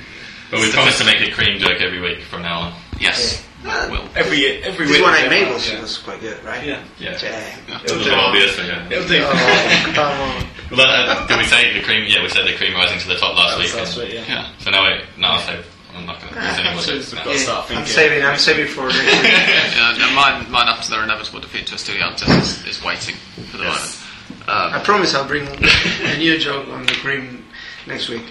But 0.49 0.61
we 0.61 0.71
promise 0.71 0.97
to 0.99 1.05
make 1.05 1.19
a 1.27 1.31
cream 1.31 1.59
joke 1.59 1.81
every 1.81 1.99
week 1.99 2.21
from 2.21 2.41
now 2.43 2.59
on. 2.59 2.73
yes, 3.01 3.45
will. 3.63 4.07
Every 4.15 4.45
every 4.63 4.87
This 4.87 5.01
one 5.01 5.13
I 5.13 5.27
made 5.27 5.51
was, 5.51 5.69
yeah. 5.69 5.81
was 5.81 5.97
quite 5.97 6.21
good, 6.21 6.43
right? 6.43 6.65
Yeah. 6.65 6.83
Yeah. 6.97 7.17
Yeah. 7.21 7.79
It's 7.83 7.91
a 7.91 7.95
little 7.95 8.19
obvious, 8.19 8.55
but 8.55 8.65
yeah. 8.65 8.89
It'll. 8.89 9.27
Oh, 9.27 9.91
come 9.93 10.21
on. 10.21 10.45
Well, 10.69 10.85
uh, 10.85 11.25
did 11.25 11.37
we 11.39 11.45
say 11.45 11.73
the 11.73 11.81
cream? 11.83 12.05
Yeah, 12.07 12.21
we 12.21 12.29
said 12.29 12.45
the 12.45 12.53
cream 12.55 12.75
rising 12.75 12.99
to 12.99 13.07
the 13.07 13.15
top 13.15 13.35
last 13.35 13.57
week. 13.57 13.73
Last 13.75 13.97
week, 13.97 14.13
yeah. 14.13 14.23
Yeah. 14.27 14.49
So 14.59 14.69
now, 14.69 14.83
wait, 14.83 15.01
no, 15.17 15.29
I'll 15.29 15.39
say 15.39 15.59
I'm 15.95 16.05
not 16.05 16.21
going 16.21 16.31
to 16.31 16.39
use 16.39 16.59
any 16.59 16.69
more 16.75 16.81
jokes. 16.83 17.11
Now. 17.11 17.25
Yeah, 17.25 17.79
I'm 17.79 17.85
saving. 17.87 18.23
I'm 18.23 18.37
saving 18.37 18.67
for 18.67 18.85
next 18.85 18.97
week. 18.99 19.23
Yeah, 19.33 19.95
and 20.05 20.15
mine, 20.15 20.45
mine 20.51 20.67
up 20.67 20.81
to 20.81 20.89
their 20.91 21.01
inevitable 21.03 21.39
defeat 21.39 21.65
to 21.67 21.73
Estudiantes 21.75 22.29
is, 22.39 22.77
is 22.77 22.83
waiting 22.83 23.15
for 23.49 23.57
the 23.57 23.63
Yes. 23.63 24.05
moment. 24.37 24.47
Um, 24.47 24.73
I 24.79 24.83
promise 24.83 25.15
I'll 25.15 25.27
bring 25.27 25.47
a 25.47 26.17
new 26.17 26.37
joke 26.37 26.67
on 26.69 26.85
the 26.85 26.93
cream 26.93 27.43
next 27.87 28.07
week. 28.09 28.21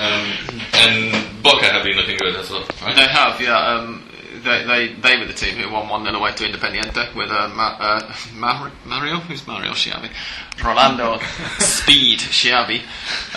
Um, 0.00 0.30
and 0.74 1.42
Boca 1.42 1.64
have 1.66 1.82
been 1.82 1.96
looking 1.96 2.18
good 2.18 2.36
as 2.36 2.50
well, 2.50 2.64
right? 2.82 2.94
They 2.94 3.08
have, 3.08 3.40
yeah. 3.40 3.58
Um, 3.58 4.04
they, 4.42 4.64
they 4.64 4.92
they 4.94 5.18
were 5.18 5.26
the 5.26 5.32
team 5.32 5.56
who 5.56 5.70
won 5.72 5.88
1 5.88 6.04
0 6.04 6.16
away 6.16 6.32
to 6.32 6.44
Independiente 6.44 7.14
with 7.14 7.30
uh, 7.30 7.48
Ma- 7.54 7.76
uh, 7.78 8.14
Mar- 8.34 8.72
Mario, 8.84 9.16
who's 9.16 9.46
Mario 9.46 9.72
Schiavi? 9.72 10.10
Rolando 10.64 11.18
Speed 11.58 12.18
Schiavi 12.20 12.82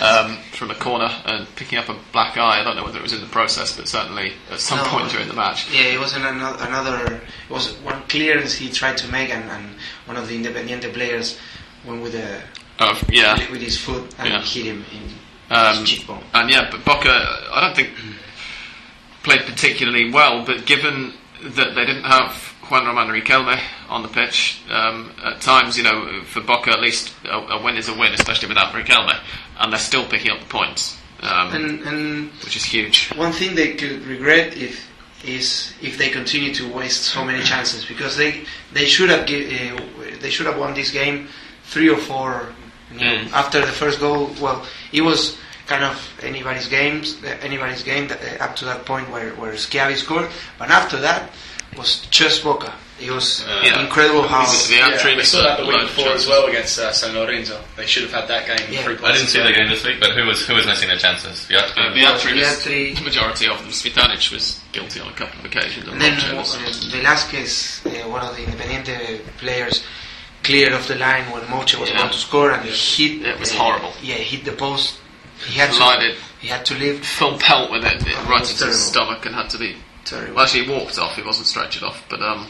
um, 0.02 0.36
from 0.52 0.70
a 0.70 0.74
corner 0.74 1.08
and 1.26 1.46
picking 1.56 1.78
up 1.78 1.88
a 1.88 1.96
black 2.12 2.36
eye. 2.36 2.60
I 2.60 2.64
don't 2.64 2.76
know 2.76 2.84
whether 2.84 2.98
it 2.98 3.02
was 3.02 3.12
in 3.12 3.20
the 3.20 3.26
process, 3.28 3.76
but 3.76 3.88
certainly 3.88 4.32
at 4.50 4.60
some 4.60 4.78
No. 4.78 4.84
point 4.84 5.10
during 5.10 5.28
the 5.28 5.34
match. 5.34 5.70
Yeah, 5.72 5.84
it 5.94 5.98
was 6.00 6.14
another, 6.14 6.56
another. 6.64 7.14
It 7.16 7.50
was 7.50 7.72
one 7.82 8.02
clearance 8.08 8.54
he 8.54 8.70
tried 8.70 8.96
to 8.98 9.08
make, 9.10 9.30
and, 9.30 9.44
and 9.50 9.74
one 10.06 10.16
of 10.16 10.28
the 10.28 10.36
Independiente 10.42 10.92
players 10.92 11.38
went 11.86 12.02
with 12.02 12.14
a 12.14 12.42
Uh, 12.78 12.98
yeah. 13.08 13.36
with 13.50 13.60
his 13.62 13.78
foot 13.78 14.14
and 14.18 14.28
Yeah. 14.28 14.40
hit 14.42 14.66
him 14.66 14.84
in 14.92 15.02
Um, 15.56 15.76
his 15.78 15.88
cheekbone. 15.90 16.24
And 16.34 16.50
yeah, 16.50 16.68
but 16.70 16.84
Boca, 16.84 17.10
I 17.52 17.60
don't 17.60 17.76
think 17.76 17.90
played 19.24 19.42
particularly 19.46 20.10
well. 20.12 20.44
But 20.44 20.66
given 20.66 21.12
that 21.42 21.74
they 21.74 21.84
didn't 21.84 22.04
have 22.04 22.32
Juan 22.70 22.86
Roman 22.86 23.08
Riquelme 23.08 23.58
on 23.88 24.02
the 24.02 24.08
pitch, 24.08 24.60
um, 24.70 25.12
at 25.24 25.40
times, 25.40 25.76
you 25.76 25.82
know, 25.84 26.22
for 26.24 26.40
Boca 26.40 26.70
at 26.70 26.80
least 26.80 27.12
a, 27.24 27.36
a 27.36 27.62
win 27.62 27.76
is 27.76 27.88
a 27.88 27.94
win, 27.98 28.12
especially 28.12 28.48
without 28.48 28.72
Riquelme, 28.72 29.18
and 29.58 29.72
they're 29.72 29.78
still 29.80 30.06
picking 30.06 30.30
up 30.30 30.40
the 30.40 30.46
points, 30.46 30.96
um, 31.20 31.52
And, 31.54 31.80
and 31.82 32.30
which 32.44 32.56
is 32.56 32.64
huge. 32.64 33.10
one 33.14 33.32
thing 33.32 33.54
they 33.54 33.74
could 33.74 34.06
regret 34.06 34.56
if 34.56 34.88
is 35.24 35.72
if 35.80 35.96
they 35.96 36.10
continue 36.10 36.52
to 36.54 36.70
waste 36.70 37.04
so 37.04 37.24
many 37.24 37.42
chances 37.42 37.82
because 37.86 38.14
they 38.14 38.44
they 38.74 38.84
should 38.84 39.08
have 39.08 39.26
give, 39.26 39.50
uh, 39.50 39.80
they 40.20 40.28
should 40.28 40.44
have 40.44 40.58
won 40.58 40.74
this 40.74 40.90
game 40.90 41.28
three 41.64 41.88
or 41.88 41.96
four. 41.96 42.52
You 42.92 43.00
know, 43.00 43.06
Mm. 43.16 43.32
After 43.32 43.60
the 43.60 43.72
first 43.72 43.98
goal, 43.98 44.30
well, 44.40 44.64
it 44.92 45.00
was 45.00 45.36
kind 45.66 45.84
of 45.84 45.96
anybody's 46.22 46.68
games, 46.68 47.16
uh, 47.24 47.28
anybody's 47.42 47.82
game 47.82 48.08
that, 48.08 48.20
uh, 48.40 48.44
up 48.44 48.56
to 48.56 48.64
that 48.66 48.84
point 48.84 49.08
where 49.10 49.30
where 49.34 49.52
Schiavi 49.52 49.96
scored, 49.96 50.28
but 50.58 50.70
after 50.70 50.98
that 51.00 51.30
was 51.76 52.06
just 52.10 52.44
Boca. 52.44 52.72
It 53.00 53.10
was 53.10 53.44
Yeah. 53.64 53.80
incredible 53.80 54.22
how. 54.28 54.46
The 54.46 54.74
Yeah, 54.76 55.16
we 55.16 55.24
saw 55.24 55.42
that 55.42 55.56
the 55.56 55.64
a 55.64 55.66
week 55.66 55.76
load 55.76 55.84
of 55.90 55.96
before 55.96 56.12
as 56.12 56.28
well 56.28 56.46
against 56.46 56.78
uh, 56.78 56.92
San 56.92 57.12
Lorenzo. 57.12 57.58
They 57.76 57.86
should 57.86 58.04
have 58.04 58.12
had 58.12 58.28
that 58.28 58.46
game 58.46 58.68
Yeah. 58.70 58.82
three 58.84 58.96
I 59.02 59.10
didn't 59.12 59.26
see 59.28 59.42
the 59.42 59.52
game 59.52 59.68
this 59.68 59.82
week, 59.84 59.98
but 59.98 60.12
who 60.12 60.24
was 60.26 60.46
who 60.46 60.54
was 60.54 60.64
missing 60.64 60.86
their 60.88 60.96
chances? 60.96 61.44
Yeah. 61.50 61.66
Uh, 61.76 61.92
the 61.92 62.06
Antrim 62.06 62.36
Yeah, 62.38 62.52
is 62.52 62.62
the 62.62 62.94
majority 63.02 63.48
of 63.48 63.58
them. 63.58 63.70
Cvitanich 63.72 64.30
was 64.30 64.60
guilty 64.70 65.00
on 65.00 65.08
a 65.08 65.12
couple 65.12 65.40
of 65.40 65.44
occasions. 65.44 65.88
And 65.88 66.00
then 66.00 66.14
Roche 66.36 66.54
uh, 66.54 66.96
Velasquez, 66.96 67.80
uh, 67.84 67.90
one 68.08 68.22
of 68.24 68.36
the 68.36 68.42
Independiente 68.44 69.20
players, 69.38 69.82
cleared 70.44 70.72
off 70.72 70.86
the 70.86 70.94
line 70.94 71.28
when 71.32 71.42
Mouche 71.48 71.74
was 71.74 71.90
Yeah. 71.90 71.96
about 71.96 72.12
to 72.12 72.18
score 72.18 72.52
and 72.52 72.64
Yeah. 72.64 72.72
hit. 72.72 73.26
It 73.26 73.40
was 73.40 73.50
uh, 73.50 73.56
horrible. 73.56 73.92
Yeah, 74.02 74.16
hit 74.16 74.44
the 74.44 74.52
post. 74.52 74.98
He 75.46 75.58
had 75.58 75.70
Collided. 75.70 76.16
to. 76.16 76.20
He 76.40 76.48
had 76.48 76.64
to 76.66 76.74
leave. 76.74 77.04
full 77.04 77.38
pelt 77.38 77.70
with 77.70 77.84
it, 77.84 78.06
it 78.06 78.28
right 78.28 78.48
into 78.48 78.66
his 78.66 78.78
stomach 78.78 79.24
and 79.26 79.34
had 79.34 79.50
to 79.50 79.58
be 79.58 79.76
Terrible. 80.04 80.34
Well, 80.34 80.44
actually, 80.44 80.64
he 80.64 80.70
walked 80.70 80.98
off. 80.98 81.16
He 81.16 81.22
wasn't 81.22 81.46
stretched 81.46 81.82
off, 81.82 82.04
but 82.10 82.20
um, 82.20 82.46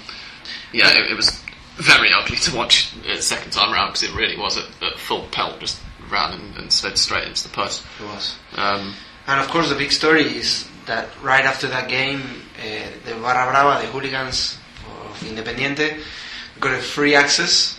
yeah, 0.73 0.91
it, 0.91 1.13
it 1.13 1.15
was 1.15 1.41
very 1.77 2.13
ugly 2.13 2.37
to 2.39 2.57
watch 2.57 2.93
the 3.03 3.23
second 3.23 3.53
time 3.53 3.73
round 3.73 3.93
because 3.93 4.03
it 4.09 4.15
really 4.15 4.37
was 4.37 4.59
at 4.59 4.99
full 4.99 5.27
pelt, 5.31 5.61
just 5.61 5.81
ran 6.11 6.33
and, 6.33 6.57
and 6.57 6.73
slid 6.73 6.99
straight 6.99 7.29
into 7.29 7.45
the 7.45 7.55
post. 7.55 7.85
It 8.01 8.07
was. 8.07 8.37
Um, 8.57 8.95
And 9.29 9.41
of 9.41 9.49
course, 9.49 9.69
the 9.69 9.77
big 9.77 9.93
story 9.93 10.23
is 10.25 10.69
that 10.87 11.09
right 11.23 11.45
after 11.45 11.69
that 11.69 11.89
game, 11.89 12.23
uh, 12.59 12.89
the 13.07 13.13
Barra 13.15 13.51
Brava, 13.51 13.81
the 13.87 13.91
hooligans 13.93 14.59
of 14.89 15.21
Independiente, 15.21 16.01
got 16.61 16.75
a 16.75 16.83
free 16.83 17.15
access 17.15 17.79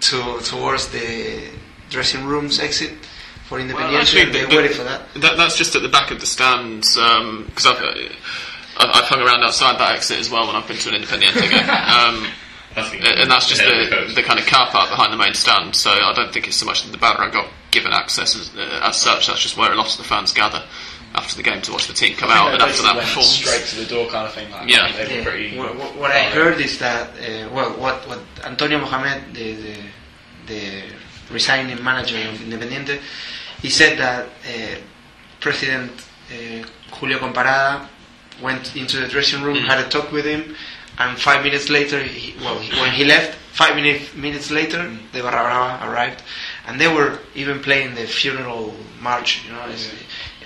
to 0.00 0.40
towards 0.40 0.88
the 0.88 1.48
dressing 1.90 2.24
rooms 2.26 2.58
exit 2.58 2.92
for 3.48 3.58
Independiente. 3.58 4.00
actually, 4.00 4.22
and 4.22 4.34
they 4.34 4.40
the- 4.42 4.46
the- 4.48 4.56
waited 4.56 4.76
for 4.76 4.84
that. 4.84 5.14
that, 5.14 5.36
that's 5.36 5.56
just 5.56 5.74
at 5.76 5.82
the 5.82 5.88
back 5.88 6.10
of 6.10 6.20
the 6.20 6.26
stands 6.26 6.94
because 6.94 7.66
I've, 7.66 7.82
uh, 7.82 7.94
I've 8.78 8.90
I've 8.96 9.04
hung 9.04 9.20
around 9.20 9.42
outside 9.44 9.78
that 9.78 9.92
exit 9.94 10.18
as 10.18 10.30
well 10.30 10.46
when 10.46 10.56
I've 10.56 10.66
been 10.66 10.78
to 10.78 10.88
an 10.94 11.02
Independiente 11.02 11.50
game. 11.50 11.68
Um, 12.74 12.88
and 12.94 13.30
that's 13.30 13.48
just 13.50 13.60
the, 13.60 14.10
the 14.14 14.22
kind 14.22 14.38
of 14.40 14.46
car 14.46 14.66
park 14.70 14.88
behind 14.88 15.12
the 15.12 15.16
main 15.18 15.34
stand. 15.34 15.76
So 15.76 15.90
I 15.90 16.14
don't 16.14 16.32
think 16.32 16.46
it's 16.48 16.56
so 16.56 16.64
much 16.64 16.84
that 16.84 16.90
the 16.90 16.96
Barra 16.96 17.30
got 17.30 17.48
given 17.70 17.92
access 17.92 18.34
as, 18.34 18.50
uh, 18.56 18.80
as 18.84 18.96
such. 18.96 19.26
That's 19.26 19.40
just 19.42 19.58
where 19.58 19.70
a 19.70 19.74
lot 19.74 19.90
of 19.92 19.98
the 19.98 20.04
fans 20.04 20.32
gather 20.32 20.64
after 21.14 21.36
the 21.36 21.42
game 21.42 21.60
to 21.60 21.72
watch 21.72 21.86
the 21.86 21.92
team 21.92 22.16
come 22.16 22.30
out 22.30 22.54
and 22.54 22.62
after 22.62 22.80
that 22.82 22.96
went 22.96 23.06
performance. 23.08 23.28
straight 23.32 23.66
to 23.66 23.76
the 23.76 23.84
door 23.94 24.08
kind 24.08 24.26
of 24.26 24.32
thing. 24.32 24.50
Like, 24.50 24.70
Yeah. 24.70 24.90
they 25.04 25.50
Yeah. 25.52 25.58
What, 25.62 25.76
what- 25.76 25.96
what 25.96 26.10
I 26.12 26.22
heard 26.22 26.62
is 26.62 26.78
that 26.78 27.10
uh, 27.20 27.50
well, 27.52 27.72
what 27.76 28.08
what 28.08 28.20
Antonio 28.42 28.78
Mohamed, 28.78 29.34
the, 29.34 29.52
the 29.52 29.76
the 30.46 30.82
resigning 31.30 31.82
manager 31.82 32.16
of 32.28 32.38
Independiente, 32.40 33.00
he 33.60 33.68
said 33.70 33.98
that 33.98 34.26
uh, 34.26 34.78
President 35.40 35.90
uh, 36.30 36.66
Julio 36.96 37.18
Comparada 37.18 37.86
went 38.42 38.74
into 38.76 38.98
the 38.98 39.08
dressing 39.08 39.42
room, 39.42 39.56
Mm. 39.56 39.66
had 39.66 39.78
a 39.84 39.88
talk 39.88 40.10
with 40.12 40.24
him, 40.24 40.54
and 40.98 41.18
five 41.18 41.42
minutes 41.44 41.68
later, 41.70 42.02
he, 42.02 42.34
well, 42.40 42.58
he, 42.58 42.78
when 42.80 42.90
he 42.92 43.04
left, 43.04 43.34
five 43.52 43.74
minute, 43.76 44.14
minutes 44.16 44.50
later, 44.50 44.90
the 45.12 45.20
Barra 45.22 45.42
Brava 45.44 45.90
arrived, 45.92 46.22
and 46.66 46.80
they 46.80 46.88
were 46.88 47.18
even 47.34 47.60
playing 47.60 47.94
the 47.94 48.06
funeral 48.06 48.74
march, 49.00 49.44
you 49.46 49.52
know, 49.52 49.62
it's- 49.68 49.90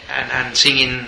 and, 0.09 0.31
and 0.33 0.57
singing 0.57 1.05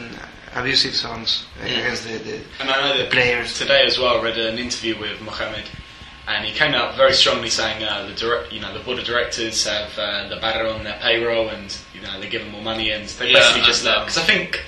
abusive 0.57 0.95
songs 0.95 1.47
against 1.63 2.03
the, 2.05 2.19
the 2.19 2.41
And 2.61 2.69
I 2.71 2.89
know 2.89 2.99
that 2.99 3.11
players. 3.11 3.57
today 3.59 3.85
as 3.87 3.97
well. 3.99 4.19
I 4.19 4.23
read 4.25 4.39
an 4.39 4.59
interview 4.59 4.99
with 4.99 5.21
Mohamed, 5.21 5.65
and 6.29 6.45
he 6.45 6.53
came 6.53 6.75
out 6.75 6.95
very 6.97 7.13
strongly 7.15 7.49
saying 7.51 7.83
uh, 7.83 8.07
the 8.07 8.13
direct, 8.15 8.53
you 8.53 8.61
know, 8.61 8.73
the 8.73 8.81
board 8.81 8.99
of 8.99 9.05
directors 9.05 9.67
have 9.67 9.99
uh, 9.99 10.29
the 10.29 10.37
Barra 10.37 10.71
on 10.71 10.85
their 10.85 10.99
payroll, 11.01 11.49
and 11.49 11.77
you 11.95 12.01
know 12.03 12.21
they 12.21 12.29
give 12.29 12.43
them 12.43 12.53
more 12.53 12.63
money, 12.63 12.91
and 12.91 13.09
they 13.09 13.29
Yeah, 13.31 13.39
basically 13.41 13.63
just 13.63 13.85
let. 13.85 13.97
um, 13.97 14.03
Because 14.05 14.19
I 14.19 14.23
think 14.23 14.63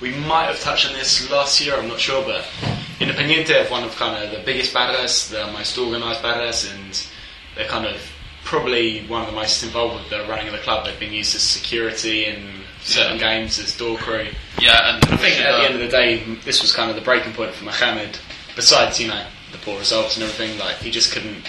we 0.00 0.10
might 0.14 0.46
have 0.46 0.60
touched 0.60 0.86
on 0.88 0.94
this 0.94 1.30
last 1.30 1.60
year. 1.60 1.76
I'm 1.76 1.88
not 1.88 2.00
sure, 2.00 2.24
but 2.24 2.44
Independiente 2.98 3.48
have 3.48 3.70
one 3.70 3.84
of 3.84 3.94
kind 3.96 4.22
of 4.24 4.30
the 4.30 4.38
biggest 4.44 4.72
barras, 4.72 5.28
the 5.28 5.46
most 5.52 5.76
organised 5.78 6.22
barras, 6.22 6.70
and 6.72 7.06
they're 7.56 7.68
kind 7.68 7.86
of 7.86 8.00
probably 8.44 9.00
one 9.06 9.20
of 9.22 9.26
the 9.28 9.34
most 9.34 9.62
involved 9.62 9.94
with 9.94 10.10
the 10.10 10.24
running 10.28 10.46
of 10.46 10.52
the 10.52 10.58
club. 10.58 10.84
They've 10.86 10.98
been 10.98 11.12
used 11.12 11.34
as 11.36 11.42
security 11.42 12.24
in 12.26 12.48
certain 12.82 13.18
Yeah. 13.18 13.38
games 13.38 13.58
as 13.58 13.76
door 13.76 13.96
crew. 13.98 14.28
Yeah, 14.58 14.94
and 14.94 15.04
I 15.12 15.16
think 15.16 15.38
at 15.40 15.58
the 15.58 15.64
end 15.64 15.74
of 15.74 15.80
the 15.80 15.88
day, 15.88 16.18
this 16.44 16.60
was 16.62 16.72
kind 16.74 16.90
of 16.90 16.96
the 16.96 17.02
breaking 17.02 17.32
point 17.34 17.54
for 17.54 17.64
Mohamed. 17.64 18.18
Besides, 18.56 19.00
you 19.00 19.08
know, 19.08 19.24
the 19.52 19.58
poor 19.58 19.78
results 19.78 20.16
and 20.16 20.24
everything, 20.24 20.58
like 20.58 20.76
he 20.76 20.90
just 20.90 21.12
couldn't 21.12 21.44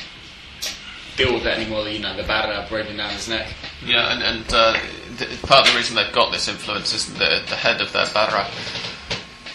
deal 1.15 1.33
with 1.33 1.45
it 1.45 1.57
anymore. 1.57 1.87
You 1.87 1.99
know, 1.99 2.15
the 2.15 2.23
barra 2.23 2.65
breathing 2.69 2.97
down 2.97 3.11
his 3.11 3.27
neck. 3.27 3.53
Yeah, 3.85 4.13
and, 4.13 4.23
and 4.23 4.53
uh, 4.53 4.77
th- 5.17 5.41
part 5.43 5.67
of 5.67 5.73
the 5.73 5.77
reason 5.77 5.95
they've 5.95 6.13
got 6.13 6.31
this 6.31 6.47
influence 6.47 6.93
is 6.93 7.13
the, 7.13 7.41
the 7.47 7.55
head 7.55 7.81
of 7.81 7.91
their 7.91 8.07
Barra 8.13 8.47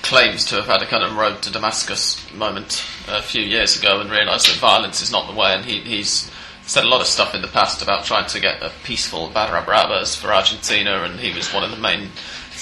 claims 0.03 0.45
to 0.47 0.55
have 0.57 0.67
had 0.67 0.83
a 0.83 0.87
kind 0.87 1.05
of 1.05 1.17
road 1.17 1.43
to 1.43 1.53
Damascus 1.53 2.33
moment 2.33 2.83
a 3.09 3.21
few 3.21 3.43
years 3.43 3.79
ago 3.79 4.01
and 4.01 4.11
realised 4.11 4.49
that 4.49 4.57
violence 4.57 5.03
is 5.03 5.13
not 5.13 5.31
the 5.31 5.39
way, 5.39 5.55
and 5.55 5.65
he, 5.65 5.81
he's 5.81 6.31
said 6.69 6.85
a 6.85 6.89
lot 6.89 7.01
of 7.01 7.07
stuff 7.07 7.35
in 7.35 7.41
the 7.41 7.49
past 7.49 7.81
about 7.83 8.05
trying 8.05 8.27
to 8.29 8.39
get 8.41 8.63
a 8.63 8.71
peaceful 8.85 9.31
Barra 9.31 9.63
Bravas 9.63 10.15
for 10.15 10.33
Argentina, 10.33 11.03
and 11.03 11.19
he 11.19 11.35
was 11.35 11.53
one 11.53 11.65
of 11.65 11.71
the 11.71 11.79
main 11.79 12.11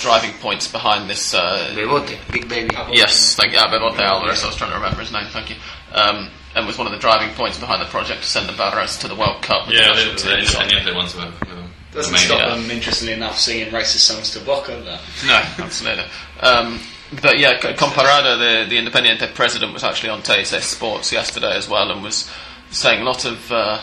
driving 0.00 0.32
points 0.40 0.70
behind 0.70 1.10
this. 1.10 1.34
Uh, 1.34 1.72
Bebote, 1.74 2.16
big 2.32 2.48
baby. 2.48 2.70
Yes, 2.92 3.34
thank 3.34 3.52
you. 3.52 3.58
Bebote 3.58 3.98
Alvarez, 3.98 4.44
I 4.44 4.46
was 4.46 4.56
trying 4.56 4.70
to 4.70 4.76
remember 4.76 5.00
his 5.00 5.10
name, 5.12 5.26
thank 5.30 5.50
you. 5.50 5.56
Um, 5.92 6.30
and 6.54 6.66
was 6.66 6.78
one 6.78 6.86
of 6.86 6.92
the 6.92 6.98
driving 7.00 7.34
points 7.34 7.58
behind 7.58 7.82
the 7.82 7.86
project 7.86 8.22
to 8.22 8.28
send 8.28 8.48
the 8.48 8.52
Barras 8.56 8.96
to 8.98 9.08
the 9.08 9.14
World 9.16 9.42
Cup. 9.42 9.68
Yeah, 9.68 9.88
the 9.92 9.94
the, 9.94 10.12
national 10.12 10.14
the 10.14 10.36
team, 10.36 10.46
so- 10.46 10.58
Independiente 10.60 10.94
ones 10.94 11.14
were. 11.16 11.24
were 11.24 11.64
Doesn't 11.92 12.12
the 12.12 12.18
stop 12.18 12.38
yeah. 12.38 12.54
them, 12.56 12.70
interestingly 12.70 13.12
enough, 13.14 13.38
singing 13.38 13.68
racist 13.72 14.06
songs 14.06 14.30
to 14.30 14.40
Boca. 14.40 14.70
Though. 14.84 15.26
No, 15.26 15.42
absolutely. 15.58 16.04
Um, 16.40 16.80
but 17.22 17.38
yeah, 17.38 17.58
C- 17.60 17.68
Comparada, 17.74 18.38
the, 18.38 18.70
the 18.70 18.78
Independiente 18.78 19.34
president, 19.34 19.72
was 19.72 19.82
actually 19.82 20.10
on 20.10 20.22
TyC 20.22 20.60
Sports 20.62 21.12
yesterday 21.12 21.56
as 21.56 21.68
well 21.68 21.90
and 21.90 22.02
was 22.04 22.30
saying 22.70 23.00
a 23.02 23.04
lot 23.04 23.24
of. 23.24 23.50
Uh, 23.50 23.80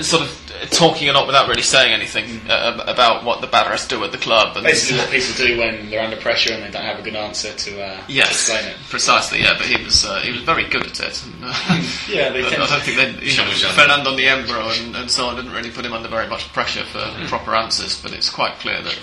sort 0.00 0.22
of 0.22 0.68
talking 0.70 1.08
a 1.08 1.12
lot 1.12 1.26
without 1.26 1.48
really 1.48 1.62
saying 1.62 1.92
anything 1.92 2.40
uh, 2.48 2.82
about 2.86 3.24
what 3.24 3.40
the 3.42 3.46
Barras 3.46 3.86
do 3.86 4.02
at 4.04 4.12
the 4.12 4.16
club. 4.18 4.56
And 4.56 4.64
Basically, 4.64 4.98
what 4.98 5.10
people 5.10 5.34
do 5.46 5.58
when 5.58 5.90
they're 5.90 6.02
under 6.02 6.16
pressure 6.16 6.54
and 6.54 6.62
they 6.62 6.70
don't 6.70 6.84
have 6.84 6.98
a 6.98 7.02
good 7.02 7.14
answer 7.16 7.52
to 7.52 7.82
uh, 7.82 8.02
yes, 8.08 8.48
explain 8.48 8.70
it. 8.72 8.76
precisely. 8.88 9.40
Yeah, 9.42 9.54
but 9.58 9.66
he 9.66 9.82
was 9.84 10.04
uh, 10.06 10.20
he 10.20 10.32
was 10.32 10.40
very 10.42 10.64
good 10.68 10.86
at 10.86 10.98
it. 11.00 11.22
And, 11.24 11.34
uh, 11.44 11.82
Yeah, 12.08 12.30
they 12.30 12.46
I, 12.46 12.50
can- 12.50 12.62
I 12.62 12.66
don't 12.68 12.82
think 12.82 12.96
they, 12.96 13.10
you 13.26 13.36
know, 13.36 13.44
Shows 13.50 13.62
you. 13.62 13.68
Fernando 13.68 14.16
Niembro 14.16 14.78
and, 14.82 14.96
and 14.96 15.10
so 15.10 15.26
on 15.26 15.36
didn't 15.36 15.52
really 15.52 15.70
put 15.70 15.84
him 15.84 15.92
under 15.92 16.08
very 16.08 16.26
much 16.28 16.50
pressure 16.52 16.84
for 16.84 17.00
proper 17.28 17.54
answers. 17.54 18.00
But 18.00 18.12
it's 18.14 18.30
quite 18.30 18.54
clear 18.60 18.80
that 18.80 18.98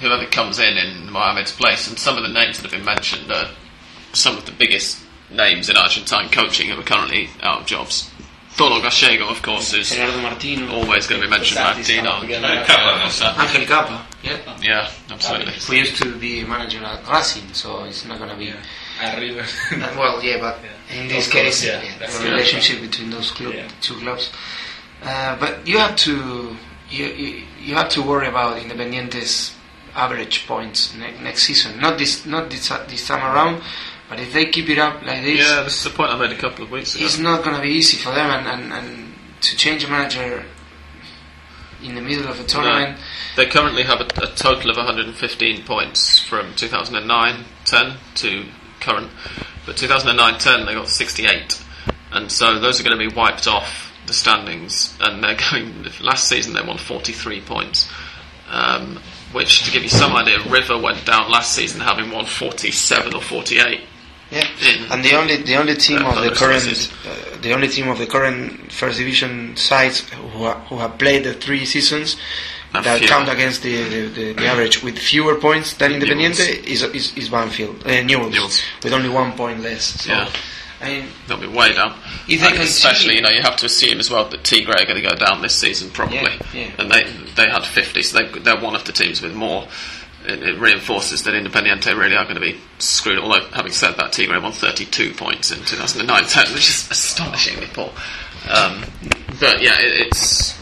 whoever 0.00 0.26
comes 0.26 0.58
in 0.58 0.76
in 0.76 1.10
Mohamed's 1.12 1.52
place, 1.52 1.86
and 1.88 1.96
some 1.98 2.16
of 2.16 2.24
the 2.24 2.28
names 2.32 2.56
that 2.60 2.62
have 2.70 2.72
been 2.72 2.84
mentioned 2.84 3.30
are 3.30 3.50
some 4.12 4.36
of 4.36 4.44
the 4.46 4.52
biggest 4.52 4.98
names 5.30 5.70
in 5.70 5.76
Argentine 5.76 6.28
coaching 6.30 6.68
who 6.68 6.78
are 6.80 6.82
currently 6.82 7.30
out 7.42 7.60
of 7.60 7.66
jobs. 7.66 8.10
Tolo 8.56 8.80
Gallego, 8.82 9.28
of 9.28 9.40
course, 9.42 9.72
is 9.74 9.90
Gerardo 9.90 10.20
Martino, 10.20 10.70
always 10.72 11.06
going 11.06 11.20
to 11.22 11.26
be 11.26 11.30
mentioned. 11.30 11.56
Santi's 11.58 11.88
Martino, 12.02 12.64
come 12.64 12.80
up 12.80 13.06
again. 13.06 13.46
Angel 13.48 13.66
Cappa, 13.66 14.06
yeah, 14.22 14.38
yeah, 14.62 14.90
absolutely. 15.10 15.52
who 15.54 15.74
used 15.74 15.96
to 16.02 16.16
be 16.18 16.44
manager 16.44 16.82
at 16.84 17.06
Racing, 17.08 17.52
so 17.54 17.84
it's 17.84 18.04
not 18.04 18.18
gonna 18.18 18.36
be. 18.36 18.52
Arriba. 19.02 19.44
Uh, 19.72 19.94
well, 19.98 20.22
yeah, 20.22 20.38
but 20.38 20.58
in 20.94 21.08
this 21.08 21.26
Of 21.26 21.32
course, 21.32 21.44
case, 21.44 21.64
yeah, 21.66 21.82
yeah, 21.82 22.06
the 22.06 22.18
the- 22.18 22.30
relationship 22.30 22.80
between 22.82 23.10
those 23.10 23.30
club, 23.32 23.54
Yeah. 23.54 23.68
two 23.80 23.94
clubs. 23.94 24.30
Uh, 25.02 25.34
but 25.40 25.66
you 25.66 25.78
have 25.78 25.96
to 25.96 26.56
you, 26.90 27.06
you, 27.06 27.42
you 27.60 27.74
have 27.74 27.88
to 27.88 28.02
worry 28.02 28.28
about 28.28 28.58
Independiente's 28.58 29.56
average 29.96 30.46
points 30.46 30.94
ne- 30.94 31.18
next 31.22 31.44
season. 31.44 31.80
Not 31.80 31.98
this 31.98 32.24
not 32.26 32.50
this 32.50 32.68
this 32.88 33.08
time 33.08 33.24
around, 33.24 33.62
but 34.08 34.20
if 34.20 34.32
they 34.32 34.46
keep 34.46 34.68
it 34.68 34.78
up 34.78 35.02
like 35.02 35.22
this, 35.22 35.40
Yeah, 35.40 35.62
this 35.62 35.78
is 35.78 35.84
the 35.84 35.96
point 35.96 36.10
I 36.10 36.18
made 36.18 36.32
a 36.32 36.38
couple 36.38 36.64
of 36.64 36.70
weeks 36.70 36.94
ago. 36.94 37.04
it's 37.04 37.18
not 37.18 37.42
going 37.44 37.56
to 37.56 37.62
be 37.62 37.70
easy 37.70 37.96
for 37.96 38.12
them. 38.12 38.30
And, 38.30 38.46
and, 38.46 38.72
and 38.72 39.14
to 39.42 39.56
change 39.56 39.84
a 39.84 39.88
manager 39.88 40.44
in 41.82 41.94
the 41.94 42.00
middle 42.00 42.28
of 42.28 42.38
a 42.38 42.44
tournament, 42.44 42.98
They 43.36 43.46
currently 43.46 43.82
have 43.82 44.00
a, 44.00 44.04
a 44.22 44.26
total 44.36 44.70
of 44.70 44.76
115 44.76 45.64
points 45.64 46.18
from 46.20 46.54
2009 46.54 47.44
10 47.64 47.96
to 48.16 48.44
current. 48.80 49.10
But 49.66 49.76
2009 49.76 50.38
10 50.38 50.66
they 50.66 50.74
got 50.74 50.88
68. 50.88 51.60
And 52.12 52.30
so 52.30 52.58
those 52.60 52.78
are 52.80 52.84
going 52.84 52.98
to 52.98 53.08
be 53.08 53.14
wiped 53.14 53.46
off 53.48 53.92
the 54.06 54.12
standings. 54.12 54.96
And 55.00 55.24
they're 55.24 55.36
going, 55.50 55.86
last 56.00 56.28
season 56.28 56.52
they 56.54 56.62
won 56.62 56.78
43 56.78 57.40
points. 57.40 57.88
Um, 58.50 59.00
which, 59.32 59.64
to 59.64 59.70
give 59.70 59.82
you 59.82 59.88
some 59.88 60.14
idea, 60.14 60.38
River 60.50 60.76
went 60.78 61.06
down 61.06 61.30
last 61.30 61.54
season 61.54 61.80
having 61.80 62.10
won 62.10 62.26
47 62.26 63.14
or 63.14 63.22
48. 63.22 63.80
Yeah. 64.32 64.92
And 64.92 65.04
the 65.04 65.14
only 65.20 65.36
the 65.42 65.56
only 65.56 65.74
team 65.76 66.00
of 66.04 66.16
the 66.24 66.30
current 66.40 66.64
uh, 67.06 67.36
the 67.42 67.52
only 67.52 67.68
team 67.68 67.88
of 67.88 67.98
the 67.98 68.06
current 68.06 68.72
first 68.72 68.98
division 68.98 69.56
sides 69.56 70.00
who 70.10 70.28
ha- 70.46 70.60
who 70.68 70.78
have 70.78 70.98
played 70.98 71.24
the 71.24 71.34
three 71.34 71.64
seasons 71.66 72.16
that 72.72 72.98
fewer. 72.98 73.08
count 73.08 73.28
against 73.28 73.62
the, 73.62 73.76
the, 73.92 74.00
the, 74.08 74.32
the 74.32 74.46
average 74.46 74.82
with 74.82 74.96
fewer 74.98 75.34
points 75.34 75.74
than 75.74 75.92
Independiente 75.92 76.64
is, 76.64 76.82
is 76.82 77.14
is 77.16 77.28
Banfield 77.28 77.86
uh, 77.86 78.02
Newell's, 78.02 78.34
Newell's. 78.34 78.62
with 78.82 78.92
only 78.94 79.10
one 79.10 79.32
point 79.32 79.60
less. 79.60 79.84
So, 80.02 80.10
Yeah. 80.12 80.30
I 80.80 80.86
mean, 80.86 81.04
They'll 81.28 81.38
be 81.38 81.46
way 81.46 81.72
down. 81.74 81.92
If 82.26 82.40
they 82.40 82.46
And 82.48 82.56
continue- 82.56 82.62
especially, 82.64 83.14
you 83.16 83.22
know, 83.22 83.30
you 83.30 83.42
have 83.42 83.56
to 83.58 83.66
assume 83.66 84.00
as 84.00 84.10
well 84.10 84.24
that 84.30 84.42
Tigre 84.42 84.72
are 84.74 84.84
going 84.84 85.00
to 85.00 85.08
go 85.08 85.14
down 85.14 85.40
this 85.42 85.54
season 85.54 85.90
probably, 85.90 86.16
Yeah, 86.18 86.32
yeah. 86.54 86.70
and 86.78 86.90
they 86.90 87.04
they 87.36 87.46
had 87.48 87.64
50, 87.64 88.02
so 88.02 88.18
they, 88.18 88.38
they're 88.40 88.58
one 88.60 88.74
of 88.74 88.82
the 88.84 88.92
teams 88.92 89.20
with 89.22 89.32
more. 89.34 89.68
It, 90.26 90.42
it 90.42 90.58
reinforces 90.58 91.24
that 91.24 91.34
Independiente 91.34 91.96
really 91.96 92.16
are 92.16 92.24
going 92.24 92.36
to 92.36 92.40
be 92.40 92.58
screwed. 92.78 93.18
Although, 93.18 93.44
having 93.52 93.72
said 93.72 93.96
that, 93.96 94.12
Tigre 94.12 94.40
won 94.40 94.52
32 94.52 95.14
points 95.14 95.50
in 95.50 95.58
2009-10, 95.58 96.54
which 96.54 96.68
is 96.68 96.90
astonishingly 96.90 97.68
poor. 97.72 97.90
Um, 98.50 98.84
but 99.40 99.62
yeah, 99.62 99.78
it, 99.78 100.06
it's 100.06 100.58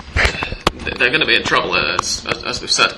they're 0.84 1.08
going 1.08 1.20
to 1.20 1.26
be 1.26 1.36
in 1.36 1.42
trouble 1.42 1.76
as, 1.76 2.26
as 2.44 2.60
we've 2.60 2.70
said, 2.70 2.92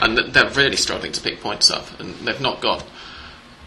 and 0.00 0.18
they're 0.18 0.50
really 0.50 0.76
struggling 0.76 1.12
to 1.12 1.20
pick 1.20 1.40
points 1.40 1.70
up, 1.70 2.00
and 2.00 2.14
they've 2.26 2.40
not 2.40 2.60
got 2.60 2.84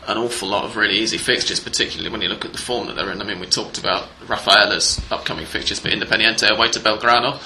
an 0.08 0.18
awful 0.18 0.50
lot 0.50 0.66
of 0.66 0.76
really 0.76 0.96
easy 0.96 1.18
fixtures, 1.18 1.60
particularly 1.60 2.12
when 2.12 2.22
you 2.22 2.30
look 2.30 2.46
at 2.46 2.52
the 2.52 2.60
form 2.60 2.88
that 2.88 2.96
they're 2.96 3.12
in. 3.12 3.22
I 3.22 3.26
mean, 3.26 3.40
we 3.40 3.48
talked 3.48 3.78
about 3.78 4.08
Rafaela's 4.28 5.02
upcoming 5.12 5.46
fixtures, 5.46 5.80
but 5.80 5.92
Independiente 5.92 6.50
away 6.50 6.70
to 6.70 6.80
Belgrano, 6.80 7.40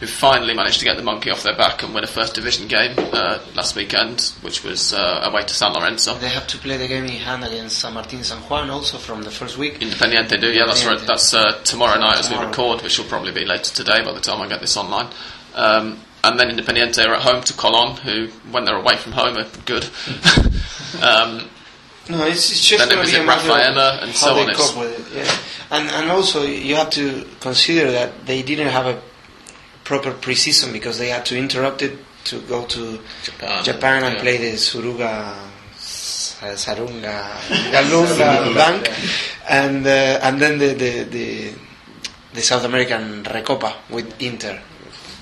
who 0.00 0.06
finally 0.06 0.52
managed 0.54 0.78
to 0.78 0.84
get 0.84 0.96
the 0.96 1.02
monkey 1.02 1.30
off 1.30 1.42
their 1.42 1.56
back 1.56 1.82
and 1.82 1.94
win 1.94 2.04
a 2.04 2.06
first 2.06 2.34
division 2.34 2.68
game 2.68 2.92
uh, 2.98 3.38
last 3.54 3.74
weekend, 3.76 4.32
which 4.42 4.62
was 4.62 4.92
uh, 4.92 5.22
away 5.24 5.42
to 5.42 5.54
San 5.54 5.72
Lorenzo. 5.72 6.14
they 6.18 6.28
have 6.28 6.46
to 6.48 6.58
play 6.58 6.76
the 6.76 6.86
game 6.86 7.04
in 7.04 7.12
hand 7.12 7.42
against 7.44 7.78
San 7.78 7.94
Martin 7.94 8.22
San 8.22 8.38
Juan 8.42 8.68
also 8.68 8.98
from 8.98 9.22
the 9.22 9.30
first 9.30 9.56
week. 9.56 9.80
Independiente 9.80 10.38
do, 10.40 10.52
yeah, 10.52 10.66
that's 10.66 10.84
right. 10.84 11.00
That's 11.06 11.32
uh, 11.32 11.52
tomorrow 11.64 11.98
night 11.98 12.18
as 12.18 12.30
we 12.30 12.36
record, 12.36 12.82
which 12.82 12.98
will 12.98 13.06
probably 13.06 13.32
be 13.32 13.44
later 13.46 13.72
today 13.74 14.04
by 14.04 14.12
the 14.12 14.20
time 14.20 14.40
I 14.42 14.48
get 14.48 14.60
this 14.60 14.76
online. 14.76 15.08
Um, 15.54 16.00
and 16.24 16.38
then 16.38 16.50
Independiente 16.50 17.06
are 17.06 17.14
at 17.14 17.22
home 17.22 17.42
to 17.44 17.52
Colon, 17.54 17.96
who, 17.98 18.26
when 18.50 18.64
they're 18.64 18.76
away 18.78 18.96
from 18.96 19.12
home, 19.12 19.36
are 19.38 19.46
good. 19.64 19.84
um, 21.02 21.48
No, 22.10 22.24
it's, 22.26 22.50
it's 22.50 22.64
just 22.66 22.88
Then 22.88 22.96
going 22.96 23.06
to 23.06 23.12
be 23.12 23.18
visit 23.18 23.22
a 23.22 23.24
matter 23.24 23.48
Rafaela 23.48 23.98
and 24.02 24.14
so 24.14 24.34
on. 24.34 24.50
It's- 24.50 24.70
cope 24.70 24.78
with 24.80 25.16
it. 25.16 25.24
Yeah, 25.24 25.76
and 25.78 25.88
and 25.90 26.10
also 26.10 26.42
you 26.42 26.76
have 26.76 26.90
to 26.90 27.26
consider 27.40 27.90
that 27.92 28.26
they 28.26 28.42
didn't 28.42 28.68
have 28.68 28.86
a 28.86 29.00
proper 29.86 30.10
preseason 30.10 30.72
because 30.72 30.98
they 30.98 31.08
had 31.08 31.24
to 31.24 31.38
interrupt 31.38 31.80
it 31.80 31.96
to 32.24 32.40
go 32.42 32.66
to 32.66 32.98
Japan, 33.22 33.64
Japan 33.64 34.04
and 34.04 34.14
yeah. 34.16 34.20
play 34.20 34.36
the 34.36 34.52
Suruga, 34.58 35.34
Sa- 35.78 36.46
Sarunga, 36.58 37.22
Galunga 37.70 38.54
Bank, 38.54 38.90
and 39.48 39.86
uh, 39.86 40.26
and 40.26 40.42
then 40.42 40.58
the, 40.58 40.74
the 40.74 40.92
the 41.04 41.54
the 42.34 42.42
South 42.42 42.64
American 42.64 43.22
Recopa 43.22 43.72
with 43.88 44.20
Inter 44.20 44.60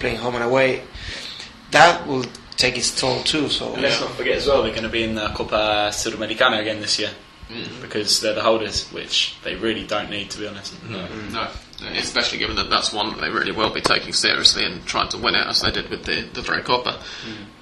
playing 0.00 0.16
home 0.16 0.34
and 0.36 0.44
away. 0.44 0.82
That 1.70 2.06
will 2.06 2.24
take 2.56 2.78
its 2.78 2.98
toll 2.98 3.22
too. 3.22 3.48
So 3.48 3.74
And 3.74 3.82
let's 3.82 4.00
not 4.00 4.10
forget 4.12 4.38
as 4.38 4.46
well, 4.46 4.62
they're 4.62 4.70
going 4.70 4.84
to 4.84 4.88
be 4.88 5.04
in 5.04 5.14
the 5.14 5.28
Copa 5.28 5.90
Sudamericana 5.92 6.60
again 6.60 6.80
this 6.80 6.98
year 6.98 7.10
because 7.80 8.20
they're 8.20 8.34
the 8.34 8.42
holders, 8.42 8.90
which 8.90 9.36
they 9.44 9.54
really 9.54 9.86
don't 9.86 10.10
need, 10.10 10.30
to 10.30 10.38
be 10.38 10.46
honest. 10.46 10.74
No. 10.88 11.06
No, 11.30 11.48
especially 11.82 12.38
given 12.38 12.56
that 12.56 12.70
that's 12.70 12.92
one 12.92 13.10
that 13.10 13.20
they 13.20 13.30
really 13.30 13.52
will 13.52 13.72
be 13.72 13.80
taking 13.80 14.12
seriously 14.12 14.64
and 14.64 14.84
trying 14.86 15.08
to 15.10 15.18
win 15.18 15.34
it, 15.34 15.46
as 15.46 15.60
they 15.60 15.70
did 15.70 15.88
with 15.90 16.04
the 16.04 16.22
the 16.32 16.40
Recopa. 16.42 16.94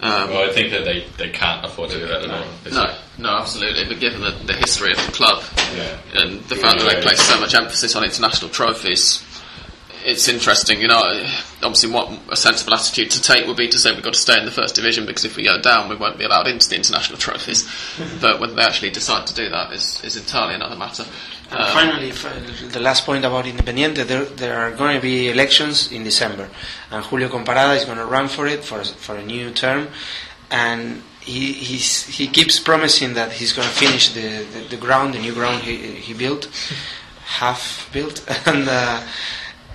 Um, 0.00 0.30
Well, 0.30 0.48
I 0.48 0.52
think 0.52 0.70
that 0.72 0.84
they, 0.84 1.06
they 1.16 1.30
can't 1.30 1.64
afford 1.64 1.90
to 1.90 1.98
do 1.98 2.06
that 2.06 2.22
at 2.24 2.30
all. 2.30 2.44
No, 2.72 2.94
no, 3.18 3.38
absolutely. 3.38 3.84
But 3.86 4.00
given 4.00 4.20
the, 4.20 4.30
the 4.46 4.54
history 4.54 4.90
of 4.92 4.98
the 5.06 5.12
club 5.12 5.42
Yeah. 5.76 5.98
and 6.22 6.40
the 6.44 6.56
fact 6.56 6.80
that 6.80 6.92
they 6.94 7.00
place 7.02 7.20
so 7.22 7.38
much 7.40 7.54
emphasis 7.54 7.94
on 7.96 8.04
international 8.04 8.50
trophies, 8.50 9.22
it's 10.04 10.26
interesting. 10.26 10.80
You 10.80 10.88
know, 10.88 11.00
obviously, 11.62 11.90
what 11.92 12.10
a 12.28 12.34
sensible 12.36 12.74
attitude 12.74 13.10
to 13.12 13.22
take 13.22 13.46
would 13.46 13.56
be 13.56 13.68
to 13.68 13.78
say 13.78 13.92
we've 13.92 14.02
got 14.02 14.14
to 14.14 14.18
stay 14.18 14.38
in 14.38 14.44
the 14.44 14.50
first 14.50 14.74
division 14.74 15.06
because 15.06 15.24
if 15.24 15.36
we 15.36 15.44
go 15.44 15.60
down, 15.60 15.88
we 15.88 15.94
won't 15.96 16.18
be 16.18 16.24
allowed 16.24 16.48
into 16.48 16.68
the 16.68 16.74
international 16.76 17.18
trophies. 17.18 17.68
but 18.20 18.40
whether 18.40 18.54
they 18.54 18.62
actually 18.62 18.90
decide 18.90 19.26
to 19.28 19.34
do 19.34 19.48
that 19.50 19.72
is, 19.72 20.02
is 20.04 20.16
entirely 20.16 20.54
another 20.54 20.76
matter. 20.76 21.04
Um, 21.52 21.72
finally, 21.72 22.10
the 22.10 22.80
last 22.80 23.04
point 23.04 23.24
about 23.26 23.44
Independiente, 23.44 24.06
there, 24.06 24.24
there 24.24 24.58
are 24.58 24.70
going 24.70 24.96
to 24.96 25.02
be 25.02 25.28
elections 25.28 25.92
in 25.92 26.02
December, 26.02 26.48
and 26.90 27.04
Julio 27.04 27.28
Comparada 27.28 27.76
is 27.76 27.84
going 27.84 27.98
to 27.98 28.06
run 28.06 28.28
for 28.28 28.46
it 28.46 28.64
for 28.64 28.82
for 28.84 29.16
a 29.16 29.22
new 29.24 29.50
term, 29.50 29.88
and 30.50 31.02
he 31.20 31.52
he's, 31.52 32.06
he 32.06 32.26
keeps 32.26 32.58
promising 32.58 33.14
that 33.14 33.32
he's 33.32 33.52
going 33.52 33.68
to 33.68 33.74
finish 33.74 34.14
the, 34.14 34.44
the, 34.44 34.60
the 34.70 34.76
ground, 34.78 35.12
the 35.12 35.18
new 35.18 35.34
ground 35.34 35.62
he 35.62 35.76
he 35.76 36.14
built, 36.14 36.48
half 37.24 37.90
built, 37.92 38.24
and 38.46 38.66
uh, 38.66 39.06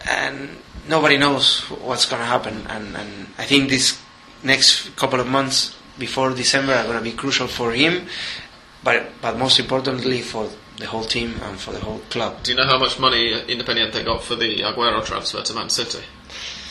and 0.10 0.50
nobody 0.90 1.18
knows 1.18 1.60
what's 1.70 2.06
going 2.06 2.22
to 2.22 2.28
happen, 2.28 2.66
and 2.70 2.96
and 2.98 3.28
I 3.38 3.44
think 3.44 3.70
this 3.70 4.02
next 4.42 4.96
couple 4.96 5.20
of 5.20 5.28
months 5.28 5.76
before 6.00 6.32
December 6.32 6.74
are 6.74 6.86
going 6.86 6.98
to 6.98 7.04
be 7.04 7.12
crucial 7.12 7.48
for 7.48 7.72
him, 7.72 8.08
but 8.84 9.12
but 9.22 9.38
most 9.38 9.60
importantly 9.60 10.22
for 10.22 10.50
the 10.78 10.86
whole 10.88 11.04
team 11.04 11.34
and 11.44 11.60
for 11.60 11.72
the 11.72 11.80
whole 11.80 12.00
club. 12.10 12.44
Do 12.44 12.52
you 12.52 12.58
know 12.58 12.66
how 12.66 12.78
much 12.78 13.00
money 13.00 13.34
Independiente 13.48 14.04
got 14.06 14.24
for 14.24 14.36
the 14.36 14.62
Aguero 14.62 15.04
transfer 15.06 15.42
to 15.42 15.54
Man 15.54 15.70
City? 15.70 16.00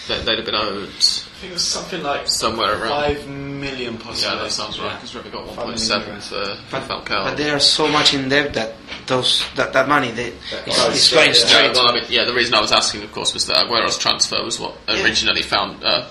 they, 0.09 0.23
they'd 0.23 0.37
have 0.37 0.45
been 0.47 0.55
owed 0.55 0.89
I 0.89 1.39
think 1.41 1.51
it 1.51 1.55
was 1.55 1.67
something 1.67 2.01
like 2.03 2.29
somewhere 2.29 2.81
around. 2.81 2.89
five 2.89 3.29
million 3.29 3.99
possibly. 3.99 4.37
Yeah, 4.37 4.43
that 4.45 4.53
sounds 4.53 4.79
right. 4.79 4.87
Yeah. 4.91 4.95
Because 4.97 5.15
River 5.17 5.31
got 5.31 5.49
Five 5.51 5.67
1.7 5.75 5.99
million. 5.99 6.21
for, 6.21 6.45
for 6.45 6.63
But, 6.71 6.83
Falcao. 6.85 7.25
but 7.25 7.37
they 7.37 7.51
are 7.51 7.59
so 7.59 7.89
much 7.89 8.15
in 8.15 8.29
debt 8.29 8.55
that 8.55 8.75
those 9.09 9.45
that, 9.57 9.73
that 9.73 9.89
money 9.89 10.13
they, 10.13 10.31
That 10.53 10.69
is, 10.69 10.77
goes 10.77 10.95
is 10.95 11.03
straight, 11.03 11.17
going 11.19 11.27
yeah. 11.29 11.33
straight. 11.35 11.65
Yeah, 11.67 11.73
well, 11.73 11.89
I 11.89 11.95
mean, 11.95 12.05
yeah, 12.09 12.25
the 12.25 12.35
reason 12.35 12.55
I 12.55 12.61
was 12.61 12.71
asking, 12.71 13.03
of 13.03 13.11
course, 13.13 13.35
was 13.35 13.47
that 13.49 13.57
Aguero's 13.67 13.99
transfer 13.99 14.43
was 14.45 14.61
what 14.61 14.77
Yeah. 14.89 15.03
originally 15.03 15.43
found 15.43 15.83
uh, 15.83 16.07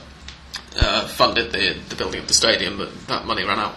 uh, 0.77 1.07
funded 1.07 1.53
the 1.53 1.77
the 1.87 1.95
building 1.95 2.19
of 2.19 2.27
the 2.27 2.33
stadium, 2.33 2.77
but 2.77 3.07
that 3.07 3.25
money 3.25 3.45
ran 3.45 3.59
out 3.59 3.75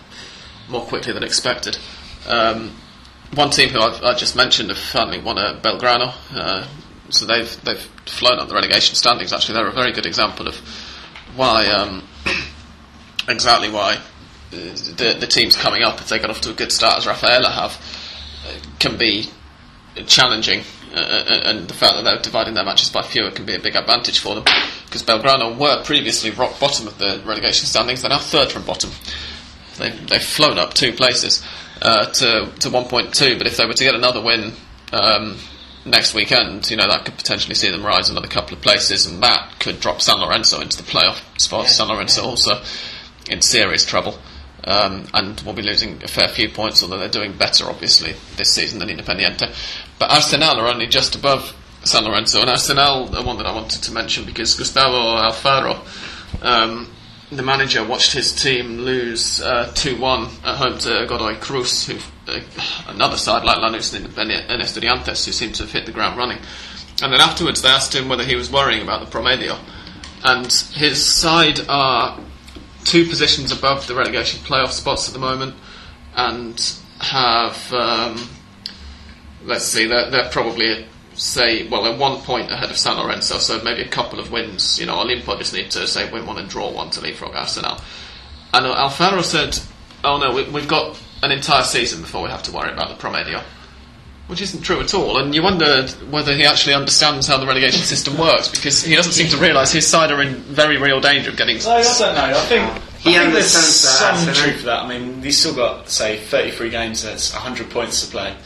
more 0.68 0.84
quickly 0.84 1.12
than 1.12 1.22
expected. 1.22 1.78
Um, 2.26 2.74
one 3.34 3.50
team 3.50 3.68
who 3.68 3.80
I've, 3.80 4.02
I 4.02 4.14
just 4.14 4.36
mentioned 4.36 4.70
have 4.70 4.78
finally 4.78 5.20
won 5.20 5.38
a 5.38 5.58
Belgrano, 5.62 6.14
uh, 6.34 6.66
so 7.10 7.26
they've 7.26 7.64
they've 7.64 7.80
flown 8.06 8.38
up 8.38 8.48
the 8.48 8.54
relegation 8.54 8.94
standings. 8.94 9.32
Actually, 9.32 9.54
they're 9.54 9.68
a 9.68 9.72
very 9.72 9.92
good 9.92 10.06
example 10.06 10.48
of 10.48 10.56
why 11.36 11.66
um, 11.66 12.06
exactly 13.28 13.70
why 13.70 13.94
uh, 13.94 14.00
the 14.50 15.16
the 15.20 15.26
teams 15.26 15.56
coming 15.56 15.82
up, 15.82 16.00
if 16.00 16.08
they 16.08 16.18
got 16.18 16.30
off 16.30 16.40
to 16.42 16.50
a 16.50 16.54
good 16.54 16.72
start 16.72 16.98
as 16.98 17.06
Rafaela 17.06 17.50
have, 17.50 17.72
uh, 18.46 18.54
can 18.78 18.96
be 18.96 19.30
challenging, 20.06 20.62
uh, 20.94 20.98
uh, 20.98 21.40
and 21.44 21.68
the 21.68 21.74
fact 21.74 21.96
that 21.96 22.02
they're 22.04 22.22
dividing 22.22 22.54
their 22.54 22.64
matches 22.64 22.90
by 22.90 23.02
fewer 23.02 23.30
can 23.30 23.44
be 23.44 23.54
a 23.54 23.58
big 23.58 23.76
advantage 23.76 24.20
for 24.20 24.34
them. 24.34 24.44
Because 24.86 25.02
Belgrano 25.02 25.56
were 25.56 25.82
previously 25.84 26.30
rock 26.30 26.58
bottom 26.58 26.86
of 26.86 26.98
the 26.98 27.20
relegation 27.26 27.66
standings, 27.66 28.02
they're 28.02 28.10
now 28.10 28.18
third 28.18 28.50
from 28.50 28.64
bottom. 28.64 28.90
They've, 29.78 30.08
they've 30.08 30.22
flown 30.22 30.58
up 30.58 30.74
two 30.74 30.92
places 30.92 31.44
uh, 31.80 32.06
to 32.06 32.52
to 32.60 32.68
1.2, 32.68 33.38
but 33.38 33.46
if 33.46 33.56
they 33.56 33.66
were 33.66 33.72
to 33.72 33.84
get 33.84 33.94
another 33.94 34.22
win 34.22 34.52
um, 34.92 35.38
next 35.84 36.14
weekend, 36.14 36.70
you 36.70 36.76
know 36.76 36.88
that 36.88 37.04
could 37.04 37.16
potentially 37.16 37.54
see 37.54 37.70
them 37.70 37.84
rise 37.84 38.10
another 38.10 38.28
couple 38.28 38.56
of 38.56 38.62
places, 38.62 39.06
and 39.06 39.22
that 39.22 39.58
could 39.60 39.80
drop 39.80 40.00
San 40.00 40.18
Lorenzo 40.18 40.60
into 40.60 40.76
the 40.76 40.82
playoff 40.82 41.20
spot. 41.40 41.64
Yeah, 41.64 41.70
San 41.70 41.88
Lorenzo 41.88 42.22
also 42.22 42.62
in 43.30 43.40
serious 43.40 43.84
trouble. 43.84 44.18
Um, 44.64 45.06
and 45.14 45.40
will 45.42 45.54
be 45.54 45.62
losing 45.62 46.02
a 46.02 46.08
fair 46.08 46.28
few 46.28 46.50
points, 46.50 46.82
although 46.82 46.98
they're 46.98 47.08
doing 47.08 47.32
better, 47.32 47.64
obviously, 47.66 48.14
this 48.36 48.52
season 48.52 48.80
than 48.80 48.88
Independiente. 48.88 49.54
But 49.98 50.10
Arsenal 50.10 50.60
are 50.60 50.66
only 50.66 50.86
just 50.86 51.14
above 51.14 51.56
San 51.84 52.04
Lorenzo, 52.04 52.40
and 52.40 52.50
Arsenal 52.50 53.16
are 53.16 53.24
one 53.24 53.38
that 53.38 53.46
I 53.46 53.54
wanted 53.54 53.82
to 53.84 53.92
mention 53.92 54.26
because 54.26 54.56
Gustavo 54.56 55.16
Alfaro, 55.16 56.42
um, 56.42 56.88
the 57.30 57.42
manager, 57.42 57.84
watched 57.84 58.12
his 58.12 58.32
team 58.32 58.78
lose 58.78 59.40
uh, 59.40 59.70
2 59.74 59.98
1 59.98 60.22
at 60.44 60.56
home 60.56 60.78
to 60.78 61.06
Godoy 61.06 61.36
Cruz, 61.36 61.86
who, 61.86 61.98
uh, 62.26 62.40
another 62.88 63.16
side 63.16 63.44
like 63.44 63.58
Lanús 63.58 63.94
and 63.94 64.62
Estudiantes, 64.62 65.24
who 65.26 65.32
seem 65.32 65.52
to 65.52 65.64
have 65.64 65.72
hit 65.72 65.86
the 65.86 65.92
ground 65.92 66.16
running. 66.16 66.38
And 67.02 67.12
then 67.12 67.20
afterwards, 67.20 67.62
they 67.62 67.68
asked 67.68 67.94
him 67.94 68.08
whether 68.08 68.24
he 68.24 68.34
was 68.34 68.50
worrying 68.50 68.82
about 68.82 69.04
the 69.04 69.10
Promedio. 69.10 69.58
And 70.24 70.52
his 70.74 71.04
side 71.04 71.60
are 71.68 72.18
two 72.84 73.06
positions 73.06 73.52
above 73.52 73.86
the 73.86 73.94
relegation 73.94 74.40
playoff 74.40 74.72
spots 74.72 75.08
at 75.08 75.14
the 75.14 75.20
moment, 75.20 75.54
and 76.16 76.74
have 77.00 77.72
um, 77.72 78.28
let's 79.44 79.64
see, 79.64 79.86
they're, 79.86 80.10
they're 80.10 80.30
probably 80.30 80.86
say 81.18 81.66
well 81.68 81.82
they're 81.82 81.96
one 81.98 82.20
point 82.22 82.50
ahead 82.50 82.70
of 82.70 82.78
San 82.78 82.96
Lorenzo, 82.96 83.38
so 83.38 83.62
maybe 83.62 83.82
a 83.82 83.88
couple 83.88 84.18
of 84.20 84.30
wins. 84.32 84.78
You 84.78 84.86
know, 84.86 84.96
Olimpo 84.96 85.36
just 85.38 85.52
need 85.52 85.70
to 85.72 85.86
say 85.86 86.10
win 86.10 86.26
one 86.26 86.38
and 86.38 86.48
draw 86.48 86.70
one 86.70 86.90
to 86.90 87.00
leapfrog 87.00 87.34
Arsenal. 87.34 87.78
And 88.54 88.66
uh, 88.66 88.88
Alfaro 88.88 89.22
said, 89.22 89.58
"Oh 90.04 90.18
no, 90.18 90.32
we, 90.34 90.44
we've 90.50 90.68
got 90.68 90.98
an 91.22 91.32
entire 91.32 91.64
season 91.64 92.00
before 92.00 92.22
we 92.22 92.30
have 92.30 92.42
to 92.44 92.52
worry 92.52 92.72
about 92.72 92.88
the 92.88 92.94
Promedio." 92.94 93.42
Which 94.28 94.42
isn't 94.42 94.60
true 94.60 94.78
at 94.80 94.92
all, 94.92 95.16
and 95.16 95.34
you 95.34 95.42
wonder 95.42 95.86
whether 96.10 96.34
he 96.34 96.44
actually 96.44 96.74
understands 96.74 97.26
how 97.26 97.38
the 97.38 97.46
relegation 97.46 97.80
system 97.80 98.18
works 98.18 98.46
because 98.48 98.82
he 98.84 98.94
doesn't 98.94 99.12
seem 99.12 99.28
to 99.28 99.38
realise 99.38 99.72
his 99.72 99.86
side 99.86 100.10
are 100.10 100.20
in 100.20 100.34
very 100.34 100.76
real 100.76 101.00
danger 101.00 101.30
of 101.30 101.38
getting 101.38 101.56
No, 101.56 101.70
I 101.70 101.82
don't 101.82 102.14
know. 102.14 102.24
I 102.24 102.32
think, 102.44 102.82
He 102.98 103.16
I 103.16 103.20
think 103.20 103.32
there's 103.32 103.56
understands 103.56 103.56
that 103.56 103.98
some 103.98 104.14
Arsenal- 104.28 104.34
truth 104.34 104.58
to 104.60 104.64
that. 104.66 104.82
I 104.82 104.86
mean, 104.86 105.22
he's 105.22 105.38
still 105.40 105.54
got, 105.54 105.88
say, 105.88 106.18
33 106.18 106.68
games, 106.68 107.02
that's 107.02 107.32
100 107.32 107.70
points 107.70 108.04
to 108.04 108.10
play. 108.10 108.36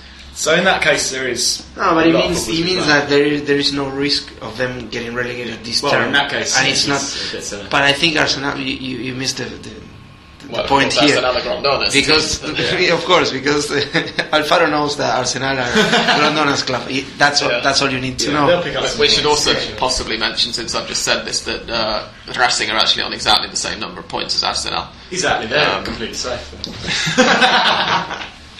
So 0.42 0.54
in 0.58 0.64
that 0.64 0.82
case, 0.82 1.12
there 1.12 1.28
is. 1.28 1.62
No, 1.76 1.94
but 1.94 2.04
it 2.08 2.12
means 2.14 2.48
it 2.48 2.64
means 2.64 2.84
that 2.88 3.08
there 3.08 3.22
is, 3.22 3.44
there 3.44 3.58
is 3.64 3.72
no 3.72 3.88
risk 3.88 4.26
of 4.42 4.58
them 4.58 4.88
getting 4.88 5.14
relegated 5.14 5.62
this 5.64 5.80
Well, 5.82 5.92
term. 5.92 6.06
in 6.08 6.12
that 6.14 6.30
case, 6.32 6.58
and 6.58 6.66
it's, 6.66 6.80
it's 6.80 6.88
not. 6.88 6.98
a 6.98 7.36
bit 7.36 7.44
silly. 7.44 7.66
But 7.70 7.82
I 7.84 7.92
think 7.92 8.16
Arsenal, 8.18 8.58
you, 8.58 8.74
you, 8.74 8.96
you 9.06 9.14
missed 9.14 9.36
the, 9.36 9.44
the, 9.44 9.70
the 9.70 10.48
Well, 10.50 10.66
point 10.66 10.88
of 10.90 10.98
course, 10.98 11.10
here 11.14 11.24
Arsenal 11.24 11.36
are 11.36 11.42
Grondona's. 11.46 11.94
because 11.94 12.42
Yeah. 12.42 12.94
of 12.98 13.04
course 13.04 13.30
because 13.30 13.70
Alfaro 14.34 14.68
knows 14.68 14.96
that 14.96 15.16
Arsenal 15.16 15.56
are 15.56 15.72
Grondona's 16.18 16.64
club. 16.64 16.88
He- 16.88 17.02
That's 17.22 17.40
all, 17.40 17.50
Yeah. 17.52 17.60
that's 17.60 17.80
all 17.80 17.90
you 17.92 18.00
need 18.00 18.18
to 18.18 18.26
Yeah, 18.26 18.34
know. 18.40 18.46
they'll 18.48 18.62
pick 18.64 18.74
up 18.74 18.84
some 18.86 18.98
We 19.00 19.06
should 19.14 19.26
also 19.26 19.52
Yeah. 19.52 19.76
possibly 19.78 20.16
mention, 20.18 20.52
since 20.52 20.74
I've 20.74 20.88
just 20.88 21.04
said 21.04 21.22
this, 21.24 21.42
that 21.42 21.70
uh, 21.70 22.08
Racing 22.36 22.68
are 22.72 22.78
actually 22.78 23.04
on 23.04 23.12
exactly 23.12 23.48
the 23.48 23.54
same 23.56 23.78
number 23.78 24.00
of 24.00 24.08
points 24.08 24.34
as 24.34 24.42
Arsenal. 24.42 24.88
Exactly, 25.12 25.46
they're 25.46 25.70
Um, 25.78 25.84
completely 25.84 26.16
safe. 26.16 26.42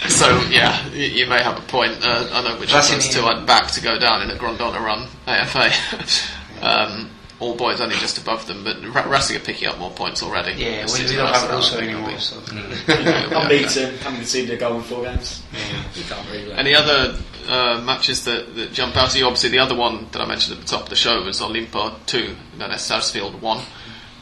So 0.08 0.40
yeah, 0.50 0.88
you, 0.88 1.04
you 1.04 1.26
may 1.26 1.42
have 1.42 1.58
a 1.58 1.62
point. 1.62 1.98
Uh, 2.04 2.28
I 2.32 2.42
know 2.42 2.58
which 2.58 2.74
of 2.74 2.88
those 2.88 3.06
in- 3.06 3.12
two 3.12 3.26
I'd 3.26 3.46
back 3.46 3.70
to 3.72 3.80
go 3.82 3.98
down 3.98 4.22
in 4.22 4.30
a 4.30 4.34
Grondona 4.38 4.80
run 4.80 5.08
AFA. 5.26 5.70
um, 6.64 7.10
all 7.42 7.56
boys 7.56 7.80
only 7.80 7.96
just 7.96 8.18
above 8.18 8.46
them, 8.46 8.62
but 8.62 8.76
Ra- 8.94 9.10
Racing 9.10 9.36
are 9.36 9.40
picking 9.40 9.66
up 9.68 9.78
more 9.78 9.90
points 9.90 10.22
already. 10.22 10.52
Yeah, 10.52 10.86
we, 10.86 11.04
we 11.04 11.16
don't 11.16 11.26
have 11.26 11.50
Arsenal, 11.50 11.52
I 11.52 11.56
Russo 11.56 11.76
think, 11.76 11.90
will 11.90 11.98
anymore. 11.98 12.20
So. 12.20 12.40
Yeah. 13.02 13.42
Unbeaten, 13.42 13.94
haven't 13.98 14.16
conceded 14.18 14.50
a 14.54 14.56
goal 14.56 14.76
in 14.76 14.82
four 14.82 15.02
games. 15.02 15.42
You 15.94 16.04
can't 16.04 16.30
really. 16.30 16.52
Any 16.52 16.74
other 16.74 17.18
uh, 17.48 17.80
matches 17.84 18.24
that, 18.24 18.54
that 18.54 18.72
jump 18.72 18.96
out 18.96 19.10
to 19.10 19.18
you? 19.18 19.26
Obviously, 19.26 19.50
the 19.50 19.58
other 19.58 19.74
one 19.74 20.06
that 20.12 20.22
I 20.22 20.26
mentioned 20.26 20.56
at 20.58 20.62
the 20.62 20.68
top 20.68 20.84
of 20.84 20.88
the 20.88 20.96
show 20.96 21.22
was 21.24 21.40
Olimpo 21.40 21.94
2, 22.06 22.36
Vélez 22.58 22.78
Sarsfield 22.78 23.40
1, 23.42 23.60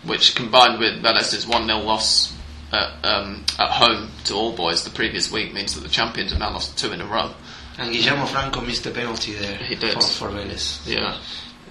which 0.05 0.35
combined 0.35 0.79
with 0.79 1.03
Vélez's 1.03 1.47
1 1.47 1.67
0 1.67 1.79
loss 1.81 2.35
at, 2.73 3.05
um, 3.05 3.45
at 3.59 3.71
home 3.71 4.11
to 4.25 4.35
All 4.35 4.53
Boys 4.53 4.85
the 4.85 4.91
previous 4.91 5.31
week 5.31 5.53
means 5.53 5.75
that 5.75 5.81
the 5.81 5.89
champions 5.89 6.31
have 6.31 6.41
now 6.41 6.51
lost 6.53 6.79
two 6.79 6.93
in 6.93 7.01
a 7.01 7.07
row. 7.07 7.33
And 7.79 7.93
Guillermo 7.93 8.27
Franco 8.27 8.61
missed 8.61 8.85
the 8.85 8.91
penalty 8.91 9.33
there 9.33 9.57
He 9.57 9.75
did. 9.75 9.95
for, 9.95 10.03
for 10.03 10.29
Vélez. 10.29 10.87
Yeah. 10.87 11.17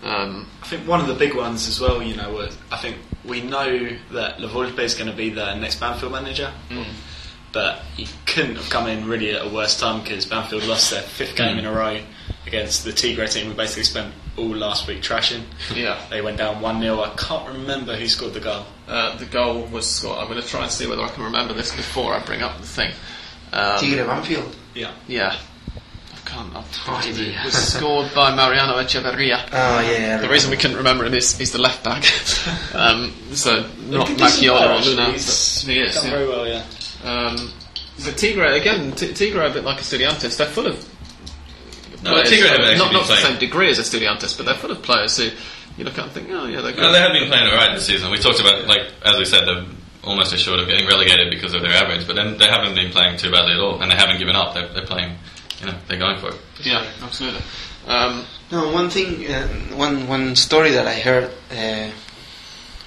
Um, 0.04 0.48
I 0.64 0.66
think 0.68 0.88
one 0.88 1.02
of 1.02 1.08
the 1.08 1.14
big 1.14 1.36
ones 1.36 1.68
as 1.68 1.80
well, 1.80 2.02
you 2.02 2.16
know, 2.16 2.32
was 2.32 2.58
I 2.72 2.78
think 2.78 2.98
we 3.26 3.42
know 3.42 3.90
that 4.12 4.40
La 4.40 4.48
Volpe 4.50 4.80
is 4.80 4.96
going 4.96 5.10
to 5.10 5.16
be 5.16 5.30
the 5.30 5.56
next 5.56 5.80
Banfield 5.80 6.14
manager, 6.14 6.52
but 7.52 7.80
he 7.98 8.08
couldn't 8.26 8.56
have 8.56 8.70
come 8.70 8.88
in 8.88 9.08
really 9.08 9.32
at 9.36 9.46
a 9.46 9.50
worse 9.50 9.78
time 9.80 10.02
because 10.02 10.26
Banfield 10.26 10.64
lost 10.68 10.92
their 10.92 11.02
fifth 11.02 11.36
game 11.36 11.58
in 11.60 11.66
a 11.66 11.72
row 11.72 12.00
against 12.48 12.86
the 12.86 12.94
Tigre 12.94 13.28
team 13.28 13.50
we 13.50 13.54
basically 13.54 13.84
spent 13.84 14.14
all 14.38 14.56
last 14.56 14.88
week 14.88 15.02
trashing. 15.02 15.44
yeah. 15.76 16.00
They 16.10 16.22
went 16.22 16.38
down 16.38 16.62
1 16.62 16.82
0. 16.82 17.02
I 17.02 17.10
can't 17.16 17.48
remember 17.50 17.96
who 17.96 18.08
scored 18.08 18.34
the 18.34 18.40
goal. 18.40 18.66
Uh, 18.88 19.18
the 19.18 19.26
goal 19.26 19.66
was 19.66 19.90
scored. 19.90 20.18
I'm 20.20 20.28
going 20.28 20.42
to 20.42 20.48
try 20.48 20.64
and 20.64 20.72
see 20.72 20.88
whether 20.88 21.02
I 21.02 21.10
can 21.10 21.24
remember 21.24 21.54
this 21.54 21.76
before 21.76 22.14
I 22.14 22.20
bring 22.20 22.42
up 22.42 22.58
the 22.60 22.68
thing. 22.68 22.92
Um, 23.52 23.80
Tigre 23.80 24.06
Banfield. 24.06 24.56
Yeah. 24.74 24.94
Yeah. 25.08 25.38
I 26.14 26.30
can't. 26.30 26.56
I've 26.56 26.66
forgotten 26.68 27.12
idea. 27.12 27.40
It 27.40 27.46
was 27.46 27.54
scored 27.56 28.14
by 28.14 28.36
Mariano 28.36 28.76
Echeverria. 28.76 29.48
Oh 29.52 29.80
yeah. 29.82 30.18
The 30.18 30.30
reason 30.30 30.52
we 30.52 30.58
couldn't 30.58 30.78
remember 30.78 31.06
him 31.06 31.14
is 31.14 31.38
he's 31.38 31.52
the 31.52 31.58
left 31.62 31.84
back. 31.84 32.04
um, 32.76 33.14
so 33.34 33.66
not 33.88 34.08
Good 34.08 34.18
decent 34.18 34.44
Macchiola 34.54 34.58
player, 34.58 34.72
or. 34.72 34.82
Luna. 34.82 35.12
He's 35.12 35.62
he 35.64 35.80
is. 35.80 35.96
done 35.96 36.06
yeah. 36.06 36.10
very 36.12 36.28
well, 36.28 36.48
yeah. 36.48 36.64
Um, 37.04 37.52
but 38.04 38.18
Tigre 38.18 38.56
again. 38.56 38.92
T- 38.94 39.14
Tigre 39.14 39.46
a 39.46 39.50
bit 39.54 39.64
like 39.64 39.78
Estudiantes. 39.80 40.38
They're 40.38 40.48
full 40.48 40.68
of. 40.68 40.88
No, 42.04 42.12
players- 42.14 42.30
Tigre 42.30 42.48
have 42.48 42.60
actually 42.60 42.78
not 42.78 42.92
been 42.92 42.94
not 43.02 43.08
to 43.08 43.12
the 43.14 43.18
same 43.18 43.40
degree 43.40 43.70
as 43.70 43.80
Estudiantes, 43.80 44.38
but 44.38 44.46
they're 44.46 44.56
full 44.56 44.72
of 44.72 44.82
players 44.82 45.18
who 45.18 45.30
you 45.78 45.84
look 45.86 45.98
at 45.98 46.06
and 46.06 46.12
think, 46.14 46.28
oh 46.32 46.46
yeah, 46.46 46.62
they're 46.62 46.72
good. 46.74 46.82
No, 46.82 46.92
they 46.92 47.00
have 47.00 47.12
been 47.14 47.28
playing 47.28 47.48
alright 47.48 47.76
this 47.76 47.86
season. 47.86 48.12
We 48.12 48.18
talked 48.20 48.40
about, 48.40 48.68
like, 48.68 48.92
as 49.04 49.18
we 49.18 49.26
said, 49.26 49.46
they're 49.48 49.66
almost 50.04 50.34
assured 50.34 50.60
of 50.60 50.68
getting 50.68 50.88
relegated 50.88 51.30
because 51.30 51.54
of 51.54 51.62
their 51.62 51.72
average, 51.74 52.08
but 52.08 52.16
then 52.16 52.38
they 52.38 52.48
haven't 52.48 52.76
been 52.76 52.92
playing 52.92 53.18
too 53.18 53.32
badly 53.32 53.54
at 53.54 53.60
all, 53.60 53.82
and 53.82 53.92
they 53.92 53.96
haven't 53.96 54.18
given 54.18 54.36
up. 54.36 54.54
They're, 54.54 54.68
they're 54.70 54.86
playing, 54.86 55.16
you 55.60 55.68
know, 55.68 55.76
they're 55.88 56.00
going 56.00 56.18
for 56.20 56.30
it. 56.30 56.36
yeah, 56.64 56.86
absolutely. 57.02 57.42
Um, 57.88 58.26
No, 58.52 58.70
one 58.72 58.90
thing, 58.90 59.30
uh, 59.32 59.48
one 59.76 60.08
one 60.08 60.36
story 60.36 60.72
that 60.72 60.88
I 60.88 60.96
heard, 61.00 61.32
uh, 61.52 61.92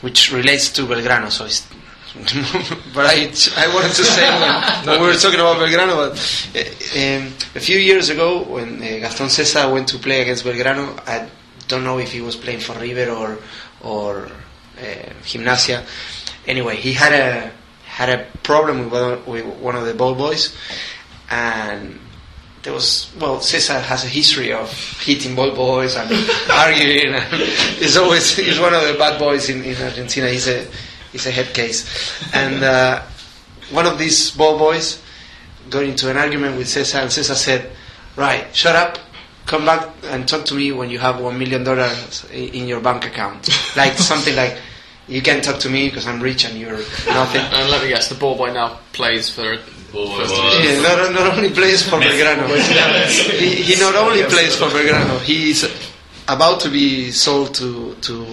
which 0.00 0.32
relates 0.32 0.70
to 0.72 0.82
Belgrano. 0.82 1.30
So 1.30 1.44
it's, 1.44 1.66
but 2.94 3.06
I 3.06 3.32
I 3.56 3.72
wanted 3.74 3.92
to 3.92 4.04
say 4.04 4.28
when, 4.28 4.86
when 4.86 5.00
we 5.00 5.06
were 5.06 5.14
talking 5.14 5.40
about 5.40 5.56
Belgrano, 5.56 5.96
but 5.96 6.12
uh, 6.54 7.00
um, 7.00 7.32
a 7.54 7.60
few 7.60 7.78
years 7.78 8.10
ago 8.10 8.42
when 8.42 8.76
uh, 8.82 8.98
Gaston 9.00 9.28
Sessa 9.28 9.72
went 9.72 9.88
to 9.88 9.98
play 9.98 10.20
against 10.20 10.44
Belgrano, 10.44 11.00
I 11.08 11.30
don't 11.68 11.84
know 11.84 11.98
if 11.98 12.12
he 12.12 12.20
was 12.20 12.36
playing 12.36 12.60
for 12.60 12.78
River 12.78 13.10
or 13.12 13.38
or 13.80 14.26
uh, 14.78 15.12
Gimnasia. 15.22 15.86
Anyway, 16.46 16.76
he 16.76 16.92
had 16.92 17.14
a 17.14 17.50
had 17.86 18.10
a 18.10 18.26
problem 18.42 18.90
with 18.90 18.92
one, 18.92 19.24
with 19.24 19.46
one 19.60 19.76
of 19.76 19.86
the 19.86 19.94
ball 19.94 20.14
boys, 20.14 20.54
and 21.30 21.98
there 22.62 22.74
was 22.74 23.10
well 23.18 23.38
Sessa 23.38 23.80
has 23.80 24.04
a 24.04 24.08
history 24.08 24.52
of 24.52 24.70
hitting 25.00 25.34
ball 25.34 25.52
boys 25.54 25.96
and 25.96 26.10
arguing 26.50 27.14
and 27.14 27.42
he's 27.80 27.96
always 27.96 28.36
he's 28.36 28.60
one 28.60 28.72
of 28.72 28.86
the 28.86 28.94
bad 28.94 29.18
boys 29.18 29.48
in, 29.50 29.64
in 29.64 29.74
Argentina 29.82 30.28
he's 30.28 30.46
a 30.46 30.64
he's 31.12 31.26
a 31.26 31.30
head 31.30 31.54
case 31.54 31.86
and 32.34 32.64
uh, 32.64 33.02
one 33.70 33.86
of 33.86 33.98
these 33.98 34.30
ball 34.32 34.58
boys 34.58 35.00
got 35.70 35.84
into 35.84 36.10
an 36.10 36.16
argument 36.16 36.56
with 36.56 36.66
Sessa 36.66 37.00
and 37.00 37.10
Sessa 37.10 37.34
said 37.34 37.70
right 38.16 38.54
shut 38.54 38.74
up 38.74 38.98
come 39.46 39.64
back 39.64 39.88
and 40.04 40.28
talk 40.28 40.44
to 40.46 40.54
me 40.54 40.72
when 40.72 40.90
you 40.90 40.98
have 40.98 41.20
one 41.20 41.38
million 41.38 41.64
dollars 41.64 42.24
in 42.32 42.66
your 42.68 42.80
bank 42.80 43.04
account. 43.06 43.48
Like 43.76 43.96
something 43.96 44.36
like, 44.36 44.58
you 45.08 45.22
can 45.22 45.40
talk 45.40 45.58
to 45.60 45.70
me 45.70 45.88
because 45.88 46.06
I'm 46.06 46.20
rich 46.22 46.44
and 46.44 46.58
you're 46.58 46.76
nothing. 47.06 47.40
And 47.40 47.70
let 47.70 47.82
me 47.82 47.88
guess, 47.88 48.08
the 48.08 48.14
ball 48.14 48.36
boy 48.36 48.52
now 48.52 48.78
plays 48.92 49.30
for. 49.30 49.56
Ball 49.92 50.08
Yeah, 50.62 50.80
not, 50.80 51.12
not 51.12 51.36
only 51.36 51.50
plays 51.50 51.82
for 51.82 51.96
Belgrano. 51.96 52.46
he, 53.38 53.62
he 53.62 53.80
not 53.80 53.94
only 53.94 54.24
plays 54.24 54.56
for 54.56 54.66
Belgrano. 54.66 55.20
He's 55.20 55.64
about 56.28 56.60
to 56.60 56.68
be 56.70 57.10
sold 57.10 57.54
to 57.54 57.94
to 58.02 58.26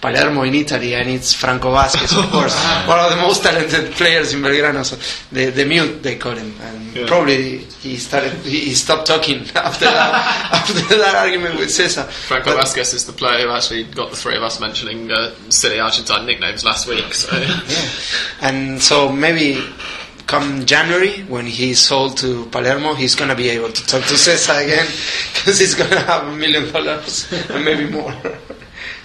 Palermo 0.00 0.42
in 0.42 0.54
Italy, 0.54 0.94
and 0.94 1.08
it's 1.08 1.32
Franco 1.32 1.72
Vázquez, 1.74 2.16
of 2.22 2.30
course, 2.30 2.54
one 2.86 2.98
of 3.00 3.10
the 3.10 3.16
most 3.16 3.42
talented 3.42 3.92
players 3.92 4.32
in 4.34 4.40
Belgrano. 4.42 4.84
So 4.84 4.96
the 5.32 5.50
the 5.50 5.64
mute 5.64 6.02
they 6.02 6.16
call 6.16 6.32
him, 6.36 6.54
and 6.60 7.06
probably 7.08 7.58
he 7.82 7.96
started 7.96 8.32
he, 8.44 8.74
stopped 8.74 9.06
talking 9.06 9.40
after 9.54 9.86
that 9.86 10.50
after 10.52 10.96
that 10.98 11.14
argument 11.16 11.58
with 11.58 11.68
Sessa. 11.70 12.04
Franco 12.08 12.54
But- 12.54 12.64
Vázquez 12.66 12.94
is 12.94 13.06
the 13.06 13.12
player 13.12 13.46
who 13.46 13.50
actually 13.50 13.84
got 13.84 14.10
the 14.10 14.16
three 14.16 14.36
of 14.36 14.42
us 14.42 14.60
mentioning 14.60 15.10
uh, 15.10 15.34
silly 15.48 15.80
Argentine 15.80 16.26
nicknames 16.26 16.64
last 16.64 16.86
week. 16.86 17.12
So 17.14 17.28
And 18.40 18.80
so 18.82 19.10
maybe 19.10 19.62
come 20.26 20.66
January, 20.66 21.22
when 21.24 21.46
he's 21.46 21.78
sold 21.78 22.16
to 22.18 22.46
Palermo, 22.46 22.94
he's 22.94 23.14
going 23.14 23.30
to 23.30 23.36
be 23.36 23.48
able 23.50 23.72
to 23.72 23.86
talk 23.86 24.02
to 24.04 24.14
Sessa 24.14 24.62
again 24.64 24.86
because 25.34 25.58
he's 25.58 25.74
going 25.74 25.90
to 25.90 26.00
have 26.00 26.26
a 26.26 26.36
million 26.36 26.72
dollars 26.72 27.30
and 27.50 27.64
maybe 27.64 27.90
more. 27.90 28.12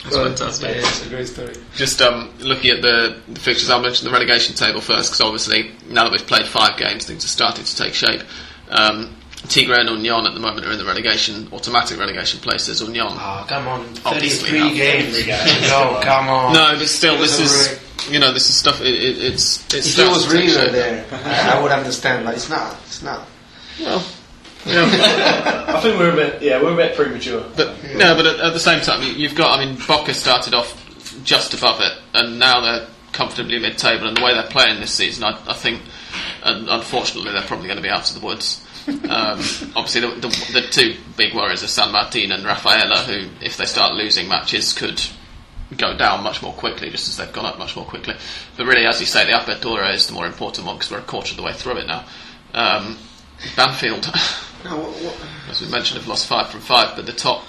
That's 0.04 0.16
fantastic. 0.18 0.76
Yeah, 0.76 0.82
it's 0.82 1.06
a 1.06 1.10
great 1.10 1.28
story. 1.28 1.54
just 1.76 2.02
um, 2.02 2.34
looking 2.40 2.72
at 2.72 2.82
the, 2.82 3.22
the 3.28 3.40
fixtures, 3.40 3.70
I'll 3.70 3.82
mention 3.82 4.06
the 4.06 4.12
relegation 4.12 4.56
table 4.56 4.82
first 4.82 5.12
because 5.12 5.22
obviously 5.22 5.72
now 5.90 6.04
that 6.06 6.12
we've 6.12 6.26
played 6.26 6.48
five 6.48 6.78
games, 6.78 7.06
things 7.06 7.24
are 7.24 7.28
starting 7.28 7.66
to 7.66 7.76
take 7.76 7.94
shape. 7.94 8.24
Um, 8.70 9.16
Tigre 9.48 9.74
and 9.80 9.90
Unión 9.90 10.26
at 10.28 10.34
the 10.34 10.40
moment 10.40 10.66
are 10.66 10.72
in 10.72 10.78
the 10.78 10.86
relegation, 10.86 11.48
automatic 11.52 11.98
relegation 12.00 12.40
places. 12.40 12.82
Union. 12.82 13.08
Oh, 13.10 13.46
come 13.48 13.68
on. 13.68 13.82
Obviously 14.06 14.50
33 14.52 14.60
not. 14.60 14.74
games. 14.76 15.28
no, 15.70 16.00
come 16.04 16.30
on. 16.30 16.54
No, 16.54 16.76
but 16.78 16.88
still, 16.88 17.18
this 17.18 17.40
is 17.40 17.80
you 18.12 18.20
know 18.20 18.32
this 18.34 18.50
is 18.50 18.56
stuff. 18.56 18.82
It, 18.82 18.88
it, 18.96 19.18
it's 19.24 19.64
it's 19.74 19.98
If 19.98 20.00
it 20.00 20.10
was 20.10 20.24
starting 20.26 20.48
to 20.48 20.54
take 20.56 20.56
River 20.56 20.66
shape. 20.66 20.72
there, 20.72 21.06
I 21.54 21.58
I 21.58 21.62
would 21.62 21.72
understand, 21.72 22.26
but 22.26 22.36
it's 22.36 22.50
not. 22.50 22.78
It's 22.86 23.02
not. 23.02 23.28
Well, 23.80 24.06
yeah. 24.66 25.66
I 25.76 25.82
think 25.82 25.98
we're 26.00 26.12
a 26.12 26.16
bit, 26.16 26.42
yeah, 26.44 26.62
we're 26.62 26.74
a 26.74 26.76
bit 26.76 26.96
premature. 26.96 27.44
But 27.56 27.76
no, 27.96 28.16
but 28.16 28.28
at, 28.28 28.40
at 28.40 28.54
the 28.54 28.60
same 28.60 28.82
time, 28.82 29.02
you- 29.02 29.14
you've 29.14 29.36
got. 29.36 29.60
I 29.60 29.66
mean, 29.66 29.78
Boca 29.88 30.14
started 30.14 30.54
off 30.54 30.78
just 31.24 31.54
above 31.56 31.82
it, 31.82 31.94
and 32.14 32.38
now 32.40 32.62
they're 32.62 32.88
comfortably 33.12 33.58
mid-table. 33.60 34.08
And 34.08 34.16
the 34.18 34.22
way 34.24 34.34
they're 34.34 34.44
playing 34.50 34.80
this 34.80 34.94
season, 34.94 35.24
I, 35.24 35.32
I 35.48 35.54
think, 35.54 35.82
and 36.44 36.70
unfortunately, 36.70 37.32
they're 37.32 37.42
probably 37.42 37.66
going 37.68 37.78
to 37.78 37.84
be 37.84 37.90
out 37.90 38.08
of 38.10 38.20
the 38.20 38.26
woods. 38.26 38.66
Um, 38.88 39.40
obviously, 39.76 40.02
the, 40.02 40.08
the, 40.22 40.52
the 40.54 40.68
two 40.70 40.96
big 41.18 41.34
worries 41.34 41.64
are 41.64 41.68
San 41.68 41.92
Martin 41.92 42.32
and 42.32 42.44
Rafaela, 42.44 43.00
who, 43.00 43.30
if 43.44 43.58
they 43.58 43.66
start 43.66 43.94
losing 43.94 44.28
matches, 44.28 44.74
could 44.74 45.02
go 45.78 45.96
down 45.96 46.24
much 46.24 46.42
more 46.42 46.54
quickly, 46.54 46.90
just 46.90 47.08
as 47.08 47.18
they've 47.18 47.34
gone 47.34 47.46
up 47.46 47.58
much 47.58 47.76
more 47.76 47.86
quickly. 47.86 48.16
But 48.58 48.66
really, 48.66 48.86
as 48.86 49.00
you 49.00 49.06
say, 49.06 49.26
the 49.26 49.34
Apertura 49.34 49.94
is 49.94 50.08
the 50.08 50.14
more 50.14 50.26
important 50.26 50.66
one 50.68 50.78
because 50.78 50.92
we're 50.92 51.00
a 51.00 51.04
quarter 51.04 51.32
of 51.32 51.38
the 51.38 51.44
way 51.44 51.54
through 51.54 51.78
it 51.78 51.88
now. 51.88 52.06
Um, 52.54 52.98
Banfield. 53.56 54.08
No, 54.64 54.78
what, 54.78 54.92
what, 54.92 55.18
as 55.50 55.60
we 55.60 55.68
mentioned, 55.70 56.00
have 56.00 56.08
lost 56.08 56.28
five 56.28 56.50
from 56.50 56.60
five, 56.60 56.96
but 56.96 57.08
the 57.08 57.14
top, 57.14 57.46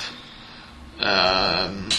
um, 0.98 1.90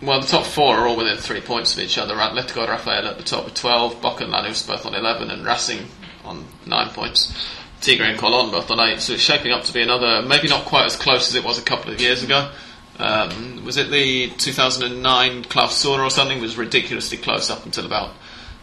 well, 0.00 0.22
the 0.22 0.26
top 0.26 0.46
four 0.46 0.76
are 0.76 0.88
all 0.88 0.96
within 0.96 1.18
three 1.18 1.42
points 1.42 1.74
of 1.74 1.80
each 1.80 1.98
other. 1.98 2.14
Atletico 2.14 2.62
and 2.62 2.70
Rafael 2.70 3.06
at 3.06 3.18
the 3.18 3.24
top 3.24 3.44
with 3.44 3.52
12, 3.52 4.00
Boca 4.00 4.24
and 4.24 4.32
Lanús 4.32 4.66
both 4.66 4.86
on 4.86 4.94
11, 4.94 5.30
and 5.30 5.44
Racing 5.44 5.86
on 6.24 6.46
nine 6.64 6.88
points. 6.94 7.34
Tigre 7.84 8.04
and 8.06 8.18
Colón 8.18 8.50
both 8.50 8.70
on 8.70 8.80
eight, 8.80 9.00
so 9.00 9.12
it's 9.12 9.22
shaping 9.22 9.52
up 9.52 9.64
to 9.64 9.72
be 9.72 9.82
another, 9.82 10.22
maybe 10.26 10.48
not 10.48 10.64
quite 10.64 10.86
as 10.86 10.96
close 10.96 11.28
as 11.28 11.34
it 11.34 11.44
was 11.44 11.58
a 11.58 11.62
couple 11.62 11.92
of 11.92 12.00
years 12.00 12.22
ago. 12.22 12.50
Um, 12.98 13.64
was 13.64 13.76
it 13.76 13.90
the 13.90 14.28
2009 14.38 15.44
Clausura 15.44 16.04
or 16.04 16.10
something? 16.10 16.38
It 16.38 16.42
was 16.42 16.56
ridiculously 16.56 17.18
close 17.18 17.50
up 17.50 17.64
until 17.66 17.84
about 17.86 18.10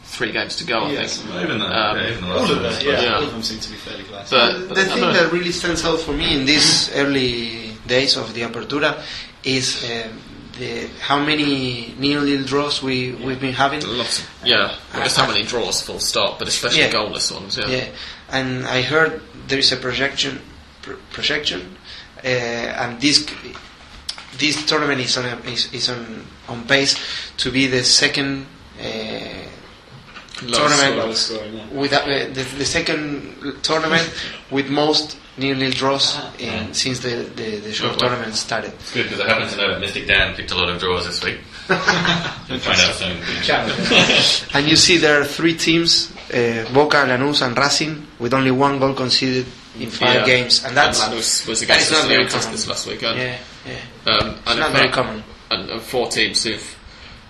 three 0.03 0.31
games 0.31 0.55
to 0.57 0.63
go, 0.65 0.79
I 0.85 0.91
Yes. 0.91 1.17
think. 1.17 1.35
Even 1.43 1.59
the, 1.59 1.65
Um, 1.65 1.97
yeah, 1.97 2.09
even 2.11 2.21
the 2.27 2.33
All 2.33 2.39
last 2.41 2.51
of 2.51 2.61
one. 2.61 2.71
them, 2.73 2.81
yeah, 2.85 3.01
Yeah. 3.01 3.15
all 3.15 3.23
of 3.23 3.31
them 3.31 3.43
seem 3.43 3.59
to 3.59 3.69
be 3.69 3.75
fairly 3.75 4.03
close. 4.03 4.29
But, 4.29 4.67
but 4.69 4.75
the 4.75 4.85
thing 4.85 5.01
know. 5.01 5.13
that 5.13 5.31
really 5.31 5.51
stands 5.51 5.83
out 5.85 5.99
for 5.99 6.11
me 6.13 6.33
in 6.35 6.45
these 6.45 6.89
early 6.95 7.71
days 7.87 8.15
of 8.17 8.33
the 8.33 8.41
Apertura 8.41 9.01
is 9.43 9.83
um, 9.83 10.19
the 10.59 10.87
how 10.99 11.17
many 11.19 11.93
nil-nil 11.97 12.43
draws 12.43 12.81
we 12.83 13.11
we've 13.13 13.39
been 13.39 13.53
having. 13.53 13.81
Lots 13.85 14.19
of, 14.19 14.29
yeah, 14.43 14.75
well, 14.93 15.03
just 15.03 15.17
how 15.17 15.27
many 15.27 15.43
draws, 15.43 15.81
full 15.81 15.99
stop, 15.99 16.39
but 16.39 16.47
especially 16.47 16.81
Yeah. 16.81 16.91
goalless 16.91 17.31
ones. 17.31 17.57
Yeah. 17.57 17.85
Yeah, 18.31 18.39
and 18.39 18.65
I 18.67 18.81
heard 18.81 19.21
there 19.47 19.59
is 19.59 19.71
a 19.71 19.77
projection 19.77 20.39
pr- 20.81 20.93
projection, 21.11 21.75
uh, 22.23 22.27
and 22.27 22.99
this 23.01 23.25
this 24.37 24.65
tournament 24.65 25.01
is 25.01 25.17
on 25.17 25.25
a, 25.25 25.37
is, 25.49 25.73
is 25.73 25.89
on 25.89 26.25
on 26.47 26.63
pace 26.65 26.95
to 27.37 27.51
be 27.51 27.67
the 27.67 27.83
second. 27.83 28.45
Uh, 28.79 29.47
Tournament. 30.41 31.15
score. 31.15 31.37
Lowest 31.37 31.53
yeah. 31.53 31.67
with 31.79 31.93
uh, 31.93 32.03
the, 32.33 32.43
the 32.57 32.65
second 32.65 33.59
tournament 33.61 34.11
with 34.49 34.69
most 34.71 35.17
nil-nil 35.37 35.69
draws 35.69 36.17
in, 36.39 36.73
since 36.73 36.99
the, 37.01 37.29
the, 37.35 37.57
the 37.59 37.71
short 37.71 37.91
Oh, 37.91 37.93
wow. 37.93 37.99
tournament 38.09 38.33
started. 38.35 38.73
It's 38.73 38.91
good 38.91 39.03
because 39.03 39.19
I 39.19 39.27
happen 39.29 39.47
to 39.49 39.55
know 39.57 39.69
that 39.71 39.79
Mystic 39.79 40.07
Dan 40.07 40.33
picked 40.35 40.49
a 40.51 40.55
lot 40.55 40.69
of 40.69 40.79
draws 40.79 41.05
this 41.05 41.23
week. 41.23 41.37
You'll 41.69 41.77
find 42.57 42.79
out 42.79 42.95
soon. 42.95 43.17
And 44.55 44.67
you 44.67 44.75
see 44.75 44.97
there 44.97 45.21
are 45.21 45.25
three 45.25 45.55
teams, 45.55 46.11
uh, 46.33 46.73
Boca, 46.73 46.97
Lanús 47.05 47.45
and 47.45 47.57
Racing, 47.57 48.07
with 48.19 48.33
only 48.33 48.51
one 48.51 48.79
goal 48.79 48.93
conceded 48.93 49.45
in 49.79 49.89
five 49.89 50.15
Yeah. 50.15 50.25
games. 50.25 50.63
And 50.63 50.75
that's 50.75 51.01
and 51.03 51.13
Lanús 51.13 51.47
was 51.47 51.59
that 51.59 51.65
against 51.65 51.85
is 51.87 51.91
not 51.91 52.07
very 52.07 52.25
common. 52.27 52.51
this 52.51 52.67
last 52.67 52.87
weekend. 52.87 53.17
Yeah, 53.19 53.37
yeah. 53.65 54.11
Um, 54.13 54.35
and 54.47 54.59
not 54.59 54.71
very 54.71 54.89
common. 54.89 55.23
And, 55.49 55.69
and 55.69 55.81
four 55.81 56.07
teams 56.07 56.43
who've 56.43 56.77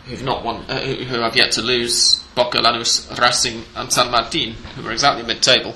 who've 0.08 0.24
not 0.24 0.44
won, 0.44 0.64
uh, 0.70 0.80
who 0.82 0.96
who 1.06 1.22
have 1.22 1.36
yet 1.36 1.52
to 1.54 1.62
lose: 1.62 2.24
Boca, 2.36 2.60
Lanús, 2.60 3.10
Racing, 3.20 3.64
and 3.76 3.92
San 3.92 4.12
Martin, 4.12 4.54
who 4.76 4.88
are 4.88 4.92
exactly 4.92 5.24
mid-table. 5.24 5.74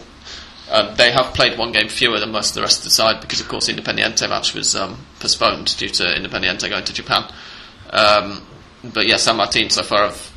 Um, 0.71 0.95
they 0.95 1.11
have 1.11 1.34
played 1.36 1.59
one 1.59 1.71
game 1.71 1.89
fewer 1.89 2.19
than 2.19 2.32
most 2.32 2.49
of 2.49 2.55
the 2.55 2.61
rest 2.61 2.80
of 2.80 2.86
the 2.86 2.89
side 2.89 3.21
because, 3.21 3.39
of 3.39 3.47
course, 3.47 3.67
the 3.67 3.73
Independiente 3.73 4.28
match 4.28 4.55
was 4.55 4.76
um, 4.76 4.97
postponed 5.19 5.76
due 5.78 5.89
to 5.89 6.03
Independiente 6.03 6.67
going 6.69 6.84
to 6.86 6.93
Japan. 6.93 7.32
Um, 7.91 8.41
but 8.84 9.05
yeah, 9.07 9.17
San 9.17 9.38
Martin 9.38 9.69
so 9.69 9.84
far 9.84 10.07
have 10.07 10.32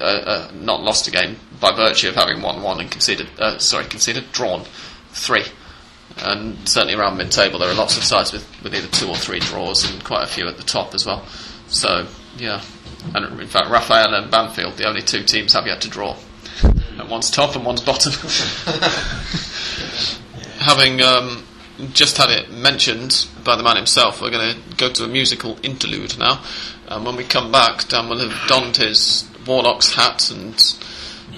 uh, 0.00 0.04
uh, 0.04 0.50
not 0.54 0.82
lost 0.82 1.08
a 1.08 1.10
game 1.10 1.36
by 1.60 1.74
virtue 1.74 2.08
of 2.08 2.14
having 2.14 2.42
won 2.42 2.62
one 2.62 2.80
and 2.80 2.90
conceded, 2.90 3.28
uh, 3.38 3.58
sorry, 3.58 3.86
conceded, 3.86 4.32
drawn 4.32 4.64
three. 5.10 5.44
And 6.18 6.68
certainly 6.68 6.94
around 6.94 7.18
mid-table, 7.18 7.58
there 7.58 7.68
are 7.68 7.74
lots 7.74 7.96
of 7.96 8.04
sides 8.04 8.32
with, 8.32 8.46
with 8.62 8.74
either 8.74 8.88
two 8.88 9.08
or 9.08 9.16
three 9.16 9.40
draws 9.40 9.90
and 9.90 10.02
quite 10.04 10.24
a 10.24 10.26
few 10.26 10.48
at 10.48 10.56
the 10.56 10.62
top 10.62 10.94
as 10.94 11.04
well. 11.04 11.26
So 11.68 12.06
yeah, 12.38 12.62
and 13.14 13.40
in 13.40 13.46
fact, 13.46 13.70
Rafael 13.70 14.14
and 14.14 14.30
Banfield, 14.30 14.76
the 14.76 14.86
only 14.86 15.02
two 15.02 15.24
teams 15.24 15.52
have 15.52 15.66
yet 15.66 15.80
to 15.82 15.88
draw. 15.88 16.16
And 16.98 17.10
one's 17.10 17.30
top 17.30 17.54
and 17.54 17.62
one's 17.62 17.82
bottom. 17.82 18.10
Having 20.60 21.02
um, 21.02 21.44
just 21.92 22.16
had 22.16 22.30
it 22.30 22.50
mentioned 22.50 23.26
by 23.44 23.54
the 23.54 23.62
man 23.62 23.76
himself, 23.76 24.22
we're 24.22 24.30
going 24.30 24.54
to 24.54 24.76
go 24.76 24.90
to 24.90 25.04
a 25.04 25.06
musical 25.06 25.58
interlude 25.62 26.18
now. 26.18 26.42
And 26.88 27.04
when 27.04 27.16
we 27.16 27.24
come 27.24 27.52
back, 27.52 27.86
Dan 27.88 28.08
will 28.08 28.26
have 28.26 28.48
donned 28.48 28.78
his 28.78 29.28
warlock's 29.46 29.92
hat 29.92 30.30
and 30.30 30.54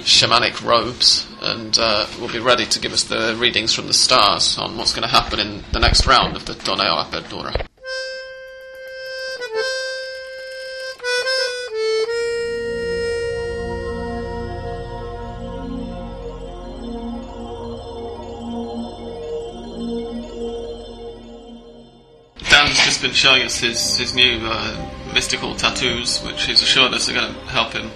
shamanic 0.01 0.65
robes, 0.65 1.27
and 1.41 1.77
uh, 1.79 2.07
will 2.21 2.29
be 2.29 2.39
ready 2.39 2.65
to 2.67 2.81
give 2.81 2.93
us 2.93 3.05
the 3.05 3.37
readings 3.39 3.75
from 3.75 3.87
the 3.87 3.93
stars 3.93 4.59
on 4.59 4.77
what's 4.77 4.93
going 4.93 5.03
to 5.03 5.09
happen 5.09 5.39
in 5.41 5.65
the 5.73 5.79
next 5.79 6.07
round 6.07 6.37
of 6.37 6.47
the 6.47 6.55
Torneo 6.55 7.05
Apertura. 7.05 7.67
Dan's 22.51 22.77
just 22.85 23.03
been 23.03 23.13
showing 23.13 23.43
us 23.43 23.59
his, 23.61 23.99
his 23.99 24.15
new 24.15 24.41
uh, 24.43 25.13
mystical 25.13 25.55
tattoos, 25.55 26.23
which 26.23 26.47
he's 26.47 26.63
assured 26.63 26.95
us 26.95 27.09
are 27.09 27.15
going 27.15 27.33
to 27.33 27.41
help 27.47 27.73
him 27.73 27.91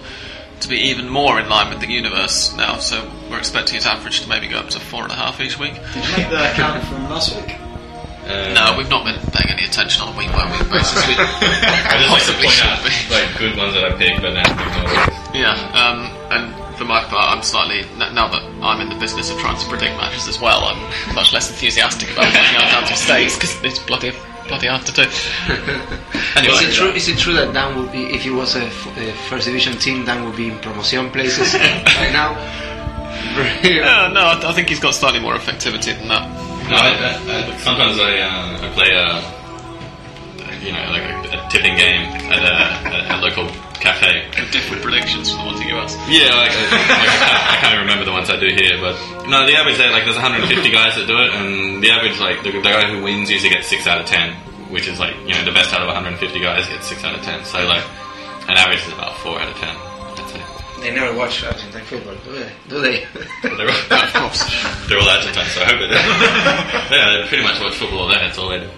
to 0.63 0.69
be 0.69 0.77
even 0.89 1.07
more 1.09 1.39
in 1.39 1.47
line 1.49 1.69
with 1.69 1.79
the 1.79 1.87
universe 1.91 2.53
now. 2.55 2.77
So 2.79 3.09
we're 3.29 3.37
expecting 3.37 3.75
his 3.75 3.85
average 3.85 4.21
to 4.21 4.29
maybe 4.29 4.47
go 4.47 4.57
up 4.57 4.69
to 4.69 4.79
four 4.79 5.03
and 5.03 5.11
a 5.11 5.15
half 5.15 5.39
each 5.39 5.59
week. 5.59 5.75
Did 5.93 6.03
you 6.07 6.17
make 6.17 6.29
the 6.29 6.51
count 6.55 6.83
from 6.85 7.03
last 7.09 7.35
week? 7.35 7.55
Uh, 8.25 8.53
No, 8.55 8.75
we've 8.77 8.89
not 8.89 9.03
been 9.05 9.19
paying 9.31 9.51
any 9.57 9.65
attention 9.67 10.01
on 10.03 10.15
a 10.15 10.17
week 10.17 10.31
by 10.31 10.43
week 10.49 10.71
basis. 10.71 10.95
We 11.07 11.13
I 11.19 11.99
just 11.99 12.11
like 12.11 12.25
to 12.27 12.35
point 12.39 12.59
out 12.65 12.79
be. 12.83 12.91
like 13.13 13.27
good 13.37 13.57
ones 13.57 13.73
that 13.75 13.83
I 13.85 13.91
picked, 13.97 14.21
but 14.21 14.33
now 14.33 14.47
ignore 14.47 15.35
Yeah, 15.35 15.53
um, 15.75 16.07
and 16.31 16.77
for 16.77 16.85
my 16.85 17.03
part, 17.03 17.35
I'm 17.35 17.43
slightly 17.43 17.83
now 17.97 18.27
that 18.31 18.41
I'm 18.63 18.79
in 18.81 18.89
the 18.89 18.95
business 18.99 19.29
of 19.29 19.37
trying 19.39 19.59
to 19.59 19.67
predict 19.67 19.95
matches 19.97 20.27
as 20.27 20.39
well. 20.39 20.63
I'm 20.63 20.79
much 21.13 21.33
less 21.33 21.49
enthusiastic 21.51 22.11
about 22.13 22.31
playing 22.31 22.55
out 22.55 22.71
down 22.71 22.87
to 22.87 22.95
stakes 22.95 23.35
because 23.35 23.61
it's 23.63 23.79
bloody 23.79 24.11
bloody 24.47 24.67
hard 24.67 24.85
to 24.85 24.93
do. 24.93 25.03
Anyway, 26.35 26.55
Is 26.55 26.61
it 26.61 26.73
true? 26.73 26.89
Is 26.89 27.07
it 27.09 27.17
true 27.19 27.33
that 27.33 27.53
Dan 27.53 27.77
would 27.77 27.91
be, 27.91 28.05
if 28.05 28.23
he 28.23 28.31
was 28.31 28.55
a, 28.55 28.63
f- 28.65 28.97
a 28.97 29.13
first 29.29 29.45
division 29.45 29.77
team, 29.77 30.03
Dan 30.03 30.25
would 30.25 30.35
be 30.35 30.47
in 30.49 30.57
promotion 30.59 31.11
places 31.11 31.53
right 31.53 32.11
now? 32.11 32.33
Uh, 33.33 34.09
no, 34.13 34.21
I, 34.21 34.49
I 34.49 34.53
think 34.53 34.69
he's 34.69 34.79
got 34.79 34.93
slightly 34.93 35.19
more 35.19 35.35
effectivity 35.35 35.97
than 35.97 36.07
that. 36.09 36.27
No, 36.69 36.75
I, 36.75 36.89
I, 36.89 37.53
I, 37.53 37.57
sometimes 37.57 37.97
I, 37.99 38.19
uh, 38.19 38.59
I 38.61 38.69
play 38.73 38.89
a 38.93 39.42
you 40.63 40.71
know, 40.71 40.83
like 40.89 41.03
a, 41.03 41.15
a 41.35 41.49
tipping 41.51 41.75
game 41.75 42.07
at 42.31 42.39
a, 42.41 42.55
at 42.87 43.19
a 43.19 43.21
local 43.21 43.47
cafe. 43.83 44.23
Different 44.51 44.81
predictions 44.81 45.29
from 45.29 45.43
the 45.43 45.45
ones 45.51 45.59
you 45.59 45.67
give 45.67 45.77
us. 45.77 45.93
Yeah, 46.07 46.31
like, 46.39 46.55
uh, 46.55 46.71
like, 46.71 46.87
I, 46.87 47.17
can't, 47.19 47.51
I 47.51 47.55
can't 47.59 47.79
remember 47.83 48.05
the 48.05 48.15
ones 48.15 48.29
I 48.29 48.39
do 48.39 48.47
here, 48.47 48.79
but 48.79 48.95
no, 49.27 49.45
the 49.45 49.55
average 49.59 49.75
there, 49.77 49.91
like, 49.91 50.05
there's 50.07 50.15
150 50.15 50.47
guys 50.71 50.95
that 50.95 51.05
do 51.05 51.19
it, 51.19 51.35
and 51.35 51.83
the 51.83 51.91
average, 51.91 52.15
like, 52.19 52.43
the, 52.43 52.51
the 52.55 52.61
guy 52.63 52.87
who 52.87 53.03
wins 53.03 53.29
usually 53.29 53.51
gets 53.51 53.67
six 53.67 53.85
out 53.87 53.99
of 53.99 54.07
ten, 54.07 54.31
which 54.71 54.87
is 54.87 54.99
like, 54.99 55.13
you 55.27 55.35
know, 55.35 55.43
the 55.43 55.51
best 55.51 55.73
out 55.75 55.81
of 55.83 55.87
150 55.91 56.15
guys 56.39 56.65
gets 56.69 56.87
six 56.87 57.03
out 57.03 57.13
of 57.13 57.21
ten. 57.27 57.43
So 57.43 57.59
like, 57.67 57.83
an 58.47 58.55
average 58.55 58.81
is 58.87 58.93
about 58.93 59.17
four 59.19 59.39
out 59.39 59.49
of 59.51 59.55
ten. 59.59 59.75
I'd 59.75 60.29
say. 60.31 60.41
They 60.81 60.91
never 60.95 61.15
watch 61.15 61.43
Argentine 61.43 61.83
football, 61.85 62.15
do 62.23 62.31
they? 62.39 62.51
Do 62.67 62.81
they? 62.81 63.05
But 63.43 63.55
they're 63.57 63.69
all, 63.69 63.75
Of 64.03 64.13
course. 64.13 64.41
they're 64.87 64.99
all 64.99 65.07
Argentine, 65.09 65.45
so 65.47 65.61
I 65.61 65.65
hope 65.65 65.81
it. 65.83 65.91
yeah, 66.91 67.21
they 67.21 67.27
pretty 67.27 67.43
much 67.43 67.59
watch 67.61 67.75
football 67.75 68.07
there. 68.07 68.19
That's 68.19 68.37
all 68.37 68.49
they 68.49 68.59
do. 68.59 68.69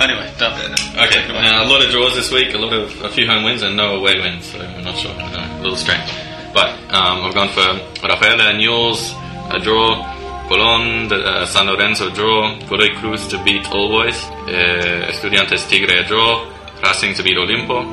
Anyway, 0.00 0.32
done. 0.38 0.54
Okay, 0.98 1.26
now 1.28 1.64
a 1.64 1.68
lot 1.68 1.84
of 1.84 1.90
draws 1.90 2.14
this 2.14 2.30
week, 2.32 2.54
a 2.54 2.58
lot 2.58 2.72
of 2.72 2.90
a 3.02 3.08
few 3.08 3.26
home 3.26 3.44
wins 3.44 3.62
and 3.62 3.76
no 3.76 3.96
away 3.96 4.18
wins, 4.18 4.46
so 4.46 4.58
I'm 4.58 4.84
not 4.84 4.96
sure. 4.96 5.12
Uh, 5.12 5.58
a 5.58 5.62
little 5.62 5.76
strange. 5.76 6.10
But 6.52 6.70
um, 6.92 7.24
I've 7.24 7.34
gone 7.34 7.48
for 7.50 7.66
Rafaela 8.06 8.50
and 8.50 8.58
Newell's 8.58 9.12
a 9.50 9.58
draw, 9.58 10.02
Colón, 10.48 11.10
uh, 11.12 11.46
San 11.46 11.66
Lorenzo 11.66 12.10
draw, 12.10 12.58
Godoy 12.68 12.94
Cruz 12.96 13.26
to 13.28 13.42
beat 13.44 13.66
All 13.70 13.88
Boys, 13.88 14.16
uh, 14.48 15.10
Estudiantes 15.10 15.68
Tigre 15.68 16.00
a 16.00 16.04
draw, 16.04 16.50
Racing 16.82 17.14
to 17.14 17.22
beat 17.22 17.36
Olimpo, 17.36 17.84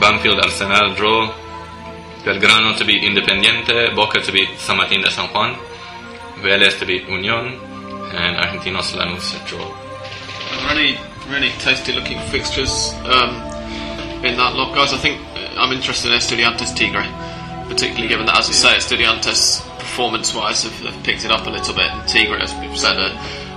Banfield 0.00 0.40
Arsenal 0.40 0.94
draw, 0.94 1.32
Belgrano 2.24 2.76
to 2.78 2.84
beat 2.84 3.02
Independiente, 3.02 3.94
Boca 3.94 4.20
to 4.20 4.32
beat 4.32 4.48
San 4.58 4.76
Martín 4.76 5.02
de 5.02 5.10
San 5.10 5.28
Juan, 5.28 5.56
Vélez 6.42 6.78
to 6.78 6.86
beat 6.86 7.06
Unión, 7.06 7.58
and 8.14 8.36
Argentinos 8.36 8.94
Lanús 8.94 9.34
a 9.34 9.48
draw. 9.48 9.66
Really, 10.68 10.98
really 11.28 11.50
tasty 11.58 11.92
looking 11.92 12.18
fixtures 12.30 12.92
um, 13.04 13.36
in 14.24 14.36
that 14.36 14.54
lot, 14.54 14.74
guys. 14.74 14.92
I 14.92 14.98
think 14.98 15.20
uh, 15.36 15.60
I'm 15.60 15.72
interested 15.72 16.12
in 16.12 16.18
Estudiantes 16.18 16.74
Tigre, 16.76 17.04
particularly 17.68 18.08
given 18.08 18.26
that, 18.26 18.38
as 18.38 18.48
you 18.48 18.54
say, 18.54 18.76
Estudiantes 18.76 19.62
performance-wise 19.78 20.64
have, 20.64 20.78
have 20.92 21.04
picked 21.04 21.24
it 21.24 21.30
up 21.30 21.46
a 21.46 21.50
little 21.50 21.74
bit, 21.74 21.86
and 21.90 22.02
Tigre, 22.08 22.40
as 22.40 22.54
we've 22.60 22.76
said, 22.76 22.96
are, 22.96 23.14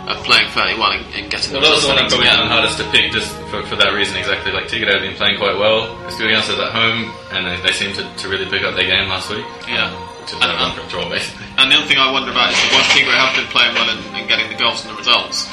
are 0.08 0.20
playing 0.24 0.50
fairly 0.52 0.76
well 0.80 0.92
in, 0.94 1.04
in 1.16 1.30
getting 1.30 1.52
Well, 1.56 1.62
the 1.62 1.68
that 1.68 1.76
was 1.76 1.84
the 1.84 1.92
one 1.92 2.00
I 2.00 2.04
results 2.04 2.24
probably 2.24 2.48
hardest 2.48 2.78
to 2.80 2.86
pick, 2.92 3.12
just 3.12 3.32
for, 3.52 3.64
for 3.68 3.76
that 3.76 3.92
reason 3.92 4.16
exactly. 4.18 4.52
Like 4.52 4.68
Tigre 4.68 4.92
have 4.92 5.02
been 5.04 5.16
playing 5.16 5.38
quite 5.38 5.58
well. 5.58 5.88
Estudiantes 6.08 6.56
at 6.56 6.72
home, 6.72 7.12
and 7.32 7.48
they, 7.48 7.56
they 7.68 7.74
seem 7.76 7.92
to, 7.96 8.04
to 8.04 8.30
really 8.30 8.46
pick 8.48 8.64
up 8.64 8.76
their 8.76 8.88
game 8.88 9.08
last 9.10 9.30
week. 9.30 9.46
Yeah. 9.68 9.92
um, 9.92 10.44
And, 10.44 10.52
um, 10.52 10.76
for 10.76 10.84
a 10.84 10.90
draw 10.92 11.08
basically. 11.08 11.48
And 11.56 11.72
the 11.72 11.80
other 11.80 11.88
thing 11.88 11.98
I 11.98 12.12
wonder 12.12 12.32
about 12.32 12.52
is 12.52 12.60
that 12.60 12.70
whilst 12.76 12.92
Tigre 12.92 13.16
have 13.16 13.32
been 13.40 13.48
playing 13.48 13.72
well 13.80 13.88
and, 13.88 14.04
and 14.12 14.28
getting 14.28 14.52
the 14.52 14.60
goals 14.60 14.84
and 14.84 14.92
the 14.92 15.00
results, 15.00 15.48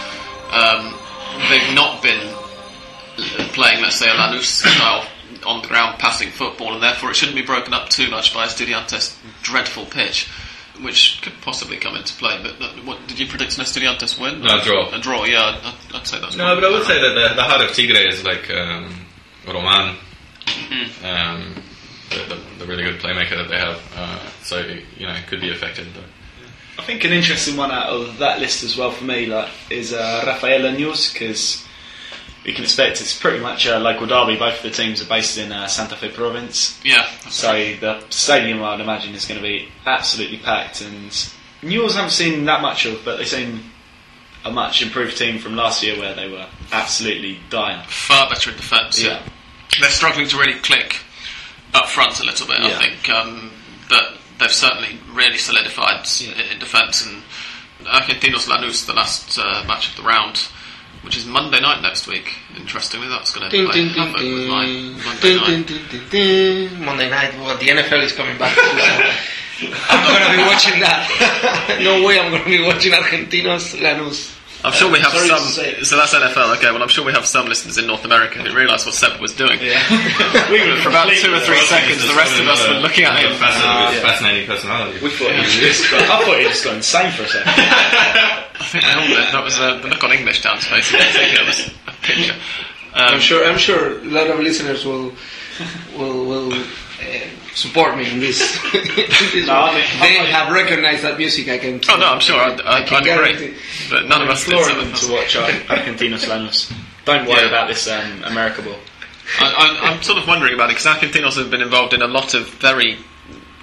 um, 0.51 0.99
they've 1.49 1.75
not 1.75 2.03
been 2.03 2.21
playing, 3.53 3.83
let's 3.83 3.97
say, 3.97 4.09
a 4.09 4.15
Lanús 4.15 4.43
style 4.45 5.07
on 5.47 5.63
the 5.63 5.69
ground 5.69 5.99
passing 5.99 6.31
football, 6.31 6.73
and 6.75 6.83
therefore 6.83 7.11
it 7.11 7.17
shouldn't 7.17 7.37
be 7.37 7.45
broken 7.45 7.73
up 7.75 7.89
too 7.89 8.11
much 8.11 8.33
by 8.35 8.47
Estudiantes' 8.47 9.17
dreadful 9.43 9.85
pitch, 9.87 10.29
which 10.83 11.21
could 11.23 11.35
possibly 11.43 11.77
come 11.77 11.97
into 11.97 12.15
play. 12.15 12.41
But 12.43 12.61
uh, 12.61 12.73
what, 12.85 13.07
did 13.07 13.19
you 13.19 13.27
predict 13.27 13.57
an 13.59 13.65
Estudiantes 13.65 14.21
win? 14.21 14.41
No, 14.43 14.61
draw. 14.63 14.91
A 14.93 14.99
draw, 14.99 15.25
yeah. 15.25 15.61
I'd, 15.63 15.97
I'd 15.97 16.07
say 16.07 16.21
that's 16.21 16.37
No, 16.37 16.55
but 16.55 16.65
I 16.65 16.71
would 16.71 16.85
say 16.85 17.01
that 17.01 17.15
the, 17.29 17.35
the 17.37 17.43
heart 17.43 17.61
of 17.63 17.75
Tigre 17.77 18.09
is 18.09 18.25
like 18.25 18.51
um, 18.51 18.93
Roman, 19.47 19.97
Mm-hmm. 20.47 21.05
um, 21.07 21.55
the, 22.11 22.35
the, 22.35 22.41
the 22.59 22.67
really 22.67 22.83
good 22.83 23.01
playmaker 23.01 23.31
that 23.37 23.49
they 23.49 23.59
have. 23.59 23.81
Uh, 23.97 24.19
so 24.43 24.59
you 24.99 25.07
know, 25.07 25.15
it 25.15 25.27
could 25.27 25.41
be 25.41 25.51
affected. 25.51 25.87
But 25.95 26.05
I 26.79 26.83
think 26.83 27.05
an 27.05 27.13
interesting 27.13 27.57
one 27.57 27.71
out 27.71 27.89
of 27.89 28.19
that 28.19 28.41
list 28.41 28.63
as 28.65 28.77
well 28.77 28.91
for 28.91 29.05
me 29.05 29.27
like, 29.27 29.49
is 29.71 29.93
uh, 29.93 30.25
Rafaela 30.27 30.73
Newell's 30.73 31.13
because 31.13 31.65
you 32.45 32.53
can 32.53 32.65
expect 32.65 33.01
it's 33.01 33.19
pretty 33.19 33.39
much 33.41 33.65
a 33.67 33.79
local 33.79 34.07
derby. 34.07 34.37
Both 34.37 34.57
of 34.57 34.63
the 34.65 34.71
teams 34.71 35.01
are 35.01 35.07
based 35.07 35.39
in 35.39 35.53
uh, 35.53 35.67
Santa 35.67 35.97
Fe 35.97 36.11
province, 36.11 36.79
Yeah. 36.85 37.07
so 37.31 37.53
the 37.81 38.05
stadium 38.11 38.63
I'd 38.63 38.81
imagine 38.81 39.15
is 39.15 39.25
going 39.25 39.41
to 39.41 39.47
be 39.47 39.69
absolutely 39.87 40.39
packed. 40.39 40.81
And 40.83 41.11
Newell's 41.63 41.95
haven't 41.95 42.11
seen 42.11 42.45
that 42.47 42.61
much 42.61 42.85
of, 42.87 43.03
but 43.05 43.17
they 43.19 43.25
seem 43.25 43.71
a 44.45 44.51
much 44.51 44.83
improved 44.83 45.17
team 45.17 45.39
from 45.39 45.57
last 45.57 45.83
year 45.83 45.99
where 45.99 46.15
they 46.15 46.29
were 46.29 46.47
absolutely 46.73 47.39
dying. 47.49 47.83
far 47.89 48.29
better 48.29 48.51
in 48.51 48.57
defence. 48.57 49.01
Yeah. 49.03 49.23
they're 49.81 49.89
struggling 49.91 50.29
to 50.29 50.37
really 50.37 50.59
click 50.61 50.99
up 51.73 51.87
front 51.89 52.21
a 52.21 52.25
little 52.25 52.47
bit. 52.47 52.61
I 52.61 52.79
think, 52.79 53.09
um, 53.09 53.51
but 53.89 54.19
they've 54.39 54.53
certainly 54.53 54.99
really 55.13 55.39
solidified 55.39 56.07
Yeah. 56.21 56.53
in 56.53 56.59
defence. 56.59 57.05
And 57.07 57.23
Argentinos 57.87 58.49
Lanús, 58.49 58.87
the 58.87 58.95
last 58.95 59.39
uh, 59.39 59.65
match 59.67 59.91
of 59.91 59.97
the 59.97 60.03
round, 60.03 60.39
which 61.03 61.17
is 61.17 61.27
Monday 61.27 61.61
night 61.61 61.83
next 61.83 62.07
week. 62.07 62.33
Interestingly, 62.57 63.09
that's 63.09 63.31
going 63.35 63.51
to 63.51 63.65
play 63.67 63.73
ding, 63.85 63.89
havoc 63.91 64.17
with 64.17 64.49
my. 64.49 64.67
Monday 64.67 65.21
Ding, 65.21 65.37
night. 65.37 65.47
ding, 65.47 65.63
ding, 65.65 65.89
ding, 65.91 66.09
ding. 66.69 66.85
Monday 66.85 67.11
night. 67.11 67.35
Well, 67.39 67.57
the 67.59 67.69
NFL 67.69 68.03
is 68.03 68.13
coming 68.13 68.39
back. 68.39 68.57
I'm 69.61 69.71
not 69.71 70.19
going 70.19 70.31
to 70.33 70.37
be 70.37 70.49
watching 70.49 70.81
that. 70.81 71.79
no 71.85 72.05
way 72.05 72.19
I'm 72.19 72.31
going 72.31 72.43
to 72.43 72.49
be 72.49 72.63
watching 72.65 72.93
Argentinos 72.93 73.79
Lanús. 73.79 74.34
I'm 74.65 74.73
sure 74.73 74.91
we 74.91 74.99
have 74.99 75.13
Sorry 75.13 75.29
some. 75.29 75.85
So 75.85 75.97
that's 75.97 76.15
NFL. 76.15 76.57
Okay, 76.57 76.73
well, 76.73 76.83
I'm 76.83 76.89
sure 76.89 77.05
we 77.05 77.13
have 77.13 77.27
some 77.27 77.47
listeners 77.47 77.77
in 77.77 77.87
North 77.87 78.05
America 78.07 78.41
who 78.41 78.57
realised 78.57 78.87
what 78.87 78.95
Seb 78.95 79.21
was 79.21 79.35
doing. 79.35 79.61
we 79.61 79.69
were 79.69 80.81
For 80.81 80.89
about 80.89 81.13
two 81.13 81.35
or 81.35 81.41
three 81.41 81.61
seconds, 81.69 82.01
the 82.01 82.15
rest 82.17 82.41
of 82.41 82.49
us 82.49 82.67
were 82.67 82.81
looking 82.81 83.05
at 83.05 83.21
him. 83.21 83.37
Fascinating, 83.37 84.01
yeah. 84.01 84.09
fascinating 84.09 84.47
personality. 84.49 84.99
We 85.05 85.11
thought 85.11 85.37
he 85.37 85.61
just 85.61 85.91
got, 85.91 86.01
I 86.01 86.25
thought 86.25 86.39
he 86.39 86.45
just 86.49 86.65
got 86.65 86.77
insane 86.77 87.13
for 87.13 87.25
a 87.25 87.29
second. 87.29 87.53
I 87.55 88.65
think 88.65 88.85
they 88.85 88.93
all 88.93 89.07
did. 89.07 89.35
That 89.35 89.45
was 89.45 89.61
uh, 89.61 89.81
the 89.81 89.89
look 89.89 90.03
on 90.03 90.13
English 90.13 90.43
down 90.43 90.57
his 90.57 90.65
face. 90.65 90.95
I 90.95 91.13
think 91.13 91.39
it 91.39 91.47
was 91.47 91.69
a 91.87 91.93
picture. 92.01 92.33
Um, 92.95 93.15
I'm 93.15 93.21
sure. 93.21 93.45
I'm 93.45 93.59
sure 93.59 94.01
a 94.01 94.05
lot 94.05 94.31
of 94.31 94.41
listeners 94.41 94.87
will 94.87 95.13
will 95.99 96.25
will 96.25 96.65
uh, 97.01 97.05
support 97.55 97.97
me 97.97 98.11
in 98.11 98.21
this. 98.21 98.41
in 98.75 98.83
this 98.85 99.47
No. 99.47 99.55
I 99.55 99.75
mean- 99.75 100.01
they 100.01 100.19
I- 100.21 100.25
have 100.27 100.53
recognized 100.53 101.03
that 101.05 101.19
music. 101.19 101.49
I 101.49 101.59
can. 101.59 101.81
Oh 101.89 101.97
no, 101.99 102.07
I'm 102.07 102.21
sure. 102.21 102.41
I'd, 102.41 102.61
I'd, 102.61 102.87
can 102.87 103.07
I'd 103.09 103.35
agree. 103.35 103.55
But 103.91 104.07
none 104.07 104.23
of 104.23 104.29
us 104.29 104.45
did. 104.47 104.55
Them 104.59 104.93
to 104.93 105.13
watch 105.13 105.37
Ar- 105.37 105.49
Argentinos 105.77 106.27
Lanús. 106.27 106.73
Don't 107.05 107.27
worry 107.29 107.43
Yeah. 107.43 107.49
about 107.49 107.69
this 107.69 107.89
um, 107.89 108.23
America 108.25 108.63
ball. 108.63 108.79
I, 109.41 109.79
I, 109.83 109.91
I'm 109.91 110.03
sort 110.03 110.19
of 110.19 110.27
wondering 110.29 110.55
about 110.55 110.71
it 110.71 110.77
because 110.77 110.87
Argentinos 110.87 111.37
have 111.37 111.51
been 111.51 111.63
involved 111.63 111.95
in 111.95 112.03
a 112.03 112.07
lot 112.07 112.35
of 112.35 112.49
very 112.49 112.97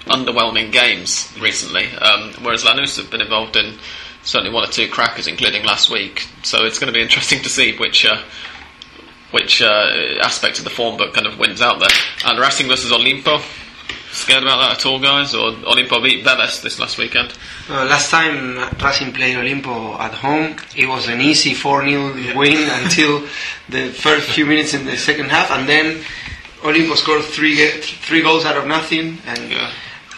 underwhelming 0.06 0.72
games 0.72 1.32
recently, 1.40 1.86
um, 1.96 2.32
whereas 2.42 2.64
Lanús 2.64 2.96
have 2.96 3.10
been 3.10 3.20
involved 3.20 3.56
in 3.56 3.78
certainly 4.24 4.52
one 4.52 4.64
or 4.68 4.70
two 4.70 4.88
crackers, 4.88 5.26
including 5.26 5.64
last 5.64 5.90
week. 5.90 6.26
So 6.42 6.64
it's 6.64 6.78
going 6.78 6.92
to 6.92 6.96
be 6.96 7.02
interesting 7.02 7.42
to 7.42 7.48
see 7.48 7.76
which. 7.76 8.04
Uh, 8.04 8.22
which 9.32 9.60
uh, 9.62 9.90
aspect 10.22 10.58
of 10.58 10.64
the 10.64 10.70
form 10.70 10.96
book 10.96 11.14
kind 11.14 11.26
of 11.26 11.38
wins 11.38 11.60
out 11.60 11.80
there? 11.80 11.88
And 12.24 12.38
Racing 12.38 12.68
versus 12.68 12.92
Olimpo. 12.92 13.42
Scared 14.12 14.42
about 14.42 14.58
that 14.58 14.78
at 14.78 14.86
all, 14.86 14.98
guys? 15.00 15.34
Or 15.34 15.52
Olimpo 15.52 16.02
beat 16.02 16.22
Vélez 16.24 16.62
this 16.62 16.78
last 16.78 16.98
weekend? 16.98 17.32
Uh, 17.68 17.86
last 17.86 18.10
time 18.10 18.58
Racing 18.78 19.12
played 19.14 19.36
Olimpo 19.36 19.98
at 19.98 20.12
home, 20.12 20.56
it 20.76 20.86
was 20.86 21.08
an 21.08 21.20
easy 21.22 21.54
4 21.54 21.88
0 21.88 22.36
win 22.36 22.68
until 22.82 23.26
the 23.70 23.88
first 23.90 24.28
few 24.30 24.44
minutes 24.44 24.74
in 24.74 24.84
the 24.84 24.96
second 24.98 25.30
half, 25.30 25.50
and 25.50 25.66
then 25.66 26.04
Olimpo 26.60 26.94
scored 26.94 27.22
three 27.24 27.56
three 27.80 28.22
goals 28.22 28.44
out 28.44 28.56
of 28.56 28.66
nothing. 28.66 29.18
And 29.26 29.50
Yeah. 29.50 29.70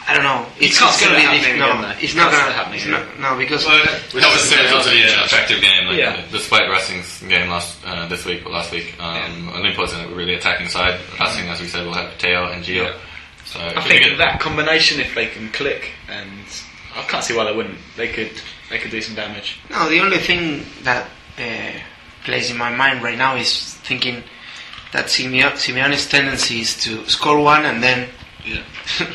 I 0.07 0.15
don't 0.15 0.23
know. 0.25 0.45
It's, 0.61 0.79
can't 0.79 0.93
it's 0.93 1.01
gonna 1.01 1.17
that 1.17 1.33
be 1.33 1.39
happening 1.39 1.59
no, 1.59 1.79
again, 1.81 1.97
it's 2.01 2.15
not 2.15 2.31
gonna 2.31 2.45
that 2.45 2.55
happening 2.55 2.81
it's 2.81 3.21
no 3.21 3.37
because 3.39 3.65
That 3.65 4.13
was 4.13 4.43
still 4.45 4.61
it 4.65 4.75
was 4.75 4.87
a 4.87 5.21
uh, 5.21 5.25
attractive 5.25 5.61
game. 5.63 5.87
Like, 5.89 5.97
Yeah. 5.97 6.21
Despite 6.31 6.69
Racing's 6.71 7.23
game 7.23 7.49
last 7.49 7.79
uh, 7.87 8.07
this 8.09 8.25
week 8.25 8.45
or 8.45 8.51
last 8.51 8.71
week, 8.73 8.95
um, 9.01 9.49
Olimpo's 9.55 9.95
in 9.95 10.01
a 10.01 10.09
really 10.15 10.35
attacking 10.35 10.69
side. 10.69 11.01
Racing, 11.19 11.49
as 11.49 11.61
we 11.61 11.67
said, 11.69 11.87
will 11.87 11.95
have 11.95 12.17
Teo 12.19 12.51
and 12.53 12.63
Gio. 12.63 12.95
So 13.47 13.61
I 13.61 13.81
think 13.89 14.05
good. 14.05 14.19
that 14.21 14.41
combination, 14.41 15.01
if 15.01 15.15
they 15.15 15.27
can 15.27 15.49
click, 15.53 15.93
and 16.09 16.31
I 16.97 17.03
can't 17.03 17.23
see 17.25 17.35
why 17.37 17.45
they 17.45 17.55
wouldn't. 17.57 17.79
They 17.97 18.09
could. 18.09 18.33
They 18.71 18.79
could 18.79 18.91
do 18.91 19.01
some 19.01 19.15
damage. 19.15 19.59
no. 19.71 19.89
The 19.89 20.01
only 20.01 20.19
thing 20.19 20.65
that 20.83 21.09
uh, 21.39 21.73
plays 22.25 22.51
in 22.51 22.57
my 22.59 22.75
mind 22.75 23.03
right 23.03 23.17
now 23.19 23.37
is 23.37 23.75
thinking 23.85 24.23
that 24.93 25.07
Simeo- 25.07 25.53
Simeone's 25.53 26.07
tendency 26.09 26.61
is 26.61 26.77
to 26.85 27.07
score 27.09 27.41
one 27.41 27.65
and 27.67 27.83
then 27.83 28.09
uh, 28.47 29.05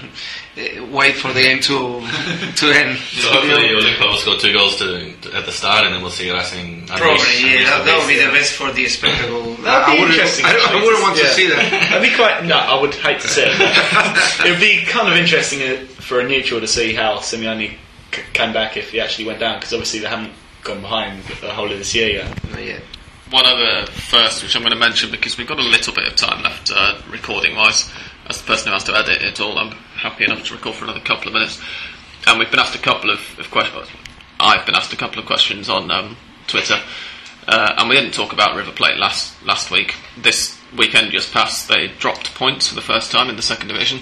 wait 0.92 1.16
for 1.16 1.32
the 1.34 1.42
game 1.42 1.60
to 1.62 1.74
to 2.56 2.66
end. 2.72 2.98
So 3.00 3.30
hopefully 3.32 3.70
Olimpo 3.70 4.10
will 4.10 4.18
score 4.18 4.38
two 4.38 4.54
goals 4.54 4.78
to, 4.78 5.14
to- 5.22 5.34
at 5.36 5.46
the 5.46 5.52
start, 5.52 5.86
and 5.86 5.94
then 5.96 6.02
we'll 6.02 6.12
see 6.12 6.32
Racing. 6.32 6.82
unleash- 6.90 7.00
Probably, 7.00 7.24
yeah. 7.42 7.50
unleash 7.54 7.66
That, 7.70 7.86
that 7.86 7.98
would 8.00 8.08
be 8.08 8.14
beast. 8.16 8.26
the 8.26 8.32
best 8.34 8.54
for 8.54 8.72
the 8.72 8.88
spectacle. 8.88 9.44
That'd 9.64 9.64
be 9.64 9.70
I 9.70 9.90
wouldn't- 10.02 10.10
interesting, 10.12 10.46
I, 10.46 10.52
I 10.72 10.76
wouldn't 10.84 11.02
want 11.04 11.18
to 11.18 11.28
see 11.28 11.48
that. 11.50 11.92
It'd 11.92 12.04
be 12.10 12.16
quite. 12.16 12.46
No, 12.46 12.58
I 12.58 12.80
would 12.82 12.94
hate 12.96 13.20
to 13.22 13.28
see 13.28 13.42
it. 13.46 14.46
It'd 14.46 14.60
be 14.60 14.86
kind 14.86 15.08
of 15.08 15.16
interesting 15.18 15.62
uh, 15.62 15.86
for 16.02 16.20
a 16.20 16.28
neutral 16.28 16.60
to 16.62 16.68
see 16.68 16.94
how 16.94 17.18
Simeone 17.18 17.76
c- 18.14 18.22
came 18.34 18.54
back 18.54 18.78
if 18.78 18.92
he 18.92 19.00
actually 19.00 19.26
went 19.26 19.40
down, 19.40 19.60
because 19.60 19.74
obviously 19.74 20.00
they 20.00 20.08
haven't 20.08 20.34
gone 20.64 20.82
behind 20.82 21.24
the 21.42 21.52
whole 21.54 21.72
of 21.72 21.78
this 21.78 21.96
year 21.96 22.10
yet. 22.10 22.52
Not 22.52 22.64
yet. 22.66 22.82
one 23.30 23.46
other 23.46 23.86
first, 23.92 24.44
which 24.44 24.56
I'm 24.56 24.62
going 24.64 24.74
to 24.74 24.80
mention 24.80 25.10
because 25.12 25.38
we've 25.38 25.48
got 25.48 25.60
a 25.60 25.64
little 25.64 25.94
bit 25.94 26.08
of 26.08 26.16
time 26.16 26.42
left 26.44 26.72
uh, 26.76 27.00
recording 27.10 27.56
wise. 27.56 27.90
As 28.30 28.42
the 28.42 28.48
person 28.48 28.68
who 28.68 28.74
has 28.74 28.84
to 28.86 28.96
edit 28.96 29.22
it 29.24 29.40
all, 29.40 29.58
I'm 29.58 29.72
happy 29.72 30.24
enough 30.24 30.46
to 30.46 30.54
record 30.54 30.76
for 30.76 30.86
another 30.86 31.00
couple 31.00 31.28
of 31.28 31.34
minutes. 31.34 31.60
And 32.28 32.38
we've 32.38 32.52
been 32.52 32.60
asked 32.60 32.76
a 32.76 32.82
couple 32.82 33.10
of, 33.10 33.20
of 33.40 33.50
questions. 33.50 33.90
I've 34.40 34.66
been 34.66 34.76
asked 34.76 34.94
a 34.94 34.98
couple 34.98 35.20
of 35.20 35.26
questions 35.26 35.70
on 35.70 35.90
um, 35.92 36.16
Twitter 36.48 36.80
Uh, 37.50 37.74
and 37.80 37.90
we 37.90 37.96
didn't 37.96 38.14
talk 38.14 38.32
about 38.32 38.56
River 38.56 38.72
Plate 38.72 38.98
last 38.98 39.34
last 39.44 39.72
week. 39.72 39.96
This 40.16 40.56
weekend 40.78 41.12
just 41.12 41.34
passed, 41.34 41.68
they 41.68 41.88
dropped 41.88 42.36
points 42.36 42.68
for 42.68 42.76
the 42.76 42.82
first 42.82 43.12
time 43.12 43.28
in 43.28 43.36
the 43.36 43.42
second 43.42 43.70
division. 43.70 44.02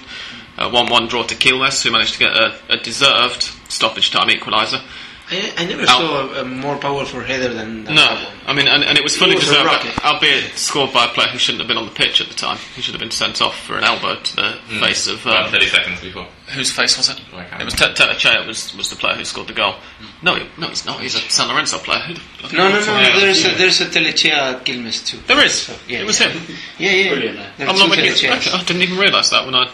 Uh, 0.57 0.69
1 0.69 0.89
1 0.89 1.07
draw 1.07 1.23
to 1.23 1.33
Quilmes, 1.35 1.81
who 1.81 1.91
managed 1.91 2.13
to 2.13 2.19
get 2.19 2.35
a, 2.35 2.59
a 2.67 2.77
deserved 2.77 3.43
stoppage 3.69 4.11
time 4.11 4.27
equaliser. 4.27 4.81
I, 5.29 5.53
I 5.57 5.65
never 5.65 5.81
Al- 5.81 5.87
saw 5.87 6.33
a, 6.37 6.41
a 6.41 6.45
more 6.45 6.77
powerful 6.77 7.19
header 7.19 7.53
than, 7.53 7.83
than 7.83 7.95
No, 7.95 8.05
one. 8.05 8.25
I 8.45 8.53
mean, 8.53 8.67
and, 8.67 8.83
and 8.83 8.97
it 8.97 9.03
was 9.03 9.17
fully 9.17 9.31
It 9.33 9.35
was 9.35 9.45
deserved, 9.45 9.67
uh, 9.67 9.73
rocket. 9.73 10.05
albeit 10.05 10.57
scored 10.57 10.93
by 10.93 11.05
a 11.05 11.09
player 11.09 11.27
who 11.27 11.37
shouldn't 11.37 11.59
have 11.61 11.67
been 11.67 11.77
on 11.77 11.85
the 11.85 11.91
pitch 11.91 12.21
at 12.21 12.27
the 12.29 12.33
time. 12.33 12.57
He 12.75 12.81
should 12.81 12.93
have 12.93 13.01
been 13.01 13.11
sent 13.11 13.41
off 13.41 13.59
for 13.59 13.77
an 13.77 13.83
elbow 13.83 14.15
to 14.15 14.35
the 14.35 14.51
hmm. 14.53 14.79
face 14.79 15.05
of. 15.07 15.25
About 15.25 15.47
Um, 15.47 15.51
30 15.51 15.65
seconds 15.67 15.99
before. 16.01 16.27
whose 16.55 16.71
face 16.71 16.95
was 16.95 17.09
it? 17.09 17.19
Oh, 17.33 17.39
It 17.59 17.65
was 17.65 17.73
Te- 17.73 17.93
Telechea 17.93 18.47
was, 18.47 18.73
was 18.77 18.89
the 18.89 18.95
player 18.95 19.15
who 19.15 19.25
scored 19.25 19.47
the 19.47 19.53
goal. 19.53 19.73
Hmm. 19.99 20.05
No, 20.25 20.35
he, 20.35 20.47
no, 20.57 20.67
he's 20.69 20.85
not. 20.85 21.01
He's 21.01 21.15
a 21.15 21.19
San 21.29 21.49
Lorenzo 21.49 21.77
player. 21.79 21.99
Who 21.99 22.13
the- 22.13 22.55
No, 22.55 22.69
no, 22.69 22.79
no. 22.79 22.99
Yeah. 22.99 23.19
There's 23.19 23.45
a, 23.45 23.49
there's 23.57 23.81
a 23.81 23.85
Telechea 23.87 24.31
at 24.31 24.65
Quilmes 24.65 25.05
too. 25.05 25.17
There 25.27 25.43
is. 25.43 25.69
Yeah, 25.89 25.99
it 25.99 26.05
was 26.05 26.21
yeah. 26.21 26.29
him. 26.29 26.55
Yeah, 26.77 26.91
yeah. 26.91 27.09
Brilliant, 27.11 27.39
I'm 27.59 27.75
not 27.75 27.89
making. 27.89 28.13
Telecheas. 28.13 28.53
I 28.53 28.63
didn't 28.63 28.81
even 28.83 28.97
realise 28.97 29.29
that 29.31 29.45
when 29.45 29.55
I. 29.55 29.67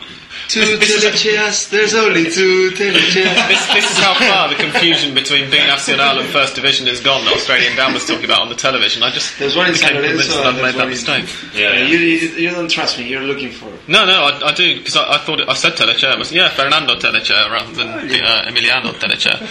Two 0.53 0.77
This- 0.77 1.01
this. 1.01 1.65
There's 1.67 1.95
only 1.95 2.29
two 2.29 2.69
Telecheas. 2.71 3.47
This, 3.47 3.65
this 3.73 3.91
is 3.91 3.97
how 3.97 4.13
far 4.13 4.49
the 4.49 4.55
confusion 4.55 5.15
between 5.15 5.49
B 5.49 5.57
Nacional 5.57 6.19
and 6.19 6.29
First 6.29 6.53
Division 6.53 6.87
is 6.87 6.99
gone. 6.99 7.25
That 7.25 7.33
Australian 7.33 7.75
Dan 7.75 7.91
was 7.93 8.05
talking 8.05 8.25
about 8.25 8.41
on 8.41 8.49
the 8.49 8.55
television. 8.55 9.01
I 9.01 9.09
just 9.09 9.39
There's 9.39 9.55
one 9.55 9.69
in 9.69 9.73
San 9.75 9.89
became 9.89 10.03
convinced 10.03 10.29
that 10.29 10.45
I'd 10.45 10.61
made 10.61 10.75
that 10.75 10.87
mistake. 10.87 11.25
Yeah, 11.55 11.73
yeah. 11.73 11.85
You, 11.85 11.97
you, 11.97 12.27
you 12.35 12.49
don't 12.51 12.69
trust 12.69 12.99
me. 12.99 13.07
You're 13.09 13.21
looking 13.23 13.49
for. 13.51 13.67
it. 13.69 13.79
No, 13.87 14.05
no, 14.05 14.25
I, 14.25 14.49
I 14.49 14.53
do 14.53 14.77
because 14.77 14.95
I, 14.95 15.13
I 15.15 15.17
thought 15.17 15.39
it, 15.39 15.49
I 15.49 15.53
said 15.55 15.73
Telechea. 15.73 16.19
was 16.19 16.31
yeah 16.31 16.49
Fernando 16.49 16.95
Telechea 16.95 17.49
rather 17.49 17.71
than 17.73 17.87
uh, 17.89 18.45
Emiliano 18.47 18.91
Telechea. 18.93 19.41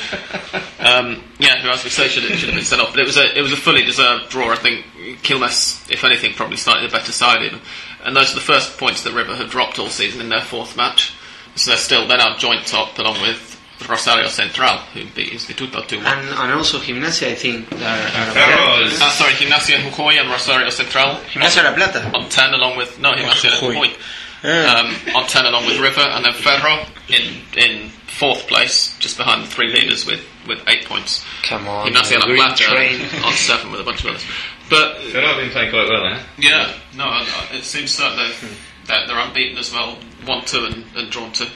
Um, 0.78 1.22
yeah, 1.38 1.58
who 1.62 1.68
as 1.68 1.82
we 1.82 1.90
say 1.90 2.06
should 2.08 2.24
have, 2.24 2.38
should 2.38 2.48
have 2.50 2.56
been 2.56 2.64
sent 2.64 2.80
off, 2.80 2.90
but 2.90 3.00
it 3.00 3.06
was 3.06 3.16
a 3.16 3.36
it 3.36 3.42
was 3.42 3.52
a 3.52 3.56
fully 3.56 3.82
deserved 3.82 4.28
draw. 4.28 4.52
I 4.52 4.56
think 4.56 4.86
Quilmes, 5.24 5.90
if 5.90 6.04
anything, 6.04 6.32
probably 6.34 6.56
slightly 6.56 6.86
the 6.86 6.92
better 6.92 7.10
side 7.12 7.42
even. 7.42 7.60
And 8.04 8.16
those 8.16 8.32
are 8.32 8.34
the 8.34 8.40
first 8.40 8.78
points 8.78 9.02
that 9.04 9.12
River 9.14 9.36
have 9.36 9.50
dropped 9.50 9.78
all 9.78 9.88
season 9.88 10.20
in 10.20 10.28
their 10.28 10.40
fourth 10.40 10.76
match. 10.76 11.14
So 11.54 11.70
they're 11.70 11.78
still 11.78 12.06
they're 12.08 12.18
now 12.18 12.36
joint 12.36 12.66
top 12.66 12.98
along 12.98 13.20
with 13.20 13.50
Rosario 13.88 14.26
Central, 14.28 14.78
who 14.94 15.04
beat 15.14 15.32
Instituto 15.32 15.86
two 15.86 15.98
one. 15.98 16.06
And, 16.06 16.28
and 16.28 16.52
also 16.52 16.78
Gimnasia, 16.78 17.28
I 17.28 17.34
think. 17.34 17.70
Are, 17.72 17.76
are 17.76 18.84
Uh, 19.02 19.10
sorry, 19.10 19.32
Gimnasia 19.34 19.76
Jujuy 19.90 20.20
and 20.20 20.30
Rosario 20.30 20.68
Central 20.70 21.16
Gimnasia 21.32 21.64
La 21.64 21.74
Plata. 21.74 22.10
on 22.16 22.28
ten 22.28 22.54
along 22.54 22.76
with 22.76 22.98
no 23.00 23.12
Gimnasia 23.12 23.50
Jujuy. 23.50 23.74
Jujuy. 23.74 23.96
um, 24.44 25.16
on 25.16 25.26
10 25.28 25.44
along 25.46 25.66
with 25.66 25.78
River, 25.78 26.00
and 26.00 26.24
then 26.24 26.32
Ferro 26.32 26.84
in 27.08 27.34
in 27.56 27.88
fourth 28.08 28.46
place, 28.48 28.96
just 28.98 29.16
behind 29.16 29.42
the 29.42 29.46
three 29.46 29.68
leaders 29.72 30.04
with, 30.04 30.24
with 30.46 30.58
eight 30.68 30.84
points. 30.84 31.24
Come 31.44 31.66
on. 31.68 31.86
Gimnasia 31.88 32.18
La 32.18 32.26
green 32.26 32.38
Plata 32.38 33.24
on 33.24 33.32
seven 33.34 33.70
with 33.70 33.80
a 33.80 33.84
bunch 33.84 34.02
of 34.04 34.10
others. 34.10 34.24
But 34.70 34.98
They've 35.02 35.14
not 35.14 35.36
been 35.36 35.50
playing 35.50 35.70
quite 35.70 35.88
well, 35.88 36.06
eh? 36.06 36.22
yeah, 36.38 36.72
no, 36.96 37.24
it 37.52 37.64
seems 37.64 37.96
that 37.98 38.16
they've, 38.16 38.86
that 38.86 39.06
they're 39.06 39.18
unbeaten 39.18 39.58
as 39.58 39.72
well, 39.72 39.96
one 40.24 40.44
two 40.44 40.64
and, 40.64 40.84
and 40.96 41.10
drawn 41.10 41.32
two. 41.32 41.46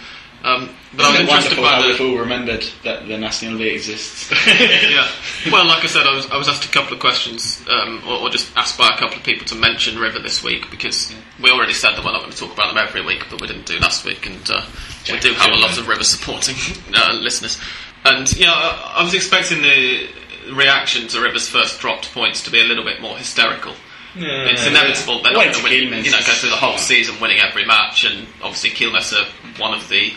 Um, 0.45 0.71
but 0.95 1.07
Isn't 1.07 1.15
it 1.15 1.21
interested 1.23 1.57
by 1.57 1.71
how 1.71 1.83
the 1.83 1.89
we've 1.89 2.01
all 2.01 2.19
remembered 2.19 2.65
that 2.85 3.09
the 3.09 3.19
National 3.19 3.55
League 3.55 3.75
exists? 3.75 4.31
yeah. 4.47 5.09
Well, 5.51 5.67
like 5.67 5.83
I 5.83 5.87
said, 5.87 6.07
I 6.07 6.15
was, 6.15 6.31
I 6.31 6.37
was 6.37 6.49
asked 6.49 6.65
a 6.65 6.69
couple 6.69 6.95
of 6.95 7.01
questions, 7.01 7.65
um, 7.69 8.03
or, 8.07 8.21
or 8.21 8.31
just 8.31 8.57
asked 8.57 8.79
by 8.79 8.89
a 8.89 8.97
couple 8.97 9.17
of 9.17 9.25
people 9.25 9.45
to 9.47 9.57
mention 9.57 9.99
River 9.99 10.21
this 10.21 10.45
week 10.45 10.71
because 10.71 11.13
we 11.43 11.51
already 11.51 11.73
said 11.73 11.97
that 11.97 12.05
we're 12.05 12.13
not 12.13 12.21
going 12.21 12.33
to 12.33 12.39
talk 12.39 12.53
about 12.53 12.69
them 12.73 12.79
every 12.79 13.03
week, 13.05 13.25
but 13.29 13.41
we 13.41 13.49
didn't 13.49 13.67
do 13.67 13.79
last 13.79 14.05
week, 14.05 14.27
and 14.27 14.51
uh, 14.51 14.65
we 15.11 15.19
do 15.19 15.33
have 15.33 15.51
a 15.51 15.57
lot 15.57 15.77
of 15.79 15.89
River 15.89 16.05
supporting 16.05 16.55
uh, 16.95 17.15
listeners. 17.15 17.59
And 18.05 18.33
yeah, 18.37 18.53
I, 18.53 18.99
I 18.99 19.03
was 19.03 19.15
expecting 19.15 19.63
the 19.63 20.09
reaction 20.55 21.09
to 21.09 21.21
River's 21.21 21.49
first 21.49 21.81
dropped 21.81 22.13
points 22.13 22.43
to 22.43 22.51
be 22.51 22.61
a 22.61 22.65
little 22.65 22.85
bit 22.85 23.01
more 23.01 23.17
hysterical. 23.17 23.75
It's 24.19 24.67
inevitable 24.67 25.23
they're 25.23 25.33
not 25.33 25.45
going 25.45 25.55
to 25.55 25.61
to 25.61 25.65
win. 25.65 26.05
You 26.05 26.11
know, 26.11 26.19
go 26.19 26.33
through 26.33 26.51
the 26.51 26.57
whole 26.57 26.79
season 26.79 27.21
winning 27.21 27.39
every 27.39 27.67
match, 27.67 28.05
and 28.05 28.27
obviously 28.43 28.71
Quilmes 28.71 29.13
are 29.13 29.27
one 29.61 29.75
of 29.75 29.89
the, 29.89 30.13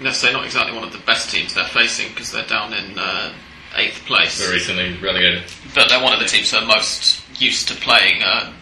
let's 0.00 0.18
say, 0.18 0.32
not 0.32 0.44
exactly 0.44 0.74
one 0.74 0.84
of 0.84 0.92
the 0.92 0.98
best 0.98 1.30
teams 1.30 1.54
they're 1.54 1.64
facing 1.66 2.08
because 2.08 2.32
they're 2.32 2.46
down 2.46 2.72
in 2.72 2.98
uh, 2.98 3.32
eighth 3.76 4.04
place. 4.06 4.38
They're 4.38 4.52
recently 4.52 4.96
relegated. 4.98 5.44
But 5.74 5.88
they're 5.88 6.02
one 6.02 6.12
of 6.12 6.18
the 6.18 6.26
teams 6.26 6.50
that 6.50 6.64
are 6.64 6.66
most 6.66 7.22
used 7.40 7.68
to 7.68 7.74
playing 7.74 8.22
uh, 8.22 8.52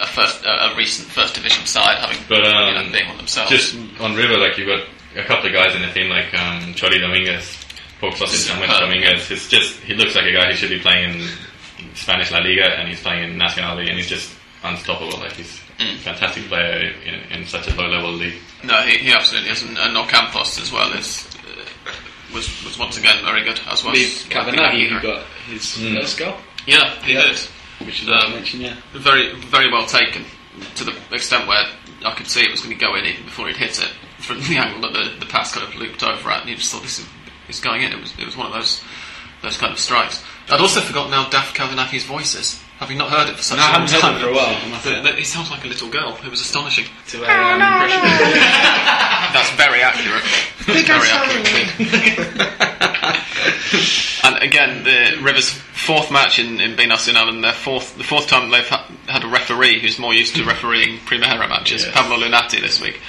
a 0.00 0.06
first, 0.06 0.44
a 0.46 0.74
recent 0.76 1.08
first 1.08 1.34
division 1.34 1.66
side, 1.66 1.98
having 1.98 2.16
But 2.28 2.46
um, 2.46 2.74
you 2.74 2.82
know, 2.82 2.92
being 2.92 3.08
one 3.08 3.18
themselves. 3.18 3.50
just 3.50 3.76
on 4.00 4.14
River, 4.14 4.38
like 4.38 4.56
you've 4.56 4.68
got 4.68 4.86
a 5.16 5.24
couple 5.26 5.46
of 5.48 5.52
guys 5.52 5.74
in 5.74 5.82
the 5.82 5.92
team, 5.92 6.08
like 6.08 6.32
um, 6.34 6.72
Chori 6.74 7.00
Dominguez, 7.00 7.66
Pork 8.00 8.16
Sausage 8.16 8.40
Sandwich 8.40 8.70
Superb. 8.70 8.88
Dominguez. 8.88 9.30
It's 9.30 9.48
just 9.48 9.78
he 9.80 9.94
looks 9.94 10.14
like 10.14 10.24
a 10.24 10.32
guy 10.32 10.46
who 10.50 10.56
should 10.56 10.70
be 10.70 10.78
playing 10.80 11.20
in 11.20 11.94
Spanish 11.94 12.30
La 12.32 12.38
Liga, 12.38 12.64
and 12.78 12.88
he's 12.88 13.00
playing 13.00 13.30
in 13.30 13.38
Nacional 13.38 13.76
League, 13.76 13.88
and 13.88 13.98
he's 13.98 14.08
just 14.08 14.34
unstoppable. 14.64 15.18
Like 15.18 15.32
he's 15.32 15.60
Mm. 15.80 15.94
a 15.94 15.98
fantastic 15.98 16.44
player 16.44 16.92
in, 17.06 17.14
in 17.40 17.46
such 17.46 17.66
a 17.68 17.74
low 17.74 17.88
level 17.88 18.12
league. 18.12 18.34
no, 18.62 18.82
he, 18.82 18.98
he 18.98 19.12
absolutely 19.14 19.48
is, 19.50 19.62
and, 19.62 19.78
and 19.78 19.96
Ocampos 19.96 20.60
as 20.60 20.70
well 20.70 20.92
is. 20.92 21.26
Uh, 21.38 21.92
was, 22.34 22.62
was 22.64 22.78
once 22.78 22.98
again 22.98 23.16
very 23.24 23.42
good 23.44 23.58
as 23.66 23.82
well. 23.82 23.92
With 23.94 24.26
Cavenaghi, 24.28 24.88
who 24.90 25.00
got 25.00 25.24
his 25.48 25.62
Mm. 25.78 25.98
first 25.98 26.18
goal, 26.18 26.36
yeah, 26.66 27.02
he 27.02 27.14
Yeah. 27.14 27.22
did. 27.22 27.38
which 27.86 28.02
is 28.02 28.08
worth 28.08 28.24
Um, 28.24 28.32
mentioning, 28.34 28.66
yeah. 28.66 28.76
very 28.92 29.34
very 29.36 29.72
well 29.72 29.86
taken 29.86 30.26
to 30.76 30.84
the 30.84 30.94
extent 31.12 31.46
where 31.48 31.64
I 32.04 32.12
could 32.14 32.28
see 32.28 32.42
it 32.42 32.50
was 32.50 32.60
going 32.60 32.76
to 32.78 32.84
go 32.84 32.94
in 32.96 33.06
even 33.06 33.24
before 33.24 33.48
he'd 33.48 33.56
hit 33.56 33.78
it 33.80 33.88
from 34.18 34.38
the 34.42 34.56
angle 34.58 34.82
that 34.82 34.92
the, 34.92 35.18
the 35.20 35.26
pass 35.32 35.54
kind 35.54 35.66
of 35.66 35.74
looped 35.76 36.02
over 36.02 36.30
at, 36.30 36.42
and 36.42 36.50
you 36.50 36.56
just 36.56 36.70
thought 36.70 36.82
this 36.82 36.98
is 36.98 37.06
it's 37.50 37.60
going 37.60 37.82
in. 37.82 37.92
It 37.92 38.00
was 38.00 38.14
it 38.18 38.24
was 38.24 38.36
one 38.36 38.46
of 38.46 38.52
those 38.54 38.82
those 39.42 39.56
kind 39.58 39.72
of 39.72 39.78
strikes. 39.78 40.22
I'd 40.48 40.60
also 40.60 40.80
forgotten 40.80 41.12
how 41.12 41.28
Daft 41.28 41.54
Cavenaghi's 41.56 42.04
voice 42.04 42.34
is. 42.34 42.60
Having 42.78 42.96
not 42.98 43.10
heard 43.10 43.28
it 43.28 43.36
for 43.36 43.42
such 43.42 43.58
No, 43.58 43.62
I 43.64 43.68
a 43.68 43.72
long 43.78 43.86
haven't 43.86 43.92
heard 43.92 44.00
time. 44.00 44.16
it 44.16 44.20
for 44.24 44.28
a 44.30 44.34
while, 44.34 44.56
I 44.56 44.68
must 44.68 44.84
The- 44.84 45.00
the- 45.02 45.12
he 45.16 45.24
sounds 45.24 45.50
like 45.50 45.64
a 45.64 45.68
little 45.68 45.88
girl. 45.90 46.18
It 46.24 46.30
was 46.30 46.40
astonishing. 46.40 46.86
To 47.08 47.22
a 47.22 47.28
um, 47.28 47.60
impression. 47.60 48.00
That's 49.36 49.50
very 49.60 49.82
accurate. 49.82 50.24
very 50.64 51.10
accurate. 51.10 52.80
and 54.24 54.42
again, 54.42 54.82
the 54.84 55.18
Rivers' 55.22 55.50
fourth 55.50 56.10
match 56.10 56.38
in, 56.38 56.58
in 56.60 56.74
B 56.76 56.86
Nacional, 56.86 57.28
and 57.28 57.44
their 57.44 57.52
fourth, 57.52 57.96
the 57.98 58.04
fourth 58.04 58.26
time 58.28 58.50
they've 58.50 58.66
ha- 58.66 58.86
had 59.08 59.24
a 59.24 59.28
referee 59.28 59.80
who's 59.80 59.98
more 59.98 60.14
used 60.14 60.34
to 60.36 60.44
refereeing 60.44 60.98
Primera 61.00 61.48
matches, 61.48 61.84
Yes. 61.84 61.92
Pablo 61.94 62.16
Lunati 62.16 62.60
this 62.60 62.80
week, 62.80 63.00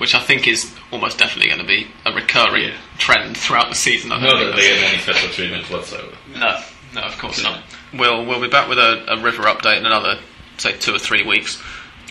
which 0.00 0.14
I 0.14 0.20
think 0.20 0.48
is 0.48 0.74
almost 0.90 1.18
definitely 1.18 1.48
going 1.48 1.60
to 1.60 1.66
be 1.66 1.86
a 2.06 2.12
recurring 2.12 2.64
Yeah. 2.64 2.74
trend 2.98 3.36
throughout 3.36 3.68
the 3.68 3.74
season. 3.74 4.10
I 4.12 4.20
Not 4.20 4.38
think 4.38 4.50
that 4.50 4.56
they 4.56 4.62
get 4.62 4.82
any 4.92 4.98
special 4.98 5.28
treatment 5.30 5.70
whatsoever. 5.70 6.08
no, 6.34 6.58
no, 6.94 7.00
of 7.02 7.18
course 7.18 7.42
not. 7.42 7.62
We'll 7.92 8.24
we'll 8.24 8.40
be 8.40 8.48
back 8.48 8.68
with 8.68 8.78
a, 8.78 9.04
a 9.12 9.20
River 9.22 9.42
update 9.44 9.78
in 9.78 9.86
another, 9.86 10.18
say, 10.58 10.72
two 10.78 10.94
or 10.94 10.98
three 10.98 11.22
weeks, 11.24 11.60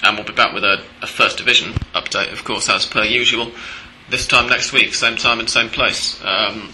and 0.03 0.15
we'll 0.17 0.25
be 0.27 0.33
back 0.33 0.53
with 0.53 0.63
a, 0.63 0.83
a 1.01 1.07
First 1.07 1.37
Division 1.37 1.73
update, 1.95 2.31
of 2.31 2.43
course, 2.43 2.69
as 2.69 2.85
per 2.85 3.03
usual. 3.03 3.51
This 4.09 4.27
time 4.27 4.47
next 4.49 4.71
week, 4.73 4.93
same 4.93 5.17
time 5.17 5.39
and 5.39 5.49
same 5.49 5.69
place. 5.69 6.19
Um, 6.23 6.69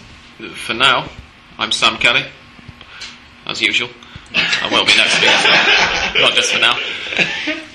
for 0.54 0.74
now, 0.74 1.08
I'm 1.58 1.70
Sam 1.72 1.96
Kelly, 1.98 2.24
as 3.46 3.60
usual. 3.62 3.88
I 4.34 4.68
will 4.70 4.84
be 4.84 4.96
next 4.96 5.20
week, 5.20 6.22
not 6.22 6.32
just 6.34 6.52
for 6.52 6.58
now. 6.60 6.76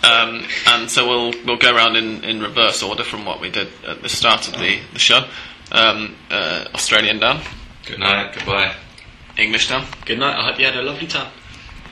Um, 0.04 0.43
and 0.68 0.89
so 0.89 1.08
we'll 1.08 1.34
we'll 1.45 1.58
go 1.58 1.76
around 1.76 1.95
in, 1.95 2.24
in 2.24 2.41
reverse 2.41 2.82
order 2.84 3.04
from 3.04 3.24
what 3.26 3.39
we 3.39 3.49
did 3.49 3.68
at 3.88 4.02
the 4.02 4.10
start 4.10 4.47
of 4.47 4.56
the, 4.60 4.80
the 4.93 4.99
show. 4.99 5.24
Um, 5.72 6.16
uh, 6.30 6.66
Australian 6.74 7.20
Dan, 7.20 7.41
Good 7.86 7.99
night. 7.99 8.34
Goodbye. 8.36 8.76
English 9.38 9.70
Dan, 9.70 9.86
Good 10.06 10.20
night. 10.20 10.38
I 10.38 10.49
hope 10.49 10.60
you 10.60 10.66
had 10.66 10.76
a 10.76 10.82
lovely 10.82 11.08
time. 11.08 11.32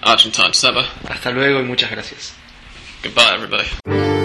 Argentine 0.03 0.53
Seba. 0.53 0.83
Hasta 1.07 1.31
luego 1.31 1.59
y 1.59 1.63
muchas 1.63 1.89
gracias. 1.91 2.33
Goodbye, 3.01 3.33
everybody. 3.33 4.18